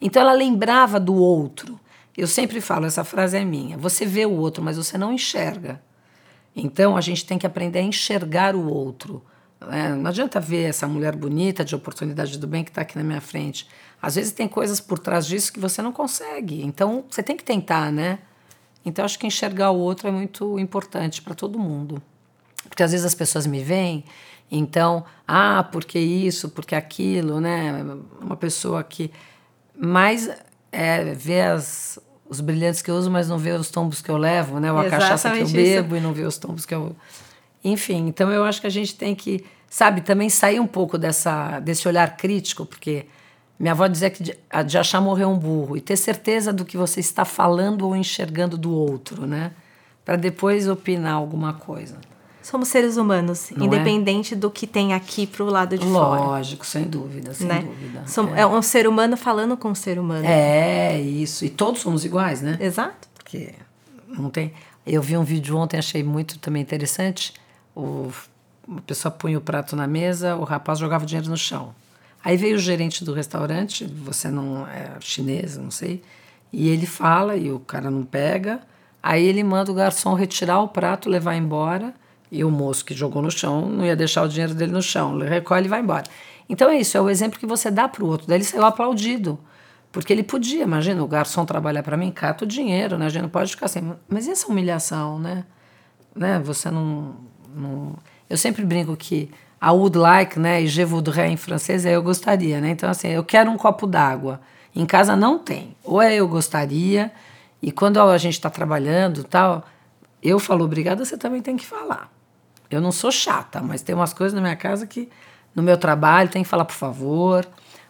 Então 0.00 0.20
ela 0.20 0.32
lembrava 0.32 0.98
do 0.98 1.14
outro. 1.14 1.78
Eu 2.16 2.26
sempre 2.26 2.60
falo, 2.60 2.86
essa 2.86 3.04
frase 3.04 3.36
é 3.36 3.44
minha. 3.44 3.76
Você 3.76 4.04
vê 4.04 4.26
o 4.26 4.32
outro, 4.32 4.62
mas 4.62 4.76
você 4.76 4.98
não 4.98 5.12
enxerga. 5.12 5.80
Então 6.54 6.96
a 6.96 7.00
gente 7.00 7.24
tem 7.24 7.38
que 7.38 7.46
aprender 7.46 7.78
a 7.78 7.82
enxergar 7.82 8.56
o 8.56 8.66
outro. 8.68 9.22
Né? 9.60 9.94
não 9.94 10.08
adianta 10.08 10.40
ver 10.40 10.68
essa 10.68 10.86
mulher 10.86 11.14
bonita 11.14 11.64
de 11.64 11.74
oportunidade 11.74 12.38
do 12.38 12.46
bem 12.46 12.64
que 12.64 12.70
está 12.70 12.82
aqui 12.82 12.96
na 12.96 13.04
minha 13.04 13.20
frente. 13.20 13.68
Às 14.00 14.14
vezes 14.16 14.32
tem 14.32 14.46
coisas 14.46 14.80
por 14.80 14.98
trás 14.98 15.26
disso 15.26 15.52
que 15.52 15.60
você 15.60 15.80
não 15.80 15.92
consegue. 15.92 16.62
Então 16.62 17.04
você 17.08 17.22
tem 17.22 17.36
que 17.36 17.44
tentar, 17.44 17.90
né? 17.90 18.18
Então 18.84 19.04
acho 19.04 19.18
que 19.18 19.26
enxergar 19.26 19.70
o 19.70 19.78
outro 19.78 20.08
é 20.08 20.10
muito 20.10 20.58
importante 20.58 21.22
para 21.22 21.34
todo 21.34 21.58
mundo. 21.58 22.00
Porque 22.68 22.82
às 22.82 22.92
vezes 22.92 23.06
as 23.06 23.14
pessoas 23.14 23.46
me 23.46 23.62
veem, 23.62 24.04
então, 24.50 25.04
ah, 25.26 25.68
porque 25.72 25.98
isso, 25.98 26.48
porque 26.50 26.74
aquilo, 26.74 27.40
né? 27.40 27.84
Uma 28.20 28.36
pessoa 28.36 28.82
que 28.84 29.10
mais 29.76 30.30
é, 30.70 31.14
vê 31.14 31.42
as, 31.42 31.98
os 32.28 32.40
brilhantes 32.40 32.82
que 32.82 32.90
eu 32.90 32.94
uso, 32.94 33.10
mas 33.10 33.28
não 33.28 33.38
vê 33.38 33.52
os 33.52 33.70
tombos 33.70 34.00
que 34.00 34.10
eu 34.10 34.16
levo, 34.16 34.60
né? 34.60 34.72
Ou 34.72 34.78
a 34.78 34.88
cachaça 34.88 35.30
que 35.30 35.36
eu 35.36 35.42
Exatamente 35.42 35.68
isso. 35.68 35.82
bebo 35.82 35.96
e 35.96 36.00
não 36.00 36.12
vê 36.12 36.22
os 36.22 36.38
tombos 36.38 36.64
que 36.64 36.74
eu. 36.74 36.94
Enfim, 37.68 38.06
então 38.08 38.30
eu 38.30 38.44
acho 38.44 38.60
que 38.60 38.66
a 38.66 38.70
gente 38.70 38.94
tem 38.94 39.14
que, 39.14 39.44
sabe, 39.68 40.00
também 40.00 40.28
sair 40.28 40.60
um 40.60 40.66
pouco 40.66 40.96
dessa, 40.96 41.58
desse 41.60 41.86
olhar 41.88 42.16
crítico, 42.16 42.64
porque 42.64 43.06
minha 43.58 43.72
avó 43.72 43.86
dizia 43.86 44.10
que 44.10 44.22
de, 44.22 44.36
de 44.66 44.78
achar 44.78 45.00
morrer 45.00 45.24
um 45.24 45.36
burro 45.38 45.76
e 45.76 45.80
ter 45.80 45.96
certeza 45.96 46.52
do 46.52 46.64
que 46.64 46.76
você 46.76 47.00
está 47.00 47.24
falando 47.24 47.86
ou 47.86 47.96
enxergando 47.96 48.56
do 48.56 48.72
outro, 48.72 49.26
né? 49.26 49.52
Para 50.04 50.16
depois 50.16 50.68
opinar 50.68 51.14
alguma 51.14 51.54
coisa. 51.54 51.96
Somos 52.42 52.68
seres 52.68 52.96
humanos, 52.96 53.50
Não 53.56 53.64
é? 53.64 53.66
independente 53.66 54.36
do 54.36 54.48
que 54.48 54.68
tem 54.68 54.94
aqui 54.94 55.26
pro 55.26 55.46
lado 55.46 55.76
de 55.76 55.84
fora. 55.84 56.20
Lógico, 56.20 56.64
sem 56.64 56.84
dúvida, 56.84 57.34
sem 57.34 57.48
Né? 57.48 57.58
dúvida. 57.62 58.04
Som- 58.06 58.32
é. 58.36 58.42
é 58.42 58.46
um 58.46 58.62
ser 58.62 58.86
humano 58.86 59.16
falando 59.16 59.56
com 59.56 59.70
um 59.70 59.74
ser 59.74 59.98
humano. 59.98 60.24
É, 60.24 61.00
isso. 61.00 61.44
E 61.44 61.50
todos 61.50 61.80
somos 61.80 62.04
iguais, 62.04 62.40
né? 62.42 62.56
Exato. 62.60 63.08
Porque 63.14 63.52
não 64.08 64.30
tem. 64.30 64.52
Eu 64.86 65.02
vi 65.02 65.16
um 65.16 65.24
vídeo 65.24 65.56
ontem, 65.56 65.76
achei 65.76 66.04
muito 66.04 66.38
também 66.38 66.62
interessante. 66.62 67.34
O, 67.76 68.10
uma 68.66 68.80
pessoa 68.80 69.12
punha 69.12 69.38
o 69.38 69.40
prato 69.40 69.76
na 69.76 69.86
mesa, 69.86 70.34
o 70.34 70.44
rapaz 70.44 70.78
jogava 70.78 71.04
o 71.04 71.06
dinheiro 71.06 71.28
no 71.30 71.36
chão. 71.36 71.74
Aí 72.24 72.36
veio 72.36 72.56
o 72.56 72.58
gerente 72.58 73.04
do 73.04 73.12
restaurante, 73.12 73.84
você 73.84 74.28
não 74.28 74.66
é 74.66 74.96
chinês, 74.98 75.56
não 75.56 75.70
sei, 75.70 76.02
e 76.52 76.68
ele 76.68 76.86
fala 76.86 77.36
e 77.36 77.52
o 77.52 77.60
cara 77.60 77.90
não 77.90 78.04
pega. 78.04 78.60
Aí 79.02 79.24
ele 79.24 79.44
manda 79.44 79.70
o 79.70 79.74
garçom 79.74 80.14
retirar 80.14 80.60
o 80.60 80.68
prato, 80.68 81.08
levar 81.08 81.36
embora, 81.36 81.94
e 82.32 82.42
o 82.42 82.50
moço 82.50 82.84
que 82.84 82.94
jogou 82.94 83.22
no 83.22 83.30
chão 83.30 83.68
não 83.68 83.86
ia 83.86 83.94
deixar 83.94 84.22
o 84.22 84.28
dinheiro 84.28 84.54
dele 84.54 84.72
no 84.72 84.82
chão, 84.82 85.16
ele 85.20 85.28
recolhe 85.28 85.66
e 85.66 85.68
vai 85.68 85.80
embora. 85.80 86.04
Então 86.48 86.68
é 86.70 86.78
isso, 86.78 86.96
é 86.96 87.00
o 87.00 87.10
exemplo 87.10 87.38
que 87.38 87.46
você 87.46 87.70
dá 87.70 87.86
para 87.88 88.02
o 88.02 88.06
outro. 88.08 88.26
Daí 88.26 88.38
ele 88.38 88.44
saiu 88.44 88.64
aplaudido. 88.64 89.38
Porque 89.92 90.12
ele 90.12 90.22
podia, 90.22 90.62
imagina, 90.62 91.02
o 91.02 91.08
garçom 91.08 91.44
trabalhar 91.44 91.82
para 91.82 91.96
mim, 91.96 92.10
cata 92.10 92.44
o 92.44 92.46
dinheiro, 92.46 92.98
né? 92.98 93.06
A 93.06 93.08
gente 93.08 93.22
não 93.22 93.28
pode 93.28 93.50
ficar 93.50 93.66
assim. 93.66 93.94
Mas 94.08 94.26
e 94.26 94.30
essa 94.30 94.46
humilhação, 94.46 95.18
né? 95.18 95.44
né? 96.14 96.38
Você 96.40 96.70
não, 96.70 97.16
Eu 98.28 98.36
sempre 98.36 98.64
brinco 98.64 98.96
que 98.96 99.30
a 99.60 99.72
would 99.72 99.96
like, 99.96 100.38
né? 100.38 100.62
E 100.62 100.66
je 100.66 100.84
voudrais 100.84 101.30
em 101.30 101.36
francês 101.36 101.86
é 101.86 101.92
eu 101.96 102.02
gostaria, 102.02 102.60
né? 102.60 102.70
Então, 102.70 102.88
assim, 102.90 103.08
eu 103.08 103.24
quero 103.24 103.50
um 103.50 103.56
copo 103.56 103.86
d'água. 103.86 104.40
Em 104.74 104.84
casa 104.84 105.16
não 105.16 105.38
tem. 105.38 105.74
Ou 105.82 106.02
é 106.02 106.14
eu 106.14 106.28
gostaria, 106.28 107.10
e 107.62 107.72
quando 107.72 108.00
a 108.00 108.18
gente 108.18 108.34
está 108.34 108.50
trabalhando 108.50 109.24
tal, 109.24 109.64
eu 110.22 110.38
falo 110.38 110.64
obrigada, 110.64 111.04
você 111.04 111.16
também 111.16 111.40
tem 111.40 111.56
que 111.56 111.66
falar. 111.66 112.10
Eu 112.70 112.80
não 112.80 112.92
sou 112.92 113.10
chata, 113.10 113.62
mas 113.62 113.82
tem 113.82 113.94
umas 113.94 114.12
coisas 114.12 114.34
na 114.34 114.40
minha 114.40 114.56
casa 114.56 114.86
que, 114.86 115.08
no 115.54 115.62
meu 115.62 115.76
trabalho, 115.78 116.28
tem 116.28 116.42
que 116.42 116.48
falar 116.48 116.64
por 116.64 116.74
favor. 116.74 117.46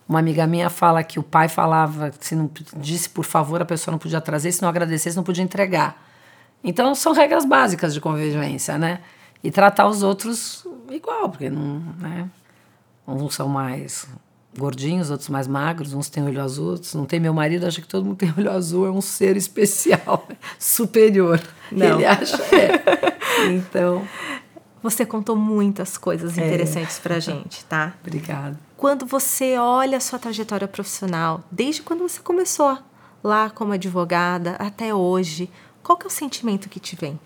Uma 0.09 0.21
amiga 0.21 0.47
minha 0.47 0.71
fala 0.71 1.03
que 1.03 1.19
o 1.19 1.23
pai 1.23 1.49
falava, 1.49 2.13
se 2.21 2.37
não 2.37 2.49
disse 2.77 3.09
por 3.09 3.25
favor, 3.25 3.61
a 3.61 3.65
pessoa 3.65 3.93
não 3.93 3.99
podia 3.99 4.21
trazer, 4.21 4.53
se 4.53 4.63
não 4.63 4.69
agradecesse, 4.69 5.17
não 5.17 5.25
podia 5.25 5.43
entregar. 5.43 6.01
Então, 6.63 6.95
são 6.95 7.13
regras 7.13 7.45
básicas 7.45 7.93
de 7.93 8.01
convivência, 8.01 8.79
né? 8.79 9.01
E 9.47 9.51
tratar 9.51 9.87
os 9.89 10.03
outros 10.03 10.67
igual, 10.91 11.29
porque 11.29 11.49
não, 11.51 11.81
né? 11.99 12.29
Uns 13.07 13.35
são 13.35 13.49
mais 13.49 14.07
gordinhos, 14.59 15.11
outros 15.11 15.29
mais 15.29 15.47
magros, 15.47 15.93
uns 15.93 16.09
têm 16.09 16.25
olho 16.25 16.43
azul, 16.43 16.71
outros 16.73 16.95
não 16.95 17.05
tem. 17.05 17.21
Meu 17.21 17.35
marido 17.35 17.67
acha 17.67 17.81
que 17.81 17.87
todo 17.87 18.05
mundo 18.05 18.17
tem 18.17 18.33
olho 18.37 18.51
azul, 18.51 18.87
é 18.87 18.91
um 18.91 19.01
ser 19.01 19.37
especial, 19.37 20.27
superior. 20.59 21.41
Não. 21.71 21.97
Ele 21.97 22.05
acha, 22.07 22.43
é. 22.55 23.07
Então, 23.53 24.07
Você 24.83 25.05
contou 25.05 25.37
muitas 25.37 25.99
coisas 25.99 26.39
É. 26.39 26.47
interessantes 26.47 26.99
pra 26.99 27.19
gente, 27.21 27.65
tá? 27.67 27.93
obrigada. 28.03 28.59
Quando 28.77 29.05
você 29.07 29.57
olha 29.59 29.99
a 29.99 30.01
sua 30.01 30.19
trajetória 30.19 30.67
profissional, 30.69 31.43
desde 31.51 31.83
quando 31.83 32.01
você 32.09 32.21
começou 32.21 32.79
lá 33.23 33.51
como 33.51 33.73
advogada 33.73 34.53
até 34.59 34.95
hoje, 34.95 35.51
qual 35.83 35.99
que 35.99 36.05
é 36.07 36.09
o 36.09 36.11
sentimento 36.11 36.69
que 36.69 36.81
te 36.81 36.97
vem? 36.97 37.19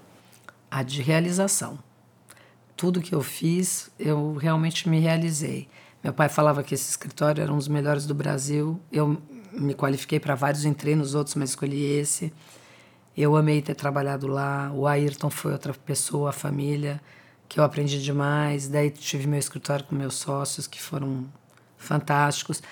a 0.73 0.83
de 0.85 1.03
realização. 1.03 1.79
Tudo 2.81 3.03
que 3.03 3.15
eu 3.15 3.23
fiz, 3.23 3.91
eu 3.99 4.37
realmente 4.37 4.89
me 4.89 4.99
realizei. 4.99 5.69
Meu 6.03 6.15
pai 6.15 6.31
falava 6.31 6.63
que 6.63 6.73
esse 6.75 6.89
escritório 6.89 7.43
era 7.43 7.53
um 7.53 7.59
dos 7.59 7.69
melhores 7.69 8.07
do 8.07 8.15
Brasil. 8.15 8.81
Eu 8.91 9.21
me 9.53 9.75
qualifiquei 9.75 10.19
para 10.19 10.35
vários, 10.35 10.65
entrei 10.65 10.97
nos 10.97 11.15
outros, 11.15 11.35
mas 11.35 11.51
escolhi 11.51 11.85
esse. 11.85 12.33
Eu 13.15 13.37
amei 13.37 13.61
ter 13.61 13.75
trabalhado 13.75 14.27
lá. 14.27 14.73
O 14.73 14.87
Ayrton 14.87 15.29
foi 15.29 15.53
outra 15.53 15.75
pessoa, 15.75 16.31
a 16.31 16.33
família, 16.33 17.03
que 17.51 17.61
eu 17.61 17.65
aprendi 17.65 18.03
demais. 18.03 18.67
Daí 18.67 18.89
tive 18.89 19.27
meu 19.27 19.39
escritório 19.39 19.85
com 19.85 19.95
meus 19.95 20.15
sócios, 20.15 20.67
que 20.67 20.81
foram 20.81 21.27
fantásticos. 21.77 22.63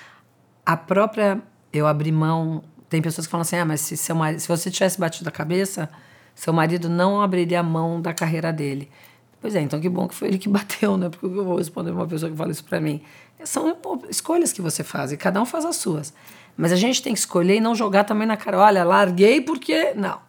A 0.65 0.75
própria. 0.75 1.43
Eu 1.71 1.87
abri 1.87 2.11
mão. 2.11 2.65
Tem 2.89 3.03
pessoas 3.03 3.27
que 3.27 3.31
falam 3.31 3.43
assim: 3.43 3.57
ah, 3.57 3.65
mas 3.67 3.83
se, 3.83 3.95
seu 3.95 4.17
marido, 4.17 4.41
se 4.41 4.49
você 4.49 4.71
tivesse 4.71 4.99
batido 4.99 5.29
a 5.29 5.33
cabeça, 5.33 5.91
seu 6.35 6.55
marido 6.55 6.89
não 6.89 7.21
abriria 7.21 7.61
a 7.61 7.63
mão 7.63 8.01
da 8.01 8.15
carreira 8.15 8.51
dele. 8.51 8.91
Pois 9.41 9.55
é, 9.55 9.61
então 9.61 9.80
que 9.80 9.89
bom 9.89 10.09
que 10.09 10.14
foi 10.14 10.28
ele 10.28 10.39
que 10.39 10.49
bateu, 10.51 10.97
né? 10.97 11.09
Porque 11.09 11.26
eu 11.26 11.45
vou 11.45 11.57
responder 11.57 11.91
uma 11.91 12.07
pessoa 12.07 12.30
que 12.30 12.36
fala 12.36 12.51
isso 12.51 12.64
para 12.64 12.80
mim. 12.80 13.03
São 13.45 13.76
escolhas 14.09 14.53
que 14.53 14.61
você 14.61 14.82
faz 14.82 15.12
e 15.12 15.16
cada 15.16 15.41
um 15.41 15.47
faz 15.47 15.64
as 15.64 15.76
suas. 15.76 16.12
Mas 16.57 16.72
a 16.72 16.76
gente 16.76 17.01
tem 17.01 17.12
que 17.12 17.20
escolher 17.20 17.57
e 17.57 17.61
não 17.61 17.72
jogar 17.72 18.03
também 18.03 18.26
na 18.26 18.36
cara. 18.36 18.59
Olha, 18.59 18.82
larguei 18.82 19.41
porque. 19.41 19.95
Não. 19.95 20.20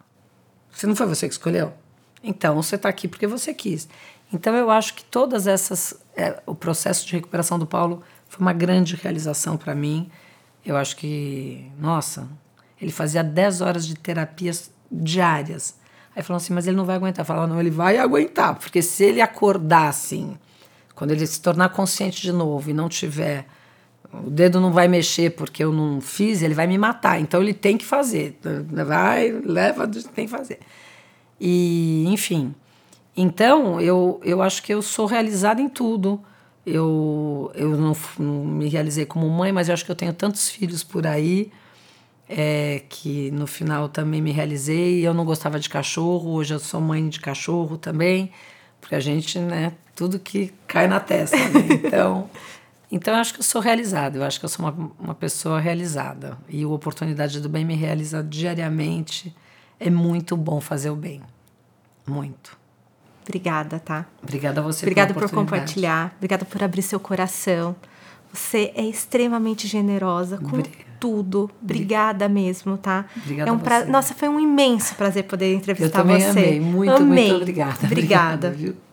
Você 0.70 0.86
não 0.86 0.94
foi 0.94 1.06
você 1.06 1.26
que 1.26 1.34
escolheu? 1.34 1.72
Então, 2.22 2.54
você 2.54 2.76
está 2.76 2.88
aqui 2.88 3.08
porque 3.08 3.26
você 3.26 3.52
quis. 3.52 3.88
Então, 4.32 4.54
eu 4.54 4.70
acho 4.70 4.94
que 4.94 5.04
todas 5.04 5.48
essas. 5.48 6.00
É, 6.16 6.40
o 6.46 6.54
processo 6.54 7.04
de 7.04 7.14
recuperação 7.14 7.58
do 7.58 7.66
Paulo 7.66 8.02
foi 8.28 8.40
uma 8.40 8.52
grande 8.52 8.94
realização 8.94 9.56
para 9.56 9.74
mim. 9.74 10.08
Eu 10.64 10.76
acho 10.76 10.96
que, 10.96 11.68
nossa, 11.78 12.28
ele 12.80 12.92
fazia 12.92 13.24
10 13.24 13.60
horas 13.60 13.84
de 13.84 13.96
terapias 13.96 14.70
diárias. 14.90 15.79
Aí 16.14 16.22
falou 16.22 16.38
assim, 16.38 16.52
mas 16.52 16.66
ele 16.66 16.76
não 16.76 16.84
vai 16.84 16.96
aguentar. 16.96 17.22
Eu 17.22 17.26
falava, 17.26 17.46
não, 17.46 17.60
ele 17.60 17.70
vai 17.70 17.98
aguentar, 17.98 18.56
porque 18.56 18.82
se 18.82 19.04
ele 19.04 19.20
acordar 19.20 19.88
assim, 19.88 20.36
quando 20.94 21.12
ele 21.12 21.26
se 21.26 21.40
tornar 21.40 21.68
consciente 21.70 22.20
de 22.20 22.32
novo 22.32 22.70
e 22.70 22.72
não 22.72 22.88
tiver 22.88 23.46
o 24.12 24.28
dedo 24.28 24.60
não 24.60 24.72
vai 24.72 24.88
mexer 24.88 25.30
porque 25.30 25.62
eu 25.62 25.72
não 25.72 26.00
fiz, 26.00 26.42
ele 26.42 26.54
vai 26.54 26.66
me 26.66 26.76
matar. 26.76 27.20
Então 27.20 27.40
ele 27.40 27.54
tem 27.54 27.76
que 27.76 27.84
fazer. 27.84 28.38
Vai, 28.86 29.30
leva, 29.30 29.86
tem 29.86 30.26
que 30.26 30.30
fazer. 30.30 30.58
E, 31.40 32.04
enfim. 32.08 32.54
Então, 33.16 33.80
eu, 33.80 34.20
eu 34.24 34.42
acho 34.42 34.62
que 34.62 34.72
eu 34.72 34.82
sou 34.82 35.06
realizada 35.06 35.60
em 35.60 35.68
tudo. 35.68 36.20
Eu, 36.66 37.50
eu 37.54 37.70
não, 37.76 37.96
não 38.18 38.44
me 38.44 38.68
realizei 38.68 39.06
como 39.06 39.28
mãe, 39.28 39.52
mas 39.52 39.68
eu 39.68 39.74
acho 39.74 39.84
que 39.84 39.90
eu 39.90 39.96
tenho 39.96 40.12
tantos 40.12 40.48
filhos 40.48 40.82
por 40.82 41.06
aí 41.06 41.50
é, 42.32 42.82
que 42.88 43.30
no 43.32 43.46
final 43.46 43.88
também 43.88 44.22
me 44.22 44.30
realizei. 44.30 45.04
Eu 45.04 45.12
não 45.12 45.24
gostava 45.24 45.58
de 45.58 45.68
cachorro, 45.68 46.30
hoje 46.30 46.54
eu 46.54 46.60
sou 46.60 46.80
mãe 46.80 47.08
de 47.08 47.18
cachorro 47.18 47.76
também, 47.76 48.30
porque 48.80 48.94
a 48.94 49.00
gente, 49.00 49.36
né, 49.40 49.72
tudo 49.96 50.18
que 50.20 50.54
cai 50.68 50.86
na 50.86 51.00
testa. 51.00 51.36
Né? 51.36 51.80
Então. 51.84 52.30
Então, 52.92 53.14
eu 53.14 53.20
acho 53.20 53.34
que 53.34 53.38
eu 53.38 53.44
sou 53.44 53.60
realizada, 53.60 54.18
eu 54.18 54.24
acho 54.24 54.40
que 54.40 54.44
eu 54.44 54.48
sou 54.48 54.66
uma, 54.66 54.92
uma 54.98 55.14
pessoa 55.14 55.60
realizada. 55.60 56.36
E 56.48 56.66
o 56.66 56.72
Oportunidade 56.72 57.40
do 57.40 57.48
Bem 57.48 57.64
me 57.64 57.76
realiza 57.76 58.20
diariamente. 58.20 59.34
É 59.78 59.88
muito 59.88 60.36
bom 60.36 60.60
fazer 60.60 60.90
o 60.90 60.96
bem. 60.96 61.22
Muito. 62.04 62.58
Obrigada, 63.22 63.78
tá? 63.78 64.06
Obrigada 64.20 64.60
a 64.60 64.64
você 64.64 64.84
Obrigada 64.84 65.14
por 65.14 65.30
compartilhar. 65.30 66.12
Obrigada 66.16 66.44
por 66.44 66.64
abrir 66.64 66.82
seu 66.82 66.98
coração. 66.98 67.76
Você 68.32 68.72
é 68.74 68.82
extremamente 68.82 69.68
generosa 69.68 70.38
com 70.38 70.58
Obrigada. 70.58 70.89
Tudo. 71.00 71.50
Obrigada 71.62 72.28
mesmo, 72.28 72.76
tá? 72.76 73.06
Obrigada 73.16 73.50
é 73.50 73.52
um 73.52 73.58
pra... 73.58 73.84
Nossa, 73.86 74.14
foi 74.14 74.28
um 74.28 74.38
imenso 74.38 74.94
prazer 74.94 75.24
poder 75.24 75.54
entrevistar 75.54 75.98
Eu 75.98 76.02
também 76.04 76.20
você. 76.20 76.28
Amei. 76.28 76.60
Muito, 76.60 76.92
amei. 76.92 77.28
muito 77.30 77.36
obrigada. 77.42 77.78
Obrigada. 77.86 78.48
obrigada 78.48 78.89